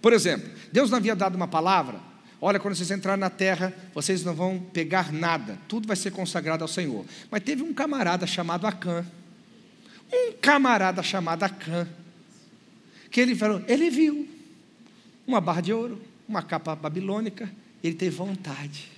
Por 0.00 0.12
exemplo, 0.12 0.48
Deus 0.72 0.90
não 0.90 0.98
havia 0.98 1.16
dado 1.16 1.34
uma 1.34 1.48
palavra. 1.48 2.00
Olha, 2.40 2.58
quando 2.58 2.74
vocês 2.74 2.90
entrarem 2.90 3.20
na 3.20 3.28
terra, 3.28 3.74
vocês 3.92 4.24
não 4.24 4.34
vão 4.34 4.58
pegar 4.58 5.12
nada, 5.12 5.58
tudo 5.68 5.86
vai 5.86 5.96
ser 5.96 6.10
consagrado 6.10 6.64
ao 6.64 6.68
Senhor. 6.68 7.04
Mas 7.30 7.42
teve 7.42 7.62
um 7.62 7.74
camarada 7.74 8.26
chamado 8.26 8.66
Acã, 8.66 9.04
um 10.12 10.32
camarada 10.40 11.02
chamado 11.02 11.42
Acã, 11.42 11.86
que 13.10 13.20
ele 13.20 13.34
falou, 13.34 13.62
ele 13.68 13.90
viu, 13.90 14.26
uma 15.26 15.40
barra 15.40 15.60
de 15.60 15.72
ouro, 15.72 16.00
uma 16.28 16.42
capa 16.42 16.74
babilônica, 16.74 17.50
ele 17.82 17.94
teve 17.94 18.14
vontade. 18.16 18.88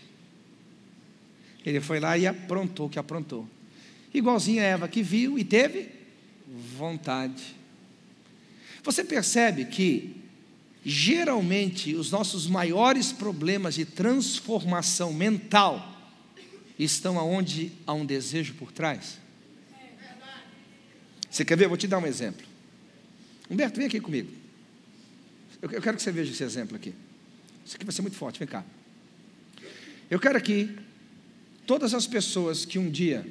Ele 1.64 1.80
foi 1.80 2.00
lá 2.00 2.18
e 2.18 2.26
aprontou 2.26 2.86
o 2.86 2.90
que 2.90 2.98
aprontou. 2.98 3.48
Igualzinho 4.12 4.60
a 4.60 4.64
Eva 4.64 4.88
que 4.88 5.02
viu 5.02 5.38
e 5.38 5.44
teve 5.44 5.88
vontade. 6.76 7.56
Você 8.82 9.04
percebe 9.04 9.64
que 9.66 10.16
geralmente 10.84 11.94
os 11.94 12.10
nossos 12.10 12.46
maiores 12.46 13.12
problemas 13.12 13.74
de 13.74 13.84
transformação 13.84 15.12
mental 15.12 15.88
estão 16.78 17.18
aonde 17.18 17.72
há 17.86 17.92
um 17.92 18.04
desejo 18.04 18.54
por 18.54 18.72
trás? 18.72 19.18
Você 21.30 21.44
quer 21.44 21.56
ver? 21.56 21.68
Vou 21.68 21.78
te 21.78 21.86
dar 21.86 21.98
um 21.98 22.06
exemplo. 22.06 22.44
Humberto, 23.48 23.78
vem 23.78 23.86
aqui 23.86 24.00
comigo. 24.00 24.41
Eu, 25.62 25.70
eu 25.70 25.80
quero 25.80 25.96
que 25.96 26.02
você 26.02 26.10
veja 26.10 26.32
esse 26.32 26.42
exemplo 26.42 26.76
aqui. 26.76 26.92
Isso 27.64 27.76
aqui 27.76 27.84
vai 27.84 27.94
ser 27.94 28.02
muito 28.02 28.16
forte, 28.16 28.40
vem 28.40 28.48
cá. 28.48 28.64
Eu 30.10 30.18
quero 30.18 30.36
aqui 30.36 30.76
todas 31.66 31.94
as 31.94 32.06
pessoas 32.06 32.64
que 32.64 32.78
um 32.78 32.90
dia 32.90 33.24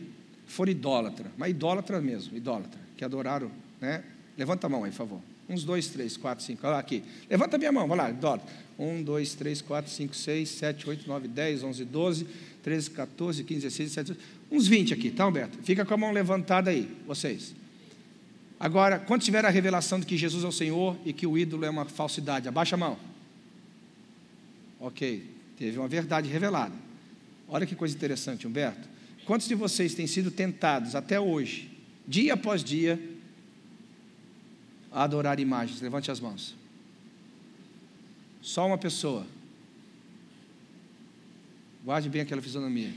foram 0.48 0.72
idólatra, 0.72 1.30
mas 1.38 1.52
idólatra 1.52 2.00
mesmo, 2.02 2.36
idólatra, 2.36 2.80
que 2.96 3.04
adoraram, 3.04 3.52
né? 3.80 4.04
Levanta 4.38 4.68
a 4.68 4.70
mão 4.70 4.86
aí, 4.86 4.92
por 4.92 4.98
favor. 4.98 5.22
Uns 5.50 5.66
dois, 5.66 5.88
três, 5.88 6.16
quatro, 6.16 6.44
cinco. 6.44 6.66
Olha 6.66 6.76
lá 6.76 6.80
aqui. 6.80 7.04
Levanta 7.30 7.58
a 7.58 7.60
minha 7.60 7.72
mão, 7.72 7.86
vai 7.88 7.98
lá, 7.98 8.10
idólatra. 8.10 8.48
Um, 8.80 9.04
dois, 9.04 9.34
três, 9.36 9.62
quatro, 9.62 9.92
cinco, 9.92 10.16
seis, 10.16 10.50
sete, 10.50 10.88
oito, 10.90 11.08
nove, 11.08 11.28
dez, 11.28 11.62
onze, 11.62 11.84
doze, 11.84 12.26
treze, 12.64 12.90
14, 12.90 13.44
15, 13.44 13.62
16, 13.62 13.96
17, 13.96 14.20
uns 14.50 14.68
20 14.68 14.94
aqui, 14.94 15.12
tá, 15.12 15.28
Humberto? 15.28 15.58
Fica 15.64 15.84
com 15.84 15.94
a 15.94 15.98
mão 15.98 16.12
levantada 16.14 16.70
aí, 16.70 16.90
vocês. 17.06 17.54
Agora, 18.62 19.00
quando 19.00 19.24
tiver 19.24 19.44
a 19.44 19.50
revelação 19.50 20.00
de 20.00 20.06
que 20.06 20.16
Jesus 20.16 20.44
é 20.44 20.48
o 20.48 20.52
Senhor 20.52 20.96
e 21.04 21.12
que 21.12 21.26
o 21.26 21.36
ídolo 21.36 21.66
é 21.66 21.70
uma 21.72 21.84
falsidade, 21.84 22.48
abaixa 22.48 22.76
a 22.76 22.78
mão. 22.78 22.96
Ok, 24.80 25.28
teve 25.58 25.80
uma 25.80 25.88
verdade 25.88 26.30
revelada. 26.30 26.76
Olha 27.48 27.66
que 27.66 27.76
coisa 27.76 27.96
interessante, 27.96 28.46
Humberto. 28.46 28.88
Quantos 29.26 29.48
de 29.48 29.56
vocês 29.56 29.96
têm 29.96 30.06
sido 30.06 30.30
tentados 30.30 30.94
até 30.94 31.20
hoje, 31.20 31.76
dia 32.08 32.36
após 32.36 32.64
dia, 32.64 33.02
a 34.92 35.06
adorar 35.06 35.40
imagens? 35.40 35.82
Levante 35.82 36.12
as 36.12 36.20
mãos. 36.20 36.54
Só 38.44 38.68
uma 38.68 38.78
pessoa. 38.78 39.26
Guarde 41.84 42.10
bem 42.10 42.22
aquela 42.22 42.44
fisionomia. 42.44 42.94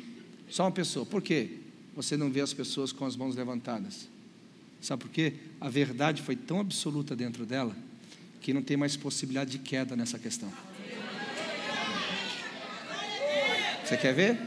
Só 0.50 0.64
uma 0.64 0.72
pessoa. 0.72 1.06
Por 1.06 1.22
quê? 1.22 1.56
Você 1.96 2.18
não 2.18 2.30
vê 2.30 2.42
as 2.42 2.52
pessoas 2.52 2.92
com 2.92 3.06
as 3.06 3.16
mãos 3.16 3.34
levantadas. 3.34 4.12
Sabe 4.84 5.02
por 5.02 5.10
quê? 5.10 5.32
A 5.58 5.70
verdade 5.70 6.20
foi 6.20 6.36
tão 6.36 6.60
absoluta 6.60 7.16
dentro 7.16 7.46
dela 7.46 7.74
que 8.42 8.52
não 8.52 8.60
tem 8.60 8.76
mais 8.76 8.98
possibilidade 8.98 9.52
de 9.52 9.58
queda 9.58 9.96
nessa 9.96 10.18
questão. 10.18 10.52
Você 13.82 13.96
quer 13.96 14.12
ver? 14.12 14.38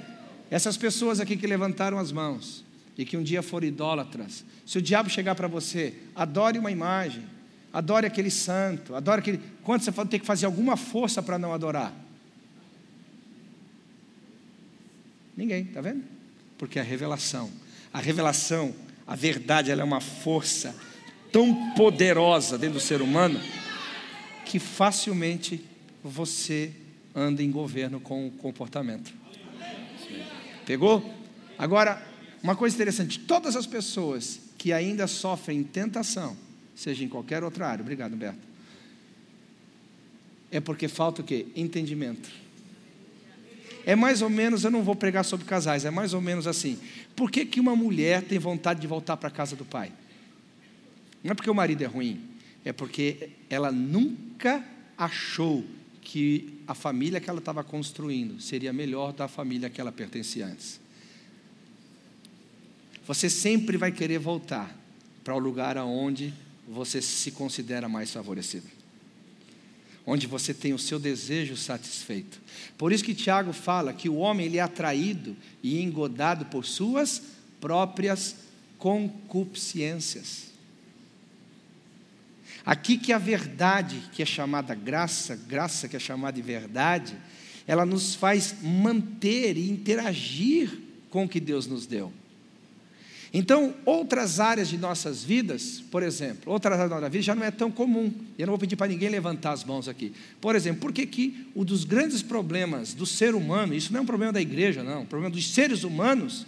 Essas 0.52 0.78
pessoas 0.78 1.20
aqui 1.20 1.36
que 1.36 1.48
levantaram 1.48 1.98
as 1.98 2.12
mãos 2.12 2.64
e 2.96 3.04
que 3.04 3.18
um 3.18 3.24
dia 3.24 3.42
foram 3.42 3.66
idólatras, 3.66 4.46
se 4.64 4.78
o 4.78 4.82
diabo 4.82 5.10
chegar 5.10 5.34
para 5.34 5.48
você, 5.48 5.96
adore 6.16 6.60
uma 6.60 6.70
imagem, 6.70 7.24
adore 7.74 8.06
aquele 8.06 8.30
santo, 8.30 8.94
adore 8.94 9.22
aquele. 9.22 9.42
Quando 9.64 9.82
você 9.82 9.92
tem 10.06 10.20
que 10.20 10.26
fazer 10.26 10.46
alguma 10.46 10.78
força 10.78 11.24
para 11.24 11.40
não 11.40 11.52
adorar? 11.52 11.92
Ninguém, 15.36 15.64
está 15.64 15.82
vendo? 15.82 16.04
Porque 16.60 16.78
a 16.78 16.84
revelação, 16.84 17.52
a 17.92 18.00
revelação 18.00 18.76
a 19.08 19.16
verdade 19.16 19.72
ela 19.72 19.82
é 19.82 19.86
uma 19.86 20.02
força 20.02 20.76
tão 21.32 21.72
poderosa 21.72 22.58
dentro 22.58 22.76
do 22.76 22.84
ser 22.84 23.02
humano 23.02 23.40
que 24.46 24.60
facilmente 24.60 25.64
você 26.04 26.72
anda 27.16 27.42
em 27.42 27.50
governo 27.50 28.00
com 28.00 28.28
o 28.28 28.32
comportamento. 28.32 29.14
Pegou? 30.66 31.14
Agora, 31.58 32.06
uma 32.44 32.56
coisa 32.56 32.76
interessante: 32.76 33.20
todas 33.20 33.56
as 33.56 33.66
pessoas 33.66 34.40
que 34.58 34.74
ainda 34.74 35.08
sofrem 35.08 35.64
tentação, 35.64 36.36
seja 36.76 37.04
em 37.04 37.10
qualquer 37.10 37.44
outra 37.44 37.68
área, 37.68 37.82
obrigado, 37.82 38.16
Beto, 38.16 38.38
é 40.52 40.60
porque 40.60 40.88
falta 40.88 41.22
o 41.22 41.26
quê? 41.26 41.48
Entendimento. 41.56 42.30
É 43.88 43.96
mais 43.96 44.22
ou 44.22 44.30
menos, 44.30 44.66
eu 44.66 44.70
não 44.70 44.84
vou 44.84 44.98
pregar 44.98 45.24
sobre 45.24 45.46
casais, 45.46 45.86
é 45.86 45.90
mais 45.90 46.14
ou 46.14 46.20
menos 46.20 46.46
assim. 46.46 46.78
Por 47.16 47.32
que, 47.32 47.46
que 47.46 47.58
uma 47.58 47.74
mulher 47.74 48.22
tem 48.22 48.38
vontade 48.38 48.82
de 48.82 48.86
voltar 48.86 49.16
para 49.16 49.30
a 49.30 49.32
casa 49.32 49.56
do 49.56 49.64
pai? 49.64 49.94
Não 51.24 51.32
é 51.32 51.34
porque 51.34 51.50
o 51.50 51.56
marido 51.56 51.84
é 51.84 51.86
ruim, 51.86 52.22
é 52.66 52.74
porque 52.74 53.30
ela 53.50 53.72
nunca 53.72 54.62
achou 54.98 55.64
que 56.02 56.60
a 56.68 56.74
família 56.74 57.22
que 57.22 57.30
ela 57.30 57.40
estava 57.40 57.64
construindo 57.64 58.42
seria 58.42 58.74
melhor 58.74 59.14
da 59.14 59.30
família 59.30 59.70
que 59.70 59.80
ela 59.80 59.92
pertencia 59.94 60.48
antes. 60.48 60.82
Você 63.06 63.30
sempre 63.30 63.78
vai 63.78 63.94
querer 63.94 64.20
voltar 64.20 64.78
para 65.24 65.34
o 65.34 65.40
lugar 65.40 65.78
aonde 65.78 66.34
você 66.68 67.02
se 67.02 67.32
considera 67.32 67.88
mais 67.88 68.12
favorecido 68.12 68.77
onde 70.10 70.26
você 70.26 70.54
tem 70.54 70.74
o 70.74 70.80
seu 70.80 70.98
desejo 70.98 71.58
satisfeito. 71.58 72.42
Por 72.78 72.94
isso 72.94 73.04
que 73.04 73.14
Tiago 73.14 73.52
fala 73.52 73.94
que 73.94 74.08
o 74.08 74.16
homem 74.16 74.46
ele 74.46 74.58
é 74.58 74.62
atraído 74.62 75.36
e 75.62 75.84
engodado 75.84 76.46
por 76.46 76.66
suas 76.66 77.22
próprias 77.60 78.38
concupiscências. 78.78 80.48
Aqui 82.66 82.98
que 82.98 83.12
a 83.12 83.18
verdade, 83.18 84.02
que 84.14 84.24
é 84.24 84.26
chamada 84.26 84.74
graça, 84.74 85.36
graça 85.36 85.90
que 85.90 85.98
é 85.98 86.00
chamada 86.00 86.38
de 86.38 86.42
verdade, 86.42 87.18
ela 87.68 87.86
nos 87.86 88.16
faz 88.16 88.56
manter 88.62 89.58
e 89.58 89.70
interagir 89.70 90.80
com 91.10 91.26
o 91.26 91.30
que 91.30 91.42
Deus 91.42 91.68
nos 91.68 91.86
deu. 91.86 92.14
Então, 93.34 93.74
outras 93.86 94.40
áreas 94.40 94.70
de 94.70 94.78
nossas 94.78 95.24
vidas, 95.24 95.84
por 95.92 96.02
exemplo, 96.02 96.52
outras 96.52 96.74
áreas 96.74 96.90
da 96.90 96.96
nossa 96.96 97.10
vida 97.10 97.24
já 97.24 97.36
não 97.36 97.44
é 97.44 97.52
tão 97.52 97.70
comum. 97.70 98.12
Eu 98.38 98.48
não 98.48 98.52
vou 98.52 98.60
pedir 98.60 98.76
para 98.76 98.88
ninguém 98.88 99.10
levantar 99.10 99.52
as 99.52 99.64
mãos 99.64 99.88
aqui. 99.88 100.14
Por 100.40 100.56
exemplo, 100.56 100.82
por 100.82 100.94
que, 100.94 101.06
que 101.06 101.48
um 101.56 101.64
dos 101.64 101.84
grandes 101.84 102.22
problemas 102.22 102.94
do 102.94 103.06
ser 103.06 103.36
humano, 103.36 103.74
isso 103.74 103.92
não 103.92 104.00
é 104.00 104.04
um 104.04 104.06
problema 104.06 104.32
da 104.32 104.42
igreja, 104.42 104.84
não, 104.84 105.04
o 105.04 105.06
problema 105.06 105.34
dos 105.34 105.50
seres 105.54 105.84
humanos 105.84 106.46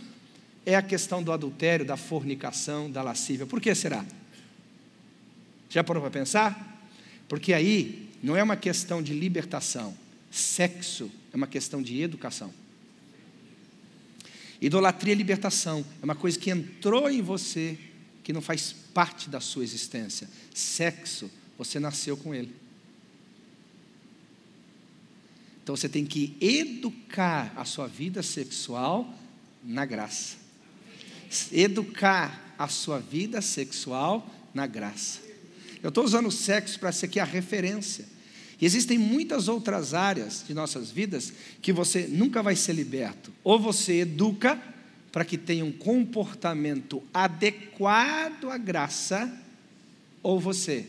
é 0.65 0.75
a 0.75 0.82
questão 0.82 1.21
do 1.21 1.32
adultério, 1.32 1.86
da 1.86 1.97
fornicação, 1.97 2.89
da 2.89 3.01
lascívia. 3.01 3.45
Por 3.45 3.59
que 3.59 3.73
será? 3.75 4.05
Já 5.69 5.84
parou 5.84 6.01
para 6.01 6.11
pensar? 6.11 6.88
Porque 7.27 7.53
aí 7.53 8.09
não 8.23 8.36
é 8.36 8.43
uma 8.43 8.55
questão 8.55 9.01
de 9.01 9.13
libertação. 9.13 9.95
Sexo 10.32 11.11
é 11.34 11.38
uma 11.38 11.47
questão 11.47 11.82
de 11.82 12.01
educação. 12.01 12.53
Idolatria 14.62 15.14
é 15.14 15.16
libertação, 15.16 15.86
é 16.01 16.05
uma 16.05 16.16
coisa 16.16 16.38
que 16.38 16.49
entrou 16.49 17.10
em 17.10 17.22
você, 17.22 17.78
que 18.24 18.34
não 18.34 18.41
faz 18.41 18.76
parte 18.93 19.30
da 19.30 19.39
sua 19.39 19.64
existência. 19.64 20.30
Sexo, 20.53 21.32
você 21.57 21.80
nasceu 21.80 22.18
com 22.18 22.34
ele. 22.34 22.53
Então 25.64 25.76
você 25.76 25.88
tem 25.88 26.05
que 26.05 26.36
educar 26.41 27.53
a 27.55 27.64
sua 27.64 27.88
vida 27.88 28.24
sexual 28.24 29.14
na 29.64 29.86
graça. 29.86 30.38
Educar 31.51 32.55
a 32.57 32.68
sua 32.68 32.99
vida 32.99 33.41
sexual 33.41 34.28
na 34.53 34.66
graça. 34.66 35.22
Eu 35.82 35.89
estou 35.89 36.03
usando 36.03 36.28
o 36.28 36.32
sexo 36.32 36.80
para 36.80 36.91
ser 36.91 37.05
aqui 37.05 37.20
a 37.20 37.24
referência. 37.24 38.05
E 38.62 38.66
existem 38.66 38.97
muitas 38.97 39.47
outras 39.47 39.93
áreas 39.93 40.43
de 40.45 40.53
nossas 40.53 40.91
vidas 40.91 41.32
que 41.62 41.72
você 41.72 42.07
nunca 42.07 42.43
vai 42.43 42.55
ser 42.55 42.74
liberto. 42.74 43.32
Ou 43.43 43.57
você 43.57 43.99
educa 44.01 44.62
para 45.12 45.24
que 45.24 45.38
tenha 45.38 45.64
um 45.64 45.72
comportamento 45.72 47.01
adequado 47.14 48.49
à 48.49 48.57
graça, 48.57 49.32
ou 50.22 50.39
você, 50.39 50.86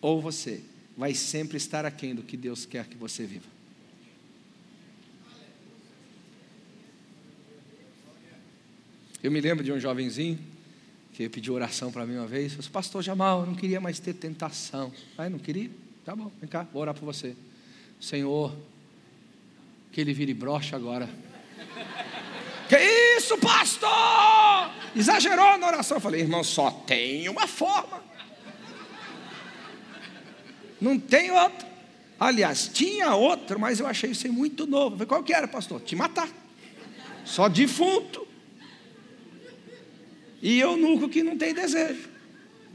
ou 0.00 0.20
você 0.20 0.60
vai 0.96 1.14
sempre 1.14 1.56
estar 1.56 1.86
aquém 1.86 2.14
do 2.14 2.22
que 2.22 2.36
Deus 2.36 2.66
quer 2.66 2.86
que 2.86 2.96
você 2.96 3.24
viva. 3.24 3.46
Eu 9.22 9.32
me 9.32 9.40
lembro 9.40 9.64
de 9.64 9.72
um 9.72 9.80
jovenzinho 9.80 10.38
que 11.12 11.28
pediu 11.28 11.54
oração 11.54 11.90
para 11.90 12.06
mim 12.06 12.16
uma 12.16 12.26
vez. 12.26 12.52
Eu 12.52 12.58
disse, 12.58 12.70
pastor 12.70 13.02
Jamal, 13.02 13.40
eu 13.40 13.46
não 13.46 13.54
queria 13.54 13.80
mais 13.80 13.98
ter 13.98 14.14
tentação. 14.14 14.92
Aí 15.16 15.28
não 15.28 15.38
queria? 15.38 15.70
Tá 16.08 16.16
bom, 16.16 16.32
vem 16.40 16.48
cá, 16.48 16.66
vou 16.72 16.80
orar 16.80 16.94
por 16.94 17.04
você. 17.04 17.36
Senhor, 18.00 18.56
que 19.92 20.00
ele 20.00 20.14
vire 20.14 20.32
brocha 20.32 20.74
agora. 20.74 21.06
Que 22.66 22.78
isso, 23.18 23.36
pastor? 23.36 24.72
Exagerou 24.96 25.58
na 25.58 25.66
oração. 25.66 25.98
Eu 25.98 26.00
falei, 26.00 26.22
irmão, 26.22 26.42
só 26.42 26.70
tem 26.70 27.28
uma 27.28 27.46
forma. 27.46 28.02
Não 30.80 30.98
tem 30.98 31.30
outra. 31.30 31.68
Aliás, 32.18 32.70
tinha 32.72 33.14
outra, 33.14 33.58
mas 33.58 33.78
eu 33.78 33.86
achei 33.86 34.12
isso 34.12 34.32
muito 34.32 34.66
novo. 34.66 34.94
Eu 34.94 34.98
falei, 35.00 35.08
qual 35.08 35.22
que 35.22 35.34
era, 35.34 35.46
pastor? 35.46 35.78
Te 35.82 35.94
matar. 35.94 36.30
Só 37.22 37.50
defunto. 37.50 38.26
E 40.40 40.58
eu 40.58 40.74
nunca 40.74 41.06
que 41.06 41.22
não 41.22 41.36
tem 41.36 41.52
desejo. 41.52 42.08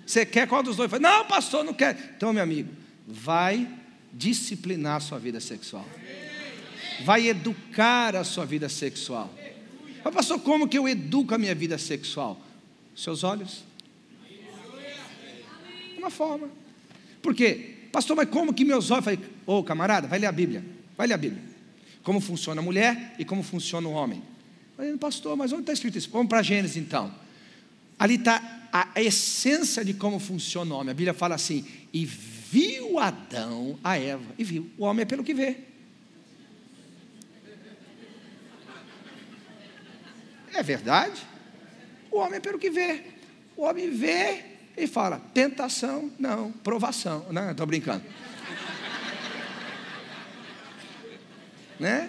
Você 0.06 0.24
quer 0.24 0.48
qual 0.48 0.62
dos 0.62 0.76
dois? 0.76 0.86
Eu 0.86 1.00
falei, 1.00 1.18
não, 1.18 1.26
pastor, 1.26 1.64
não 1.64 1.74
quer. 1.74 2.14
Então, 2.16 2.32
meu 2.32 2.44
amigo, 2.44 2.83
vai 3.08 3.68
disciplinar 4.12 4.98
a 4.98 5.00
sua 5.00 5.20
vida 5.20 5.40
sexual. 5.40 5.88
Vai 7.04 7.28
educar 7.28 8.16
a 8.16 8.24
sua 8.24 8.46
vida 8.46 8.70
sexual. 8.70 9.34
Mas, 10.04 10.14
pastor, 10.14 10.40
como 10.40 10.68
que 10.68 10.78
eu 10.78 10.88
educo 10.88 11.34
a 11.34 11.38
minha 11.38 11.56
vida 11.56 11.78
sexual? 11.78 12.40
Seus 12.96 13.24
olhos. 13.24 13.64
Uma 15.98 16.10
forma. 16.10 16.50
Por 17.22 17.34
quê? 17.34 17.76
Pastor, 17.92 18.16
mas 18.16 18.30
como 18.30 18.54
que 18.54 18.66
meus 18.66 18.92
olhos? 18.92 19.06
Falei, 19.06 19.20
ô 19.46 19.60
oh, 19.60 19.64
camarada, 19.64 20.08
vai 20.08 20.20
ler 20.20 20.28
a 20.28 20.32
Bíblia. 20.32 20.64
Vai 20.98 21.08
ler 21.08 21.14
a 21.14 21.18
Bíblia. 21.18 21.42
Como 22.04 22.20
funciona 22.20 22.60
a 22.62 22.64
mulher 22.64 23.16
e 23.18 23.24
como 23.24 23.42
funciona 23.42 23.88
o 23.88 23.92
homem. 23.92 24.22
Falei, 24.76 24.96
pastor, 24.98 25.38
mas 25.38 25.52
onde 25.52 25.62
está 25.62 25.74
escrito 25.74 25.98
isso? 25.98 26.10
Vamos 26.12 26.28
para 26.28 26.44
Gênesis 26.44 26.78
então. 26.78 27.14
Ali 27.98 28.16
está 28.16 28.68
a 28.72 29.02
essência 29.02 29.86
de 29.86 29.94
como 29.94 30.20
funciona 30.20 30.74
o 30.74 30.78
homem. 30.78 30.92
A 30.92 30.96
Bíblia 30.96 31.14
fala 31.14 31.36
assim: 31.36 31.66
e 31.94 32.06
viu 32.54 33.00
Adão 33.00 33.80
a 33.84 33.98
Eva, 33.98 34.36
e 34.38 34.44
viu. 34.44 34.70
O 34.78 34.84
homem 34.86 35.02
é 35.02 35.06
pelo 35.06 35.24
que 35.24 35.34
vê. 35.34 35.58
É 40.54 40.62
verdade? 40.62 41.20
O 42.12 42.20
homem 42.20 42.36
é 42.36 42.40
pelo 42.40 42.60
que 42.60 42.70
vê. 42.70 43.06
O 43.58 43.64
homem 43.64 43.90
vê 43.90 44.44
e 44.78 44.86
fala: 44.86 45.20
tentação, 45.34 46.12
não, 46.20 46.52
provação. 46.52 47.26
Não, 47.32 47.50
estou 47.50 47.66
brincando. 47.66 48.04
né? 51.80 52.08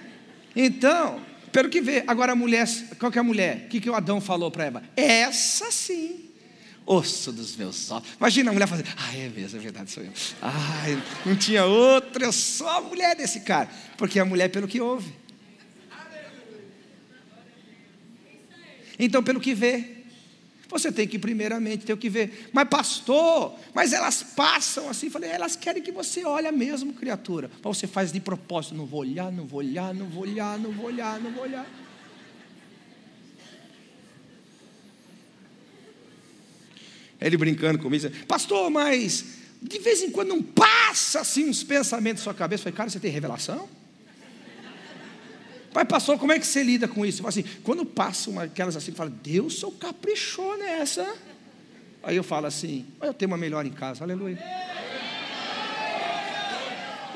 Então, 0.54 1.24
pelo 1.50 1.70
que 1.70 1.80
vê. 1.80 2.04
Agora 2.06 2.32
a 2.32 2.36
mulher, 2.36 2.68
qual 2.98 3.10
que 3.10 3.16
é 3.16 3.22
a 3.22 3.24
mulher? 3.24 3.64
O 3.64 3.68
que, 3.68 3.80
que 3.80 3.88
o 3.88 3.94
Adão 3.94 4.20
falou 4.20 4.50
para 4.50 4.66
Eva? 4.66 4.82
Essa 4.94 5.72
sim 5.72 6.33
osso 6.86 7.32
dos 7.32 7.56
meus 7.56 7.90
ossos. 7.90 8.14
Imagina 8.18 8.50
a 8.50 8.52
mulher 8.52 8.66
fazendo, 8.66 8.88
ah, 8.96 9.16
é 9.16 9.28
mesmo, 9.28 9.58
é 9.58 9.62
verdade, 9.62 9.90
sou 9.90 10.02
eu. 10.02 10.12
Ai, 10.42 11.02
não 11.24 11.36
tinha 11.36 11.64
outra, 11.64 12.24
eu 12.24 12.32
sou 12.32 12.68
a 12.68 12.80
mulher 12.80 13.16
desse 13.16 13.40
cara. 13.40 13.68
Porque 13.96 14.18
a 14.18 14.24
mulher, 14.24 14.48
pelo 14.48 14.68
que 14.68 14.80
ouve. 14.80 15.12
Então, 18.98 19.22
pelo 19.22 19.40
que 19.40 19.54
vê, 19.54 19.94
você 20.68 20.90
tem 20.90 21.06
que 21.06 21.18
primeiramente 21.18 21.84
ter 21.84 21.92
o 21.92 21.96
que 21.96 22.08
ver. 22.08 22.50
Mas 22.52 22.68
pastor, 22.68 23.54
mas 23.72 23.92
elas 23.92 24.22
passam 24.22 24.88
assim, 24.88 25.10
falei, 25.10 25.30
elas 25.30 25.56
querem 25.56 25.82
que 25.82 25.92
você 25.92 26.24
olhe 26.24 26.50
mesmo, 26.52 26.92
criatura. 26.92 27.50
Mas 27.62 27.76
você 27.76 27.86
faz 27.86 28.12
de 28.12 28.20
propósito, 28.20 28.74
não 28.74 28.86
vou 28.86 29.00
olhar, 29.00 29.30
não 29.32 29.46
vou 29.46 29.60
olhar, 29.60 29.94
não 29.94 30.06
vou 30.06 30.22
olhar, 30.22 30.58
não 30.58 30.70
vou 30.70 30.86
olhar, 30.86 31.20
não 31.20 31.32
vou 31.32 31.42
olhar. 31.44 31.66
Ele 37.24 37.38
brincando 37.38 37.78
comigo, 37.78 38.10
pastor, 38.28 38.70
mas 38.70 39.24
de 39.62 39.78
vez 39.78 40.02
em 40.02 40.10
quando 40.10 40.28
não 40.28 40.42
passa 40.42 41.20
assim 41.20 41.48
uns 41.48 41.64
pensamentos 41.64 42.20
na 42.20 42.24
sua 42.24 42.34
cabeça. 42.34 42.60
Eu 42.60 42.64
falei, 42.64 42.76
cara, 42.76 42.90
você 42.90 43.00
tem 43.00 43.10
revelação? 43.10 43.66
Pai, 45.72 45.86
pastor, 45.86 46.18
como 46.18 46.32
é 46.32 46.38
que 46.38 46.46
você 46.46 46.62
lida 46.62 46.86
com 46.86 47.04
isso? 47.06 47.26
assim, 47.26 47.42
quando 47.62 47.86
passam 47.86 48.38
aquelas 48.38 48.76
assim, 48.76 48.92
fala, 48.92 49.08
Deus 49.08 49.54
só 49.54 49.70
caprichou 49.70 50.58
nessa. 50.58 51.14
Aí 52.02 52.14
eu 52.14 52.22
falo 52.22 52.46
assim, 52.46 52.84
eu 53.00 53.14
tenho 53.14 53.30
uma 53.30 53.38
melhor 53.38 53.64
em 53.64 53.72
casa, 53.72 54.04
aleluia. 54.04 54.38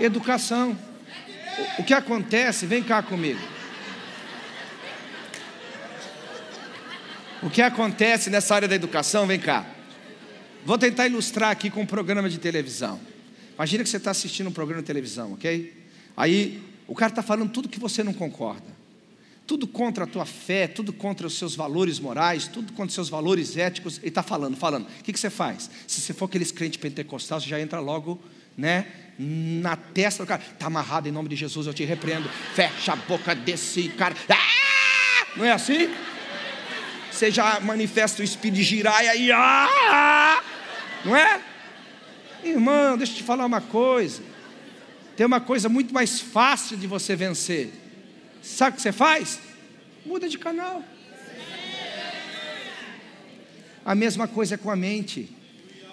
Educação. 0.00 0.78
O, 1.76 1.82
o 1.82 1.84
que 1.84 1.92
acontece, 1.92 2.64
vem 2.64 2.82
cá 2.82 3.02
comigo. 3.02 3.40
O 7.42 7.50
que 7.50 7.60
acontece 7.60 8.30
nessa 8.30 8.54
área 8.54 8.66
da 8.66 8.74
educação, 8.74 9.26
vem 9.26 9.38
cá. 9.38 9.66
Vou 10.68 10.76
tentar 10.76 11.06
ilustrar 11.06 11.50
aqui 11.50 11.70
com 11.70 11.80
um 11.80 11.86
programa 11.86 12.28
de 12.28 12.36
televisão. 12.36 13.00
Imagina 13.54 13.82
que 13.82 13.88
você 13.88 13.96
está 13.96 14.10
assistindo 14.10 14.48
um 14.48 14.52
programa 14.52 14.82
de 14.82 14.86
televisão, 14.86 15.32
ok? 15.32 15.72
Aí 16.14 16.62
o 16.86 16.94
cara 16.94 17.10
está 17.10 17.22
falando 17.22 17.50
tudo 17.50 17.70
que 17.70 17.80
você 17.80 18.04
não 18.04 18.12
concorda. 18.12 18.66
Tudo 19.46 19.66
contra 19.66 20.04
a 20.04 20.06
tua 20.06 20.26
fé, 20.26 20.66
tudo 20.66 20.92
contra 20.92 21.26
os 21.26 21.38
seus 21.38 21.56
valores 21.56 21.98
morais, 21.98 22.48
tudo 22.48 22.74
contra 22.74 22.88
os 22.88 22.92
seus 22.92 23.08
valores 23.08 23.56
éticos. 23.56 23.96
Ele 24.00 24.08
está 24.08 24.22
falando, 24.22 24.58
falando. 24.58 24.84
O 24.84 25.02
que, 25.04 25.10
que 25.10 25.18
você 25.18 25.30
faz? 25.30 25.70
Se 25.86 26.02
você 26.02 26.12
for 26.12 26.26
aqueles 26.26 26.52
crente 26.52 26.78
pentecostal, 26.78 27.40
você 27.40 27.48
já 27.48 27.58
entra 27.58 27.80
logo 27.80 28.20
né, 28.54 28.88
na 29.18 29.74
testa 29.74 30.22
do 30.22 30.26
cara. 30.26 30.42
Está 30.52 30.66
amarrado 30.66 31.08
em 31.08 31.12
nome 31.12 31.30
de 31.30 31.36
Jesus, 31.36 31.66
eu 31.66 31.72
te 31.72 31.86
repreendo. 31.86 32.28
Fecha 32.54 32.92
a 32.92 32.96
boca 32.96 33.34
desse 33.34 33.88
cara. 33.88 34.14
Ah! 34.28 35.26
Não 35.34 35.46
é 35.46 35.52
assim? 35.52 35.88
Você 37.10 37.30
já 37.30 37.58
manifesta 37.58 38.20
o 38.20 38.24
espírito 38.24 38.56
de 38.56 38.62
girar 38.64 39.02
e 39.02 39.08
aí. 39.08 39.32
Ah! 39.32 40.47
Não 41.04 41.16
é? 41.16 41.40
Irmão, 42.42 42.96
deixa 42.96 43.12
eu 43.12 43.16
te 43.16 43.22
falar 43.22 43.46
uma 43.46 43.60
coisa. 43.60 44.22
Tem 45.16 45.26
uma 45.26 45.40
coisa 45.40 45.68
muito 45.68 45.92
mais 45.92 46.20
fácil 46.20 46.76
de 46.76 46.86
você 46.86 47.16
vencer. 47.16 47.70
Sabe 48.42 48.74
o 48.74 48.76
que 48.76 48.82
você 48.82 48.92
faz? 48.92 49.40
Muda 50.06 50.28
de 50.28 50.38
canal. 50.38 50.82
A 53.84 53.94
mesma 53.94 54.28
coisa 54.28 54.54
é 54.54 54.58
com 54.58 54.70
a 54.70 54.76
mente. 54.76 55.28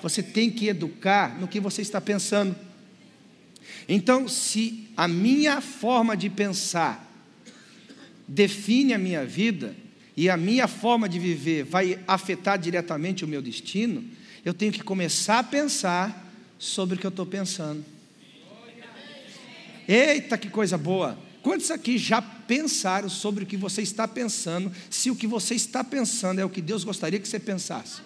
Você 0.01 0.21
tem 0.21 0.51
que 0.51 0.67
educar 0.67 1.39
no 1.39 1.47
que 1.47 1.59
você 1.59 1.81
está 1.81 1.99
pensando. 1.99 2.55
Então, 3.87 4.27
se 4.27 4.87
a 4.95 5.07
minha 5.07 5.61
forma 5.61 6.15
de 6.15 6.29
pensar 6.29 7.03
define 8.27 8.93
a 8.93 8.97
minha 8.97 9.25
vida 9.25 9.75
e 10.15 10.29
a 10.29 10.37
minha 10.37 10.67
forma 10.67 11.09
de 11.09 11.19
viver 11.19 11.63
vai 11.63 11.99
afetar 12.07 12.57
diretamente 12.57 13.23
o 13.25 13.27
meu 13.27 13.41
destino, 13.41 14.03
eu 14.45 14.53
tenho 14.53 14.71
que 14.71 14.83
começar 14.83 15.39
a 15.39 15.43
pensar 15.43 16.23
sobre 16.59 16.95
o 16.95 16.99
que 16.99 17.05
eu 17.05 17.09
estou 17.09 17.25
pensando. 17.25 17.83
Eita, 19.87 20.37
que 20.37 20.49
coisa 20.49 20.77
boa! 20.77 21.17
Quantos 21.41 21.69
aqui 21.71 21.97
já 21.97 22.21
pensaram 22.21 23.09
sobre 23.09 23.43
o 23.43 23.47
que 23.47 23.57
você 23.57 23.81
está 23.81 24.07
pensando, 24.07 24.71
se 24.89 25.09
o 25.09 25.15
que 25.15 25.27
você 25.27 25.55
está 25.55 25.83
pensando 25.83 26.39
é 26.39 26.45
o 26.45 26.49
que 26.49 26.61
Deus 26.61 26.83
gostaria 26.83 27.19
que 27.19 27.27
você 27.27 27.39
pensasse? 27.39 28.01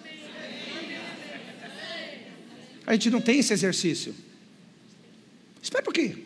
A 2.86 2.92
gente 2.94 3.10
não 3.10 3.20
tem 3.20 3.38
esse 3.38 3.52
exercício. 3.52 4.14
Espera 5.62 5.82
um 5.82 5.84
pouquinho. 5.84 6.18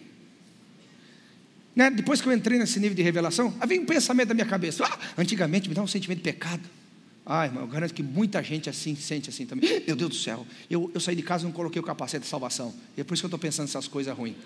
Né? 1.75 1.91
Depois 1.91 2.21
que 2.21 2.29
eu 2.29 2.33
entrei 2.33 2.59
nesse 2.59 2.79
nível 2.79 2.95
de 2.95 3.03
revelação, 3.03 3.55
havia 3.61 3.81
um 3.81 3.85
pensamento 3.85 4.29
na 4.29 4.35
minha 4.35 4.47
cabeça. 4.47 4.85
Ah, 4.85 4.99
antigamente 5.19 5.69
me 5.69 5.75
dá 5.75 5.83
um 5.83 5.87
sentimento 5.89 6.19
de 6.19 6.25
pecado. 6.25 6.62
Ah, 7.27 7.47
irmão, 7.47 7.62
eu 7.62 7.68
garanto 7.68 7.95
que 7.95 8.03
muita 8.03 8.43
gente 8.43 8.68
assim 8.68 8.95
sente 8.95 9.31
assim 9.31 9.47
também. 9.47 9.83
Meu 9.87 9.97
Deus 9.97 10.11
do 10.11 10.16
céu, 10.16 10.47
eu, 10.68 10.91
eu 10.93 11.01
saí 11.01 11.16
de 11.16 11.22
casa 11.22 11.45
e 11.45 11.47
não 11.47 11.53
coloquei 11.53 11.81
o 11.81 11.85
capacete 11.85 12.25
de 12.25 12.29
salvação. 12.29 12.75
E 12.97 13.01
é 13.01 13.05
por 13.05 13.14
isso 13.14 13.22
que 13.22 13.27
eu 13.27 13.29
estou 13.29 13.39
pensando 13.39 13.66
essas 13.66 13.89
coisas 13.89 14.14
ruins. 14.16 14.37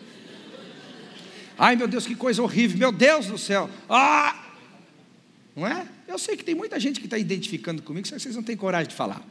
Ai 1.59 1.75
meu 1.75 1.89
Deus, 1.89 2.07
que 2.07 2.15
coisa 2.15 2.41
horrível, 2.41 2.79
meu 2.79 2.93
Deus 2.93 3.27
do 3.27 3.37
céu. 3.37 3.69
Ah! 3.89 4.45
Não 5.57 5.67
é? 5.67 5.89
Eu 6.07 6.19
sei 6.21 6.37
que 6.37 6.45
tem 6.45 6.55
muita 6.55 6.79
gente 6.79 7.01
que 7.01 7.07
está 7.07 7.19
identificando 7.19 7.83
comigo, 7.83 8.07
só 8.07 8.15
que 8.15 8.23
vocês 8.23 8.37
não 8.37 8.45
têm 8.45 8.57
coragem 8.57 8.89
de 8.89 8.95
falar. 8.95 9.27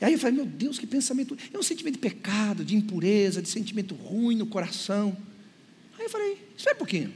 E 0.00 0.04
aí 0.04 0.14
eu 0.14 0.18
falei, 0.18 0.34
meu 0.34 0.46
Deus, 0.46 0.78
que 0.78 0.86
pensamento. 0.86 1.36
É 1.52 1.58
um 1.58 1.62
sentimento 1.62 1.96
de 1.96 2.00
pecado, 2.00 2.64
de 2.64 2.74
impureza, 2.74 3.42
de 3.42 3.48
sentimento 3.50 3.94
ruim 3.94 4.34
no 4.34 4.46
coração. 4.46 5.14
Aí 5.98 6.06
eu 6.06 6.10
falei, 6.10 6.38
espera 6.56 6.74
um 6.74 6.78
pouquinho. 6.78 7.12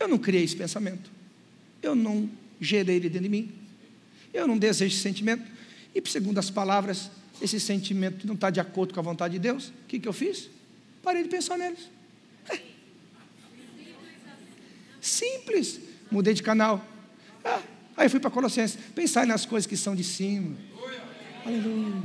Eu 0.00 0.08
não 0.08 0.16
criei 0.16 0.42
esse 0.42 0.56
pensamento. 0.56 1.10
Eu 1.82 1.94
não 1.94 2.30
gerei 2.58 2.96
ele 2.96 3.10
dentro 3.10 3.24
de 3.24 3.28
mim. 3.28 3.65
Eu 4.36 4.46
não 4.46 4.58
desejo 4.58 4.94
esse 4.94 5.02
sentimento. 5.02 5.42
E 5.94 6.02
segundo 6.10 6.36
as 6.38 6.50
palavras, 6.50 7.10
esse 7.40 7.58
sentimento 7.58 8.26
não 8.26 8.34
está 8.34 8.50
de 8.50 8.60
acordo 8.60 8.92
com 8.92 9.00
a 9.00 9.02
vontade 9.02 9.32
de 9.32 9.38
Deus. 9.38 9.68
O 9.68 9.86
que, 9.88 9.98
que 9.98 10.06
eu 10.06 10.12
fiz? 10.12 10.50
Parei 11.02 11.22
de 11.22 11.28
pensar 11.30 11.56
neles. 11.56 11.88
Simples. 15.00 15.80
Mudei 16.10 16.34
de 16.34 16.42
canal. 16.42 16.86
Ah, 17.42 17.62
aí 17.96 18.10
fui 18.10 18.20
para 18.20 18.30
Colossenses. 18.30 18.78
Pensar 18.94 19.26
nas 19.26 19.46
coisas 19.46 19.66
que 19.66 19.76
são 19.76 19.96
de 19.96 20.04
cima. 20.04 20.54
Aleluia. 21.44 22.02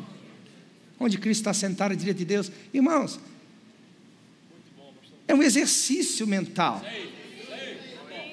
Onde 0.97 1.17
Cristo 1.17 1.41
está 1.41 1.53
sentado 1.53 1.91
à 1.91 1.95
direita 1.95 2.19
de 2.19 2.25
Deus. 2.25 2.49
Irmãos, 2.73 3.19
é 5.27 5.35
um 5.35 5.43
exercício 5.43 6.25
mental. 6.25 6.81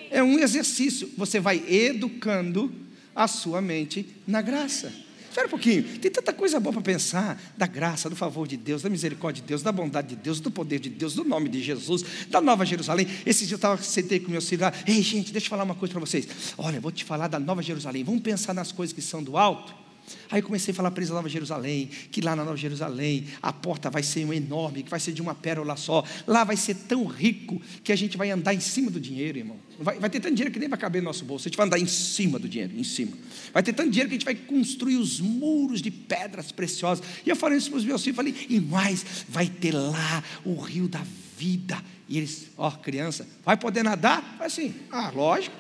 É 0.09 0.23
um 0.23 0.39
exercício. 0.39 1.11
Você 1.17 1.41
vai 1.41 1.65
educando 1.69 2.73
a 3.19 3.27
sua 3.27 3.61
mente 3.61 4.07
na 4.25 4.41
graça. 4.41 4.93
Espera 5.29 5.47
um 5.47 5.51
pouquinho, 5.51 5.83
tem 5.99 6.11
tanta 6.11 6.33
coisa 6.33 6.59
boa 6.61 6.73
para 6.73 6.83
pensar: 6.83 7.41
da 7.57 7.67
graça, 7.67 8.09
do 8.09 8.15
favor 8.15 8.47
de 8.47 8.57
Deus, 8.57 8.83
da 8.83 8.89
misericórdia 8.89 9.43
de 9.43 9.49
Deus, 9.49 9.61
da 9.61 9.73
bondade 9.73 10.09
de 10.09 10.17
Deus, 10.17 10.41
do 10.41 10.51
poder 10.51 10.79
de 10.79 10.89
Deus, 10.89 11.15
do 11.15 11.25
nome 11.25 11.49
de 11.49 11.61
Jesus, 11.61 12.05
da 12.29 12.41
Nova 12.41 12.65
Jerusalém. 12.65 13.07
Esse 13.27 13.45
dia 13.45 13.55
eu 13.55 13.57
estava, 13.57 13.83
sentei 13.83 14.21
com 14.21 14.31
meus 14.31 14.49
filhos 14.49 14.63
lá, 14.63 14.73
ei 14.87 15.03
gente, 15.03 15.33
deixa 15.33 15.47
eu 15.47 15.51
falar 15.51 15.65
uma 15.65 15.75
coisa 15.75 15.93
para 15.93 16.01
vocês. 16.01 16.29
Olha, 16.57 16.81
vou 16.81 16.93
te 16.93 17.05
falar 17.05 17.29
da 17.29 17.39
Nova 17.39 17.61
Jerusalém, 17.61 18.05
vamos 18.05 18.23
pensar 18.23 18.55
nas 18.55 18.71
coisas 18.71 18.95
que 18.95 19.03
são 19.03 19.23
do 19.23 19.37
alto. 19.37 19.88
Aí 20.31 20.43
comecei 20.43 20.73
a 20.73 20.75
falar 20.75 20.91
para 20.91 21.01
eles 21.01 21.11
Nova 21.11 21.29
Jerusalém, 21.29 21.89
que 22.11 22.21
lá 22.21 22.37
na 22.37 22.45
Nova 22.45 22.57
Jerusalém 22.57 23.27
a 23.43 23.53
porta 23.53 23.91
vai 23.91 24.03
ser 24.03 24.21
enorme, 24.33 24.83
que 24.83 24.91
vai 24.91 25.01
ser 25.01 25.13
de 25.13 25.23
uma 25.23 25.35
pérola 25.35 25.77
só. 25.77 26.05
Lá 26.27 26.45
vai 26.45 26.57
ser 26.57 26.75
tão 26.75 27.07
rico 27.07 27.61
que 27.83 27.93
a 27.93 27.97
gente 27.97 28.17
vai 28.17 28.31
andar 28.31 28.55
em 28.55 28.61
cima 28.61 28.91
do 28.91 29.01
dinheiro, 29.01 29.39
irmão. 29.39 29.57
Vai, 29.79 29.99
vai 29.99 30.11
ter 30.11 30.21
tanto 30.21 30.35
dinheiro 30.35 30.53
que 30.53 30.59
nem 30.59 30.69
vai 30.69 30.79
caber 30.79 31.01
no 31.01 31.07
nosso 31.07 31.25
bolso. 31.25 31.47
A 31.47 31.49
gente 31.49 31.57
vai 31.57 31.67
andar 31.67 31.79
em 31.79 31.87
cima 31.87 32.39
do 32.39 32.49
dinheiro, 32.49 32.73
em 32.77 32.85
cima. 32.85 33.13
Vai 33.53 33.63
ter 33.63 33.73
tanto 33.73 33.91
dinheiro 33.91 34.09
que 34.09 34.17
a 34.17 34.19
gente 34.19 34.25
vai 34.25 34.35
construir 34.35 34.97
os 34.97 35.21
muros 35.21 35.81
de 35.81 35.91
pedras 35.91 36.53
preciosas. 36.53 37.05
E 37.25 37.31
eu 37.31 37.37
falei 37.37 37.59
isso 37.59 37.71
para 37.71 37.79
os 37.79 37.85
meus 37.85 38.03
filhos, 38.03 38.17
falei, 38.17 38.35
e 38.49 38.61
mais, 38.61 39.05
vai 39.29 39.47
ter 39.47 39.73
lá 39.73 40.23
o 40.45 40.55
rio 40.57 40.89
da 40.89 41.03
vida. 41.37 41.83
E 42.09 42.19
eles, 42.19 42.49
ó, 42.57 42.71
criança, 42.71 43.27
vai 43.45 43.57
poder 43.57 43.83
nadar? 43.83 44.23
Falei 44.33 44.47
assim, 44.47 44.75
ah, 44.91 45.11
lógico. 45.15 45.57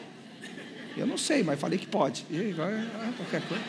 Eu 0.96 1.06
não 1.06 1.16
sei, 1.16 1.44
mas 1.44 1.60
falei 1.60 1.78
que 1.78 1.86
pode. 1.86 2.26
E 2.28 2.52
vai, 2.52 2.72
qualquer 3.16 3.46
coisa 3.46 3.62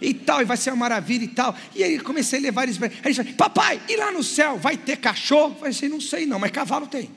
e 0.00 0.14
tal, 0.14 0.42
e 0.42 0.44
vai 0.44 0.56
ser 0.56 0.70
uma 0.70 0.76
maravilha 0.76 1.24
e 1.24 1.28
tal. 1.28 1.56
E 1.74 1.82
aí 1.82 1.98
comecei 1.98 2.38
a 2.38 2.42
levar 2.42 2.64
eles. 2.64 2.82
Aí 2.82 2.90
eles 3.04 3.16
falaram, 3.16 3.36
papai, 3.36 3.80
e 3.88 3.96
lá 3.96 4.12
no 4.12 4.22
céu 4.22 4.58
vai 4.58 4.76
ter 4.76 4.96
cachorro? 4.96 5.52
Eu 5.52 5.56
falei 5.56 5.70
assim, 5.70 5.88
não 5.88 6.00
sei 6.00 6.26
não, 6.26 6.38
mas 6.38 6.50
cavalo 6.50 6.86
tem. 6.86 7.10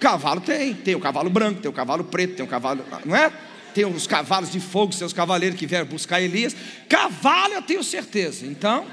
Cavalo 0.00 0.40
tem, 0.40 0.74
tem 0.74 0.94
o 0.96 1.00
cavalo 1.00 1.30
branco, 1.30 1.60
tem 1.60 1.70
o 1.70 1.72
cavalo 1.72 2.02
preto, 2.02 2.34
tem 2.34 2.44
o 2.44 2.48
cavalo, 2.48 2.84
não 3.04 3.14
é? 3.14 3.32
Tem 3.72 3.84
os 3.84 4.06
cavalos 4.06 4.50
de 4.50 4.58
fogo, 4.60 4.92
seus 4.92 5.12
cavaleiros 5.12 5.58
que 5.58 5.66
vieram 5.66 5.86
buscar 5.86 6.20
Elias. 6.20 6.54
Cavalo 6.88 7.54
eu 7.54 7.62
tenho 7.62 7.84
certeza. 7.84 8.44
Então, 8.44 8.84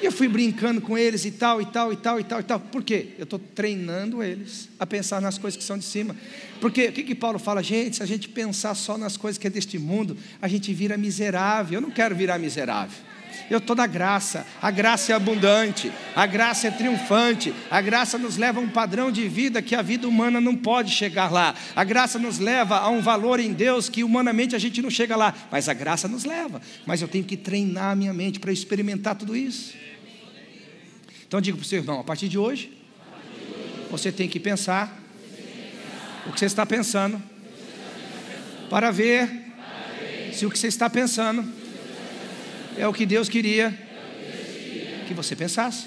e 0.00 0.06
eu 0.06 0.12
fui 0.12 0.28
brincando 0.28 0.80
com 0.80 0.96
eles 0.96 1.24
e 1.24 1.30
tal, 1.30 1.60
e 1.60 1.66
tal, 1.66 1.92
e 1.92 1.96
tal, 1.96 2.20
e 2.20 2.24
tal, 2.24 2.40
e 2.40 2.42
tal. 2.42 2.60
Por 2.60 2.82
quê? 2.82 3.08
Eu 3.18 3.24
estou 3.24 3.38
treinando 3.38 4.22
eles 4.22 4.68
a 4.78 4.86
pensar 4.86 5.20
nas 5.20 5.38
coisas 5.38 5.56
que 5.56 5.64
são 5.64 5.78
de 5.78 5.84
cima. 5.84 6.14
Porque 6.60 6.86
o 6.86 6.92
que, 6.92 7.02
que 7.02 7.14
Paulo 7.14 7.38
fala? 7.38 7.62
Gente, 7.62 7.96
se 7.96 8.02
a 8.02 8.06
gente 8.06 8.28
pensar 8.28 8.74
só 8.74 8.98
nas 8.98 9.16
coisas 9.16 9.38
que 9.38 9.46
é 9.46 9.50
deste 9.50 9.78
mundo, 9.78 10.16
a 10.40 10.48
gente 10.48 10.72
vira 10.74 10.96
miserável. 10.96 11.78
Eu 11.78 11.80
não 11.80 11.90
quero 11.90 12.14
virar 12.14 12.38
miserável. 12.38 13.06
Eu 13.50 13.58
estou 13.58 13.76
na 13.76 13.86
graça, 13.86 14.46
a 14.60 14.70
graça 14.70 15.12
é 15.12 15.14
abundante, 15.14 15.92
a 16.16 16.26
graça 16.26 16.66
é 16.66 16.70
triunfante, 16.70 17.54
a 17.70 17.80
graça 17.80 18.18
nos 18.18 18.36
leva 18.36 18.58
a 18.58 18.62
um 18.62 18.68
padrão 18.68 19.12
de 19.12 19.28
vida 19.28 19.62
que 19.62 19.74
a 19.74 19.82
vida 19.82 20.08
humana 20.08 20.40
não 20.40 20.56
pode 20.56 20.90
chegar 20.92 21.30
lá, 21.30 21.54
a 21.74 21.84
graça 21.84 22.18
nos 22.18 22.38
leva 22.38 22.78
a 22.78 22.88
um 22.88 23.00
valor 23.00 23.38
em 23.38 23.52
Deus 23.52 23.88
que 23.88 24.02
humanamente 24.02 24.56
a 24.56 24.58
gente 24.58 24.82
não 24.82 24.90
chega 24.90 25.14
lá, 25.16 25.32
mas 25.50 25.68
a 25.68 25.74
graça 25.74 26.08
nos 26.08 26.24
leva. 26.24 26.60
Mas 26.84 27.02
eu 27.02 27.08
tenho 27.08 27.24
que 27.24 27.36
treinar 27.36 27.92
a 27.92 27.96
minha 27.96 28.12
mente 28.12 28.40
para 28.40 28.52
experimentar 28.52 29.14
tudo 29.14 29.36
isso. 29.36 29.85
Então 31.26 31.40
digo 31.40 31.58
para 31.58 31.64
o 31.64 31.68
seu 31.68 31.78
irmão, 31.78 32.00
a 32.00 32.04
partir 32.04 32.28
de 32.28 32.38
hoje, 32.38 32.72
Você 33.90 34.10
tem 34.10 34.28
que 34.28 34.40
pensar 34.40 35.00
o 36.26 36.32
que 36.32 36.40
você 36.40 36.46
está 36.46 36.66
pensando 36.66 37.22
para 38.68 38.90
ver 38.90 39.30
se 40.32 40.44
o 40.44 40.50
que 40.50 40.58
você 40.58 40.66
está 40.66 40.90
pensando 40.90 41.44
é 42.76 42.86
o 42.86 42.92
que 42.92 43.06
Deus 43.06 43.28
queria 43.28 43.70
que 45.06 45.14
você 45.14 45.36
pensasse. 45.36 45.86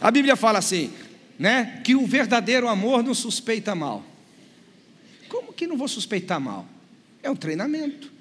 A 0.00 0.10
Bíblia 0.10 0.36
fala 0.36 0.58
assim, 0.58 0.92
né, 1.38 1.80
que 1.84 1.94
o 1.94 2.06
verdadeiro 2.06 2.68
amor 2.68 3.02
não 3.02 3.14
suspeita 3.14 3.74
mal. 3.74 4.04
Como 5.28 5.52
que 5.52 5.66
não 5.66 5.76
vou 5.76 5.88
suspeitar 5.88 6.40
mal? 6.40 6.66
É 7.22 7.30
um 7.30 7.36
treinamento. 7.36 8.12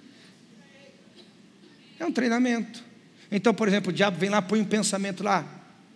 É 2.00 2.06
um 2.06 2.12
treinamento. 2.12 2.87
Então, 3.32 3.54
por 3.54 3.68
exemplo, 3.68 3.92
o 3.92 3.94
diabo 3.94 4.18
vem 4.18 4.30
lá, 4.30 4.42
põe 4.42 4.60
um 4.60 4.66
pensamento 4.66 5.24
lá, 5.24 5.46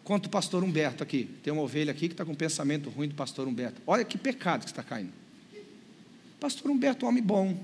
contra 0.03 0.27
o 0.27 0.31
pastor 0.31 0.63
Humberto 0.63 1.03
aqui. 1.03 1.29
Tem 1.43 1.53
uma 1.53 1.61
ovelha 1.61 1.91
aqui 1.91 2.07
que 2.07 2.13
está 2.13 2.25
com 2.25 2.31
um 2.31 2.35
pensamento 2.35 2.89
ruim 2.89 3.07
do 3.07 3.15
pastor 3.15 3.47
Humberto. 3.47 3.81
Olha 3.87 4.03
que 4.03 4.17
pecado 4.17 4.63
que 4.63 4.69
está 4.69 4.83
caindo. 4.83 5.13
Pastor 6.39 6.71
Humberto, 6.71 7.05
um 7.05 7.09
homem 7.09 7.23
bom. 7.23 7.57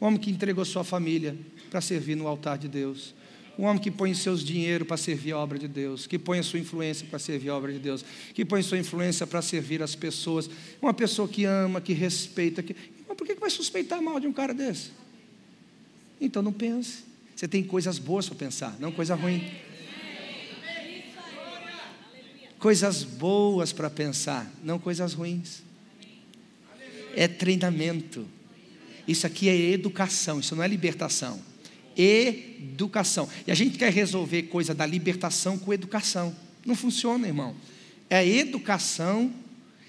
Um 0.00 0.06
homem 0.06 0.20
que 0.20 0.30
entregou 0.30 0.64
sua 0.64 0.84
família 0.84 1.36
para 1.70 1.80
servir 1.80 2.14
no 2.14 2.26
altar 2.28 2.58
de 2.58 2.68
Deus. 2.68 3.14
Um 3.58 3.64
homem 3.64 3.82
que 3.82 3.90
põe 3.90 4.14
seus 4.14 4.44
dinheiro 4.44 4.84
para 4.84 4.96
servir 4.96 5.32
a 5.32 5.38
obra 5.38 5.58
de 5.58 5.66
Deus, 5.66 6.06
que 6.06 6.16
põe 6.16 6.38
a 6.38 6.42
sua 6.44 6.60
influência 6.60 7.04
para 7.10 7.18
servir 7.18 7.48
a 7.48 7.56
obra 7.56 7.72
de 7.72 7.80
Deus, 7.80 8.04
que 8.32 8.44
põe 8.44 8.62
sua 8.62 8.78
influência 8.78 9.26
para 9.26 9.42
servir 9.42 9.82
as 9.82 9.96
pessoas. 9.96 10.48
Uma 10.80 10.94
pessoa 10.94 11.26
que 11.26 11.44
ama, 11.44 11.80
que 11.80 11.92
respeita. 11.92 12.62
Que... 12.62 12.76
Mas 13.08 13.16
por 13.16 13.26
que 13.26 13.34
vai 13.34 13.50
suspeitar 13.50 14.00
mal 14.00 14.20
de 14.20 14.28
um 14.28 14.32
cara 14.32 14.54
desse? 14.54 14.92
Então 16.20 16.40
não 16.40 16.52
pense. 16.52 17.07
Você 17.38 17.46
tem 17.46 17.62
coisas 17.62 18.00
boas 18.00 18.26
para 18.28 18.34
pensar, 18.34 18.76
não 18.80 18.90
coisa 18.90 19.14
ruim. 19.14 19.48
Coisas 22.58 23.04
boas 23.04 23.72
para 23.72 23.88
pensar, 23.88 24.52
não 24.60 24.76
coisas 24.76 25.14
ruins. 25.14 25.62
É 27.14 27.28
treinamento. 27.28 28.26
Isso 29.06 29.24
aqui 29.24 29.48
é 29.48 29.54
educação, 29.70 30.40
isso 30.40 30.56
não 30.56 30.64
é 30.64 30.66
libertação 30.66 31.40
educação. 31.96 33.28
E 33.46 33.52
a 33.52 33.54
gente 33.54 33.78
quer 33.78 33.92
resolver 33.92 34.42
coisa 34.44 34.74
da 34.74 34.84
libertação 34.84 35.56
com 35.56 35.72
educação. 35.72 36.34
Não 36.66 36.74
funciona, 36.74 37.28
irmão. 37.28 37.54
É 38.10 38.16
a 38.16 38.26
educação, 38.26 39.32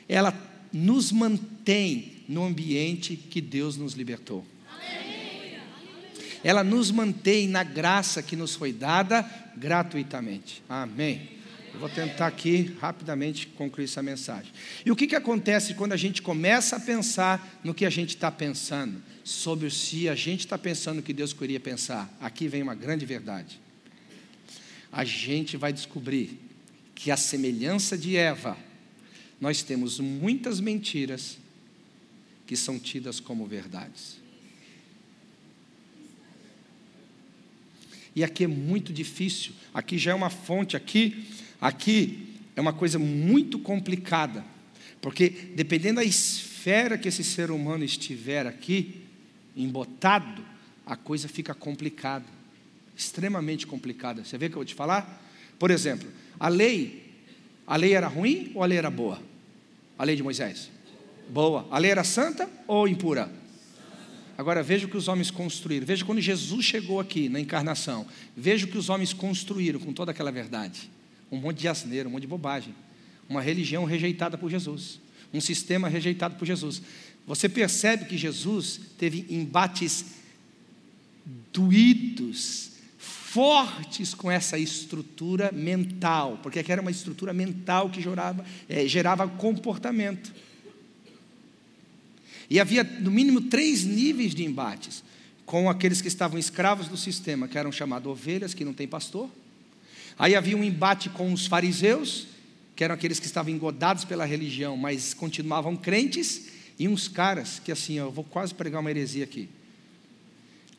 ela 0.07 0.39
nos 0.71 1.11
mantém 1.11 2.13
no 2.27 2.45
ambiente 2.45 3.15
que 3.15 3.41
Deus 3.41 3.75
nos 3.75 3.93
libertou. 3.93 4.45
Ela 6.43 6.63
nos 6.63 6.91
mantém 6.91 7.47
na 7.47 7.63
graça 7.63 8.23
que 8.23 8.35
nos 8.35 8.55
foi 8.55 8.71
dada 8.71 9.29
gratuitamente. 9.57 10.63
Amém. 10.69 11.39
Eu 11.73 11.79
vou 11.79 11.89
tentar 11.89 12.27
aqui 12.27 12.75
rapidamente 12.79 13.47
concluir 13.47 13.85
essa 13.85 14.01
mensagem. 14.01 14.51
E 14.85 14.91
o 14.91 14.95
que, 14.95 15.07
que 15.07 15.15
acontece 15.15 15.73
quando 15.73 15.93
a 15.93 15.97
gente 15.97 16.21
começa 16.21 16.77
a 16.77 16.79
pensar 16.79 17.59
no 17.63 17.73
que 17.73 17.85
a 17.85 17.89
gente 17.89 18.09
está 18.09 18.31
pensando? 18.31 19.01
Sobre 19.23 19.69
se 19.69 20.09
a 20.09 20.15
gente 20.15 20.41
está 20.41 20.57
pensando 20.57 20.99
o 20.99 21.03
que 21.03 21.13
Deus 21.13 21.31
queria 21.31 21.59
pensar. 21.59 22.11
Aqui 22.19 22.47
vem 22.47 22.63
uma 22.63 22.75
grande 22.75 23.05
verdade. 23.05 23.59
A 24.91 25.03
gente 25.05 25.55
vai 25.57 25.71
descobrir 25.71 26.39
que 26.95 27.11
a 27.11 27.17
semelhança 27.17 27.97
de 27.97 28.17
Eva, 28.17 28.57
nós 29.39 29.61
temos 29.61 29.99
muitas 29.99 30.59
mentiras 30.59 31.37
que 32.45 32.57
são 32.57 32.79
tidas 32.79 33.19
como 33.19 33.45
verdades. 33.45 34.17
E 38.19 38.23
aqui 38.23 38.43
é 38.43 38.47
muito 38.47 38.93
difícil. 38.93 39.53
Aqui 39.73 39.97
já 39.97 40.11
é 40.11 40.13
uma 40.15 40.29
fonte 40.29 40.75
aqui 40.77 41.25
Aqui 41.61 42.27
é 42.55 42.61
uma 42.61 42.71
coisa 42.71 42.97
muito 42.97 43.59
complicada, 43.59 44.45
porque 45.01 45.29
dependendo 45.55 45.95
da 45.95 46.03
esfera 46.03 46.97
que 46.97 47.07
esse 47.07 47.23
ser 47.23 47.51
humano 47.51 47.83
estiver 47.83 48.47
aqui, 48.47 49.01
embotado, 49.55 50.43
a 50.85 50.95
coisa 50.95 51.27
fica 51.27 51.53
complicada, 51.53 52.25
extremamente 52.95 53.67
complicada. 53.67 54.23
Você 54.23 54.37
vê 54.37 54.45
o 54.45 54.49
que 54.49 54.55
eu 54.55 54.59
vou 54.59 54.65
te 54.65 54.73
falar? 54.73 55.21
Por 55.57 55.69
exemplo, 55.69 56.07
a 56.39 56.47
lei, 56.47 57.03
a 57.67 57.75
lei 57.75 57.93
era 57.93 58.07
ruim 58.07 58.51
ou 58.55 58.63
a 58.63 58.65
lei 58.65 58.77
era 58.77 58.89
boa? 58.89 59.21
A 59.97 60.03
lei 60.05 60.15
de 60.15 60.23
Moisés? 60.23 60.69
Boa. 61.29 61.67
A 61.69 61.77
lei 61.77 61.91
era 61.91 62.05
santa 62.05 62.49
ou 62.65 62.87
impura? 62.87 63.29
Agora 64.39 64.63
veja 64.63 64.85
o 64.85 64.89
que 64.89 64.95
os 64.95 65.09
homens 65.09 65.29
construíram. 65.29 65.85
Veja 65.85 66.05
quando 66.05 66.21
Jesus 66.21 66.63
chegou 66.63 66.97
aqui 66.97 67.27
na 67.27 67.41
encarnação. 67.41 68.07
Veja 68.37 68.65
o 68.65 68.69
que 68.69 68.77
os 68.77 68.87
homens 68.87 69.11
construíram 69.11 69.81
com 69.81 69.91
toda 69.91 70.11
aquela 70.11 70.31
verdade 70.31 70.89
um 71.29 71.35
monte 71.35 71.59
de 71.59 71.67
asneira, 71.67 72.07
um 72.07 72.11
monte 72.13 72.21
de 72.21 72.27
bobagem. 72.27 72.73
Uma 73.27 73.41
religião 73.41 73.83
rejeitada 73.83 74.37
por 74.37 74.49
Jesus, 74.49 75.01
um 75.33 75.41
sistema 75.41 75.89
rejeitado 75.89 76.35
por 76.35 76.45
Jesus. 76.45 76.81
Você 77.27 77.49
percebe 77.49 78.05
que 78.05 78.17
Jesus 78.17 78.79
teve 78.97 79.25
embates 79.29 80.05
doídos, 81.51 82.71
fortes 82.97 84.13
com 84.13 84.31
essa 84.31 84.57
estrutura 84.57 85.51
mental, 85.51 86.39
porque 86.41 86.63
era 86.65 86.81
uma 86.81 86.91
estrutura 86.91 87.33
mental 87.33 87.89
que 87.89 88.01
gerava, 88.01 88.45
é, 88.69 88.87
gerava 88.87 89.27
comportamento. 89.27 90.33
E 92.49 92.59
havia, 92.59 92.83
no 92.83 93.11
mínimo, 93.11 93.41
três 93.41 93.83
níveis 93.83 94.33
de 94.33 94.43
embates 94.43 95.03
com 95.45 95.69
aqueles 95.69 96.01
que 96.01 96.07
estavam 96.07 96.37
escravos 96.39 96.87
do 96.87 96.97
sistema, 96.97 97.47
que 97.47 97.57
eram 97.57 97.71
chamados 97.71 98.11
ovelhas, 98.11 98.53
que 98.53 98.63
não 98.63 98.73
tem 98.73 98.87
pastor, 98.87 99.29
Aí 100.19 100.35
havia 100.35 100.57
um 100.57 100.63
embate 100.65 101.09
com 101.09 101.31
os 101.31 101.47
fariseus, 101.47 102.27
que 102.75 102.83
eram 102.83 102.93
aqueles 102.93 103.21
que 103.21 103.25
estavam 103.25 103.53
engodados 103.53 104.03
pela 104.03 104.25
religião, 104.25 104.75
mas 104.75 105.13
continuavam 105.13 105.77
crentes, 105.77 106.49
e 106.77 106.89
uns 106.89 107.07
caras 107.07 107.59
que 107.63 107.71
assim, 107.71 107.93
eu 107.93 108.11
vou 108.11 108.25
quase 108.25 108.53
pregar 108.53 108.81
uma 108.81 108.89
heresia 108.89 109.23
aqui. 109.23 109.47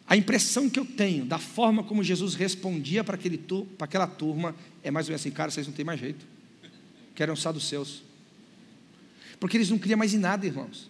A 0.07 0.15
impressão 0.15 0.69
que 0.69 0.79
eu 0.79 0.85
tenho 0.85 1.25
da 1.25 1.39
forma 1.39 1.83
como 1.83 2.05
Jesus 2.05 2.35
respondia 2.35 3.03
para, 3.03 3.15
aquele, 3.15 3.39
para 3.39 3.87
aquela 3.87 4.07
turma 4.07 4.55
é 4.83 4.91
mais 4.91 5.07
ou 5.07 5.13
menos 5.13 5.23
assim, 5.23 5.31
cara, 5.31 5.51
vocês 5.51 5.67
não 5.67 5.73
têm 5.73 5.87
mais 5.87 5.99
jeito. 5.99 6.27
Que 7.15 7.23
eram 7.23 7.35
saduceus. 7.35 8.03
Porque 9.39 9.57
eles 9.57 9.71
não 9.71 9.79
criam 9.79 9.97
mais 9.97 10.13
em 10.13 10.19
nada, 10.19 10.45
irmãos. 10.45 10.90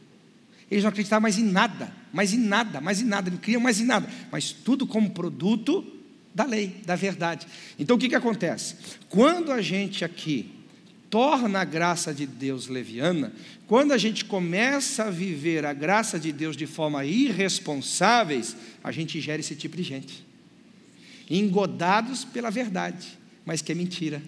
Eles 0.70 0.84
não 0.84 0.90
acreditavam 0.90 1.22
mais 1.22 1.36
em 1.36 1.44
nada, 1.44 1.92
mais 2.12 2.32
em 2.32 2.38
nada, 2.38 2.80
mais 2.80 3.00
em 3.00 3.04
nada, 3.04 3.30
não 3.30 3.38
criam 3.38 3.60
mais 3.60 3.80
em 3.80 3.84
nada. 3.84 4.08
Mas 4.30 4.52
tudo 4.52 4.86
como 4.86 5.10
produto 5.10 5.84
da 6.34 6.44
lei, 6.44 6.76
da 6.86 6.94
verdade. 6.94 7.46
Então 7.78 7.96
o 7.96 7.98
que, 7.98 8.08
que 8.08 8.14
acontece? 8.14 8.76
Quando 9.08 9.50
a 9.50 9.60
gente 9.60 10.04
aqui 10.04 10.50
torna 11.10 11.60
a 11.60 11.64
graça 11.64 12.14
de 12.14 12.24
Deus 12.24 12.68
leviana, 12.68 13.32
quando 13.66 13.92
a 13.92 13.98
gente 13.98 14.24
começa 14.24 15.04
a 15.04 15.10
viver 15.10 15.66
a 15.66 15.72
graça 15.72 16.20
de 16.20 16.30
Deus 16.30 16.56
de 16.56 16.66
forma 16.66 17.04
irresponsáveis, 17.04 18.56
a 18.82 18.92
gente 18.92 19.20
gera 19.20 19.40
esse 19.40 19.56
tipo 19.56 19.76
de 19.76 19.82
gente. 19.82 20.24
Engodados 21.28 22.24
pela 22.24 22.50
verdade, 22.50 23.18
mas 23.44 23.60
que 23.60 23.72
é 23.72 23.74
mentira. 23.74 24.22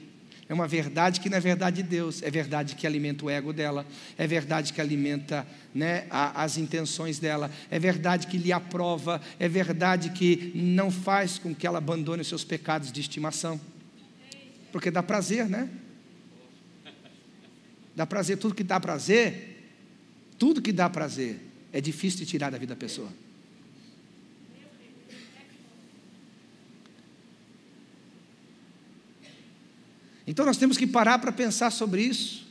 É 0.53 0.55
uma 0.55 0.68
verdade 0.68 1.18
que 1.18 1.30
não 1.30 1.38
é 1.38 1.40
verdade 1.40 1.82
de 1.82 1.88
Deus, 1.88 2.22
é 2.22 2.30
verdade 2.30 2.76
que 2.76 2.86
alimenta 2.86 3.24
o 3.24 3.30
ego 3.30 3.55
dela, 3.55 3.86
é 4.18 4.26
verdade 4.26 4.70
que 4.70 4.82
alimenta 4.82 5.46
né, 5.74 6.07
a, 6.11 6.44
as 6.44 6.59
intenções 6.59 7.18
dela, 7.18 7.50
é 7.70 7.78
verdade 7.78 8.26
que 8.26 8.36
lhe 8.36 8.53
aprova, 8.53 9.18
é 9.40 9.48
verdade 9.48 10.11
que 10.11 10.53
não 10.55 10.90
faz 10.90 11.38
com 11.38 11.55
que 11.55 11.66
ela 11.66 11.78
abandone 11.78 12.20
os 12.20 12.28
seus 12.28 12.44
pecados 12.44 12.92
de 12.92 13.00
estimação. 13.00 13.59
Porque 14.70 14.90
dá 14.90 15.03
prazer, 15.03 15.48
né? 15.48 15.70
Dá 17.96 18.07
prazer, 18.07 18.36
tudo 18.36 18.55
que 18.55 18.62
dá 18.62 18.78
prazer, 18.78 19.72
tudo 20.38 20.61
que 20.61 20.70
dá 20.70 20.90
prazer 20.90 21.40
é 21.72 21.80
difícil 21.80 22.18
de 22.18 22.26
tirar 22.26 22.50
da 22.50 22.59
vida 22.59 22.74
da 22.74 22.78
pessoa. 22.78 23.09
Então 30.27 30.47
nós 30.47 30.57
temos 30.57 30.77
que 30.77 30.87
parar 30.87 31.18
para 31.18 31.33
pensar 31.33 31.70
sobre 31.70 32.03
isso, 32.03 32.47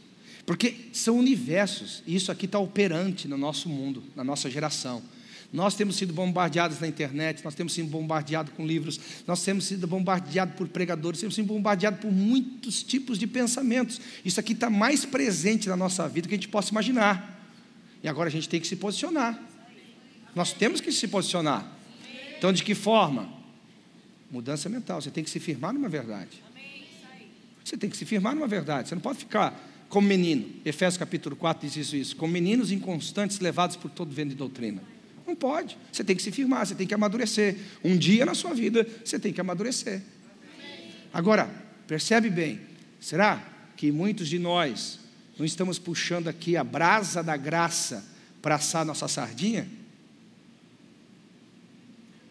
porque 0.45 0.89
são 0.91 1.17
universos, 1.17 2.03
e 2.05 2.15
isso 2.15 2.31
aqui 2.31 2.45
está 2.45 2.59
operante 2.59 3.27
no 3.27 3.37
nosso 3.37 3.69
mundo, 3.69 4.03
na 4.15 4.23
nossa 4.23 4.49
geração. 4.49 5.01
Nós 5.53 5.75
temos 5.75 5.97
sido 5.97 6.13
bombardeados 6.13 6.79
na 6.79 6.87
internet, 6.87 7.43
nós 7.43 7.53
temos 7.53 7.73
sido 7.73 7.89
bombardeados 7.89 8.53
com 8.53 8.65
livros, 8.65 8.99
nós 9.27 9.43
temos 9.43 9.65
sido 9.65 9.85
bombardeados 9.85 10.55
por 10.55 10.67
pregadores, 10.69 11.19
temos 11.19 11.35
sido 11.35 11.45
bombardeados 11.45 11.99
por 11.99 12.11
muitos 12.11 12.81
tipos 12.81 13.19
de 13.19 13.27
pensamentos. 13.27 13.99
Isso 14.23 14.39
aqui 14.39 14.53
está 14.53 14.69
mais 14.69 15.03
presente 15.03 15.67
na 15.67 15.75
nossa 15.75 16.07
vida 16.07 16.27
do 16.27 16.29
que 16.29 16.35
a 16.35 16.37
gente 16.37 16.47
possa 16.47 16.71
imaginar. 16.71 17.37
E 18.01 18.07
agora 18.07 18.29
a 18.29 18.31
gente 18.31 18.47
tem 18.47 18.61
que 18.61 18.67
se 18.67 18.77
posicionar. 18.77 19.37
Nós 20.33 20.53
temos 20.53 20.79
que 20.79 20.91
se 20.91 21.07
posicionar. 21.07 21.69
Então, 22.37 22.53
de 22.53 22.63
que 22.63 22.73
forma? 22.73 23.29
Mudança 24.31 24.69
mental. 24.69 25.01
Você 25.01 25.11
tem 25.11 25.23
que 25.23 25.29
se 25.29 25.39
firmar 25.39 25.73
numa 25.73 25.89
verdade. 25.89 26.41
Você 27.71 27.77
tem 27.77 27.89
que 27.89 27.95
se 27.95 28.05
firmar 28.05 28.35
numa 28.35 28.47
verdade. 28.47 28.89
Você 28.89 28.95
não 28.95 29.01
pode 29.01 29.19
ficar 29.19 29.57
como 29.87 30.05
menino. 30.05 30.45
Efésios 30.65 30.97
capítulo 30.97 31.37
4 31.37 31.65
diz 31.65 31.77
isso, 31.77 31.95
isso. 31.95 32.15
Como 32.17 32.33
meninos 32.33 32.69
inconstantes 32.69 33.39
levados 33.39 33.77
por 33.77 33.89
todo 33.89 34.13
vento 34.13 34.31
de 34.31 34.35
doutrina. 34.35 34.83
Não 35.25 35.35
pode. 35.35 35.77
Você 35.89 36.03
tem 36.03 36.15
que 36.15 36.21
se 36.21 36.31
firmar, 36.31 36.67
você 36.67 36.75
tem 36.75 36.85
que 36.85 36.93
amadurecer. 36.93 37.55
Um 37.81 37.95
dia 37.95 38.25
na 38.25 38.35
sua 38.35 38.53
vida, 38.53 38.85
você 39.05 39.17
tem 39.17 39.31
que 39.31 39.39
amadurecer. 39.39 40.01
Agora, 41.13 41.49
Percebe 41.91 42.29
bem? 42.29 42.57
Será 43.01 43.45
que 43.75 43.91
muitos 43.91 44.29
de 44.29 44.39
nós 44.39 44.97
não 45.37 45.45
estamos 45.45 45.77
puxando 45.77 46.29
aqui 46.29 46.55
a 46.55 46.63
brasa 46.63 47.21
da 47.21 47.35
graça 47.35 48.01
para 48.41 48.55
assar 48.55 48.85
nossa 48.85 49.09
sardinha? 49.09 49.67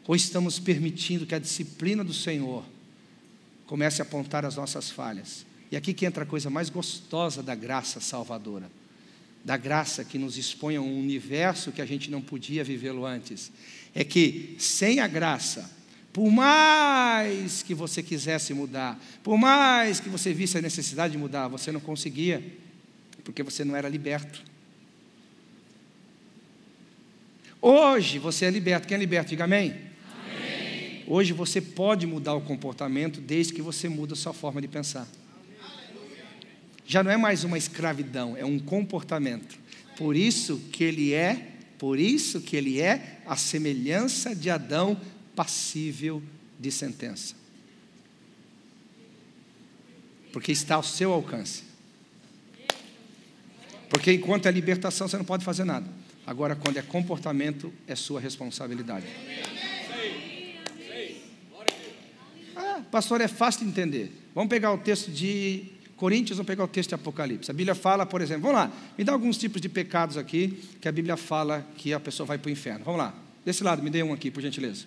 Ou 0.07 0.17
estamos 0.17 0.59
permitindo 0.59 1.27
que 1.27 1.35
a 1.35 1.39
disciplina 1.39 2.03
do 2.03 2.15
Senhor 2.15 2.65
comece 3.71 4.03
a 4.03 4.05
apontar 4.05 4.45
as 4.45 4.57
nossas 4.57 4.91
falhas? 4.91 5.47
E 5.71 5.77
aqui 5.77 5.95
que 5.95 6.05
entra 6.05 6.25
a 6.25 6.27
coisa 6.27 6.51
mais 6.51 6.69
gostosa 6.69 7.41
da 7.41 7.55
graça 7.55 8.01
salvadora, 8.01 8.69
da 9.45 9.57
graça 9.57 10.05
que 10.05 10.19
nos 10.19 10.37
expõe 10.37 10.75
a 10.75 10.81
um 10.81 10.99
universo 10.99 11.71
que 11.71 11.81
a 11.81 11.87
gente 11.87 12.11
não 12.11 12.21
podia 12.21 12.65
vivê-lo 12.65 13.07
antes. 13.07 13.53
É 13.95 14.03
que 14.03 14.57
sem 14.59 14.99
a 14.99 15.07
graça, 15.07 15.71
por 16.13 16.29
mais 16.33 17.63
que 17.63 17.73
você 17.73 18.03
quisesse 18.03 18.53
mudar, 18.53 19.01
por 19.23 19.39
mais 19.39 20.01
que 20.01 20.09
você 20.09 20.35
visse 20.35 20.59
a 20.59 20.61
necessidade 20.61 21.13
de 21.13 21.19
mudar, 21.19 21.47
você 21.47 21.71
não 21.71 21.79
conseguia, 21.79 22.45
porque 23.23 23.41
você 23.41 23.65
não 23.65 23.77
era 23.77 23.89
liberto. 23.89 24.43
Hoje 27.63 28.19
você 28.19 28.47
é 28.47 28.51
liberto. 28.51 28.89
Quem 28.89 28.97
é 28.97 28.99
liberto? 28.99 29.31
Diga 29.31 29.45
amém. 29.45 29.90
Hoje 31.11 31.33
você 31.33 31.61
pode 31.61 32.07
mudar 32.07 32.35
o 32.35 32.41
comportamento 32.41 33.21
desde 33.21 33.53
que 33.53 33.61
você 33.61 33.89
muda 33.89 34.13
a 34.13 34.17
sua 34.17 34.33
forma 34.33 34.61
de 34.61 34.69
pensar. 34.69 35.09
Já 36.87 37.03
não 37.03 37.11
é 37.11 37.17
mais 37.17 37.43
uma 37.43 37.59
escravidão, 37.59 38.37
é 38.37 38.45
um 38.45 38.61
comportamento. 38.61 39.59
Por 39.97 40.15
isso 40.15 40.59
que 40.71 40.85
ele 40.85 41.13
é, 41.13 41.49
por 41.77 41.99
isso 41.99 42.41
que 42.41 42.55
ele 42.55 42.81
é 42.81 43.23
a 43.27 43.35
semelhança 43.35 44.37
de 44.37 44.51
Adão 44.51 45.01
passível 45.35 46.23
de 46.61 46.71
sentença. 46.71 47.35
Porque 50.33 50.53
está 50.53 50.77
ao 50.77 50.85
seu 50.85 51.13
alcance. 51.13 51.65
Porque 53.89 54.13
enquanto 54.13 54.47
é 54.47 54.53
libertação, 54.53 55.09
você 55.09 55.19
não 55.19 55.25
pode 55.25 55.45
fazer 55.45 55.65
nada. 55.65 55.91
Agora, 56.25 56.55
quando 56.55 56.77
é 56.77 56.83
comportamento, 56.83 57.73
é 57.89 57.97
sua 57.97 58.21
responsabilidade. 58.21 59.07
Pastor, 62.91 63.21
é 63.21 63.29
fácil 63.29 63.65
de 63.65 63.71
entender. 63.71 64.13
Vamos 64.35 64.51
pegar 64.51 64.73
o 64.73 64.79
texto 64.79 65.11
de 65.11 65.65
Coríntios, 65.97 66.39
vamos 66.39 66.47
pegar 66.47 66.65
o 66.65 66.69
texto 66.69 66.89
de 66.89 66.95
Apocalipse. 66.95 67.51
A 67.51 67.55
Bíblia 67.55 67.75
fala, 67.75 68.07
por 68.07 68.23
exemplo, 68.23 68.45
vamos 68.45 68.57
lá, 68.57 68.73
me 68.97 69.05
dá 69.05 69.13
alguns 69.13 69.37
tipos 69.37 69.61
de 69.61 69.69
pecados 69.69 70.17
aqui 70.17 70.59
que 70.81 70.89
a 70.89 70.93
Bíblia 70.93 71.15
fala 71.15 71.67
que 71.77 71.93
a 71.93 72.01
pessoa 72.01 72.27
vai 72.27 72.39
para 72.39 72.49
o 72.49 72.53
inferno. 72.53 72.85
Vamos 72.85 72.99
lá, 72.99 73.15
desse 73.45 73.63
lado, 73.63 73.83
me 73.83 73.91
dê 73.91 74.03
um 74.03 74.13
aqui, 74.13 74.31
por 74.31 74.41
gentileza. 74.41 74.87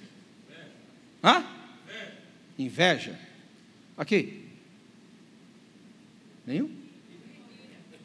Hã? 1.24 1.46
Inveja. 2.58 3.20
Aqui. 3.96 4.44
Nenhum? 6.48 6.70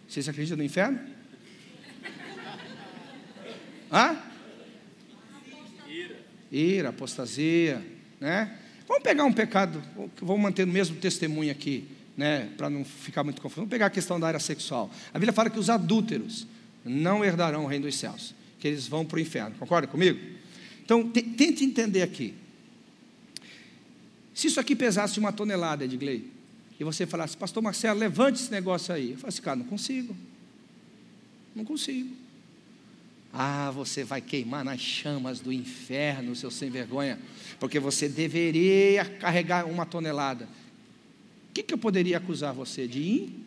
Vocês 0.06 0.28
acreditam 0.28 0.58
no 0.58 0.64
inferno? 0.64 1.00
Hã? 3.90 4.18
Ira, 6.52 6.90
apostasia, 6.90 7.82
né? 8.20 8.58
Vamos 8.88 9.02
pegar 9.02 9.24
um 9.24 9.32
pecado, 9.32 9.82
vamos 10.22 10.42
manter 10.42 10.64
o 10.64 10.66
mesmo 10.66 10.96
testemunho 10.96 11.52
aqui, 11.52 11.86
né, 12.16 12.48
para 12.56 12.70
não 12.70 12.84
ficar 12.84 13.22
muito 13.22 13.40
confuso. 13.42 13.60
Vamos 13.60 13.70
pegar 13.70 13.86
a 13.86 13.90
questão 13.90 14.18
da 14.18 14.26
área 14.26 14.40
sexual. 14.40 14.90
A 15.10 15.18
Bíblia 15.18 15.32
fala 15.32 15.50
que 15.50 15.58
os 15.58 15.68
adúlteros 15.68 16.46
não 16.84 17.22
herdarão 17.22 17.64
o 17.64 17.66
reino 17.66 17.84
dos 17.84 17.96
céus, 17.96 18.34
que 18.58 18.66
eles 18.66 18.88
vão 18.88 19.04
para 19.04 19.18
o 19.18 19.20
inferno. 19.20 19.54
Concorda 19.58 19.86
comigo? 19.86 20.18
Então, 20.82 21.06
tente 21.10 21.64
entender 21.64 22.00
aqui. 22.00 22.34
Se 24.32 24.46
isso 24.46 24.58
aqui 24.58 24.74
pesasse 24.74 25.18
uma 25.18 25.32
tonelada, 25.32 25.84
Edgley, 25.84 26.32
e 26.80 26.84
você 26.84 27.06
falasse, 27.06 27.36
pastor 27.36 27.62
Marcelo, 27.62 27.98
levante 28.00 28.40
esse 28.40 28.50
negócio 28.50 28.94
aí. 28.94 29.10
Eu 29.10 29.18
falasse, 29.18 29.42
cara, 29.42 29.56
não 29.56 29.66
consigo. 29.66 30.16
Não 31.54 31.64
consigo. 31.64 32.16
Ah, 33.32 33.70
você 33.70 34.04
vai 34.04 34.20
queimar 34.20 34.64
nas 34.64 34.80
chamas 34.80 35.40
do 35.40 35.52
inferno, 35.52 36.34
seu 36.34 36.50
sem 36.50 36.70
vergonha, 36.70 37.18
porque 37.60 37.78
você 37.78 38.08
deveria 38.08 39.04
carregar 39.04 39.66
uma 39.66 39.84
tonelada. 39.84 40.48
O 41.50 41.52
que, 41.52 41.62
que 41.62 41.74
eu 41.74 41.78
poderia 41.78 42.16
acusar 42.16 42.54
você 42.54 42.86
de 42.86 43.02
in? 43.02 43.44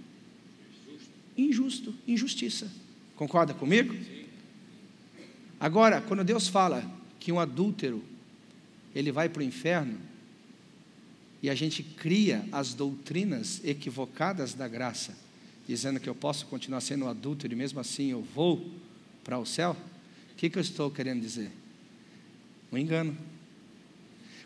injusto, 1.37 1.93
injustiça? 2.07 2.71
Concorda 3.15 3.53
comigo? 3.53 3.95
Agora, 5.59 6.01
quando 6.01 6.23
Deus 6.23 6.47
fala 6.47 6.83
que 7.19 7.31
um 7.31 7.39
adúltero 7.39 8.03
ele 8.93 9.11
vai 9.11 9.29
para 9.29 9.41
o 9.41 9.43
inferno 9.43 9.97
e 11.41 11.49
a 11.49 11.55
gente 11.55 11.81
cria 11.81 12.45
as 12.51 12.73
doutrinas 12.73 13.61
equivocadas 13.63 14.53
da 14.53 14.67
graça, 14.67 15.17
dizendo 15.67 15.99
que 15.99 16.09
eu 16.09 16.15
posso 16.15 16.45
continuar 16.47 16.81
sendo 16.81 17.05
um 17.05 17.07
adúltero 17.07 17.53
e 17.53 17.55
mesmo 17.55 17.79
assim 17.79 18.11
eu 18.11 18.21
vou 18.21 18.69
para 19.23 19.37
o 19.37 19.45
céu, 19.45 19.75
o 20.31 20.35
que, 20.35 20.49
que 20.49 20.57
eu 20.57 20.61
estou 20.61 20.89
querendo 20.89 21.21
dizer? 21.21 21.51
Um 22.71 22.77
engano. 22.77 23.15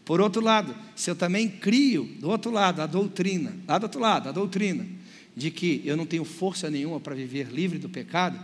Por 0.03 0.21
outro 0.21 0.41
lado, 0.41 0.76
se 0.95 1.09
eu 1.09 1.15
também 1.15 1.49
crio, 1.49 2.05
do 2.19 2.30
outro 2.30 2.51
lado, 2.51 2.82
a 2.82 2.86
doutrina, 2.86 3.57
lá 3.67 3.78
do 3.78 3.84
outro 3.84 3.99
lado, 3.99 4.30
a 4.30 4.32
doutrina, 4.32 4.86
de 5.36 5.49
que 5.49 5.82
eu 5.84 5.97
não 5.97 6.05
tenho 6.05 6.23
força 6.23 6.69
nenhuma 6.69 6.99
para 6.99 7.15
viver 7.15 7.47
livre 7.47 7.80
do 7.80 7.89
pecado, 7.89 8.39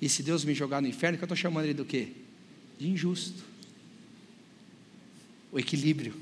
e 0.00 0.08
se 0.08 0.22
Deus 0.22 0.44
me 0.44 0.54
jogar 0.54 0.80
no 0.80 0.88
inferno, 0.88 1.18
que 1.18 1.24
eu 1.24 1.26
estou 1.26 1.36
chamando 1.36 1.64
ele 1.64 1.74
do 1.74 1.84
quê? 1.84 2.08
De 2.78 2.88
injusto. 2.88 3.44
O 5.50 5.58
equilíbrio. 5.58 6.14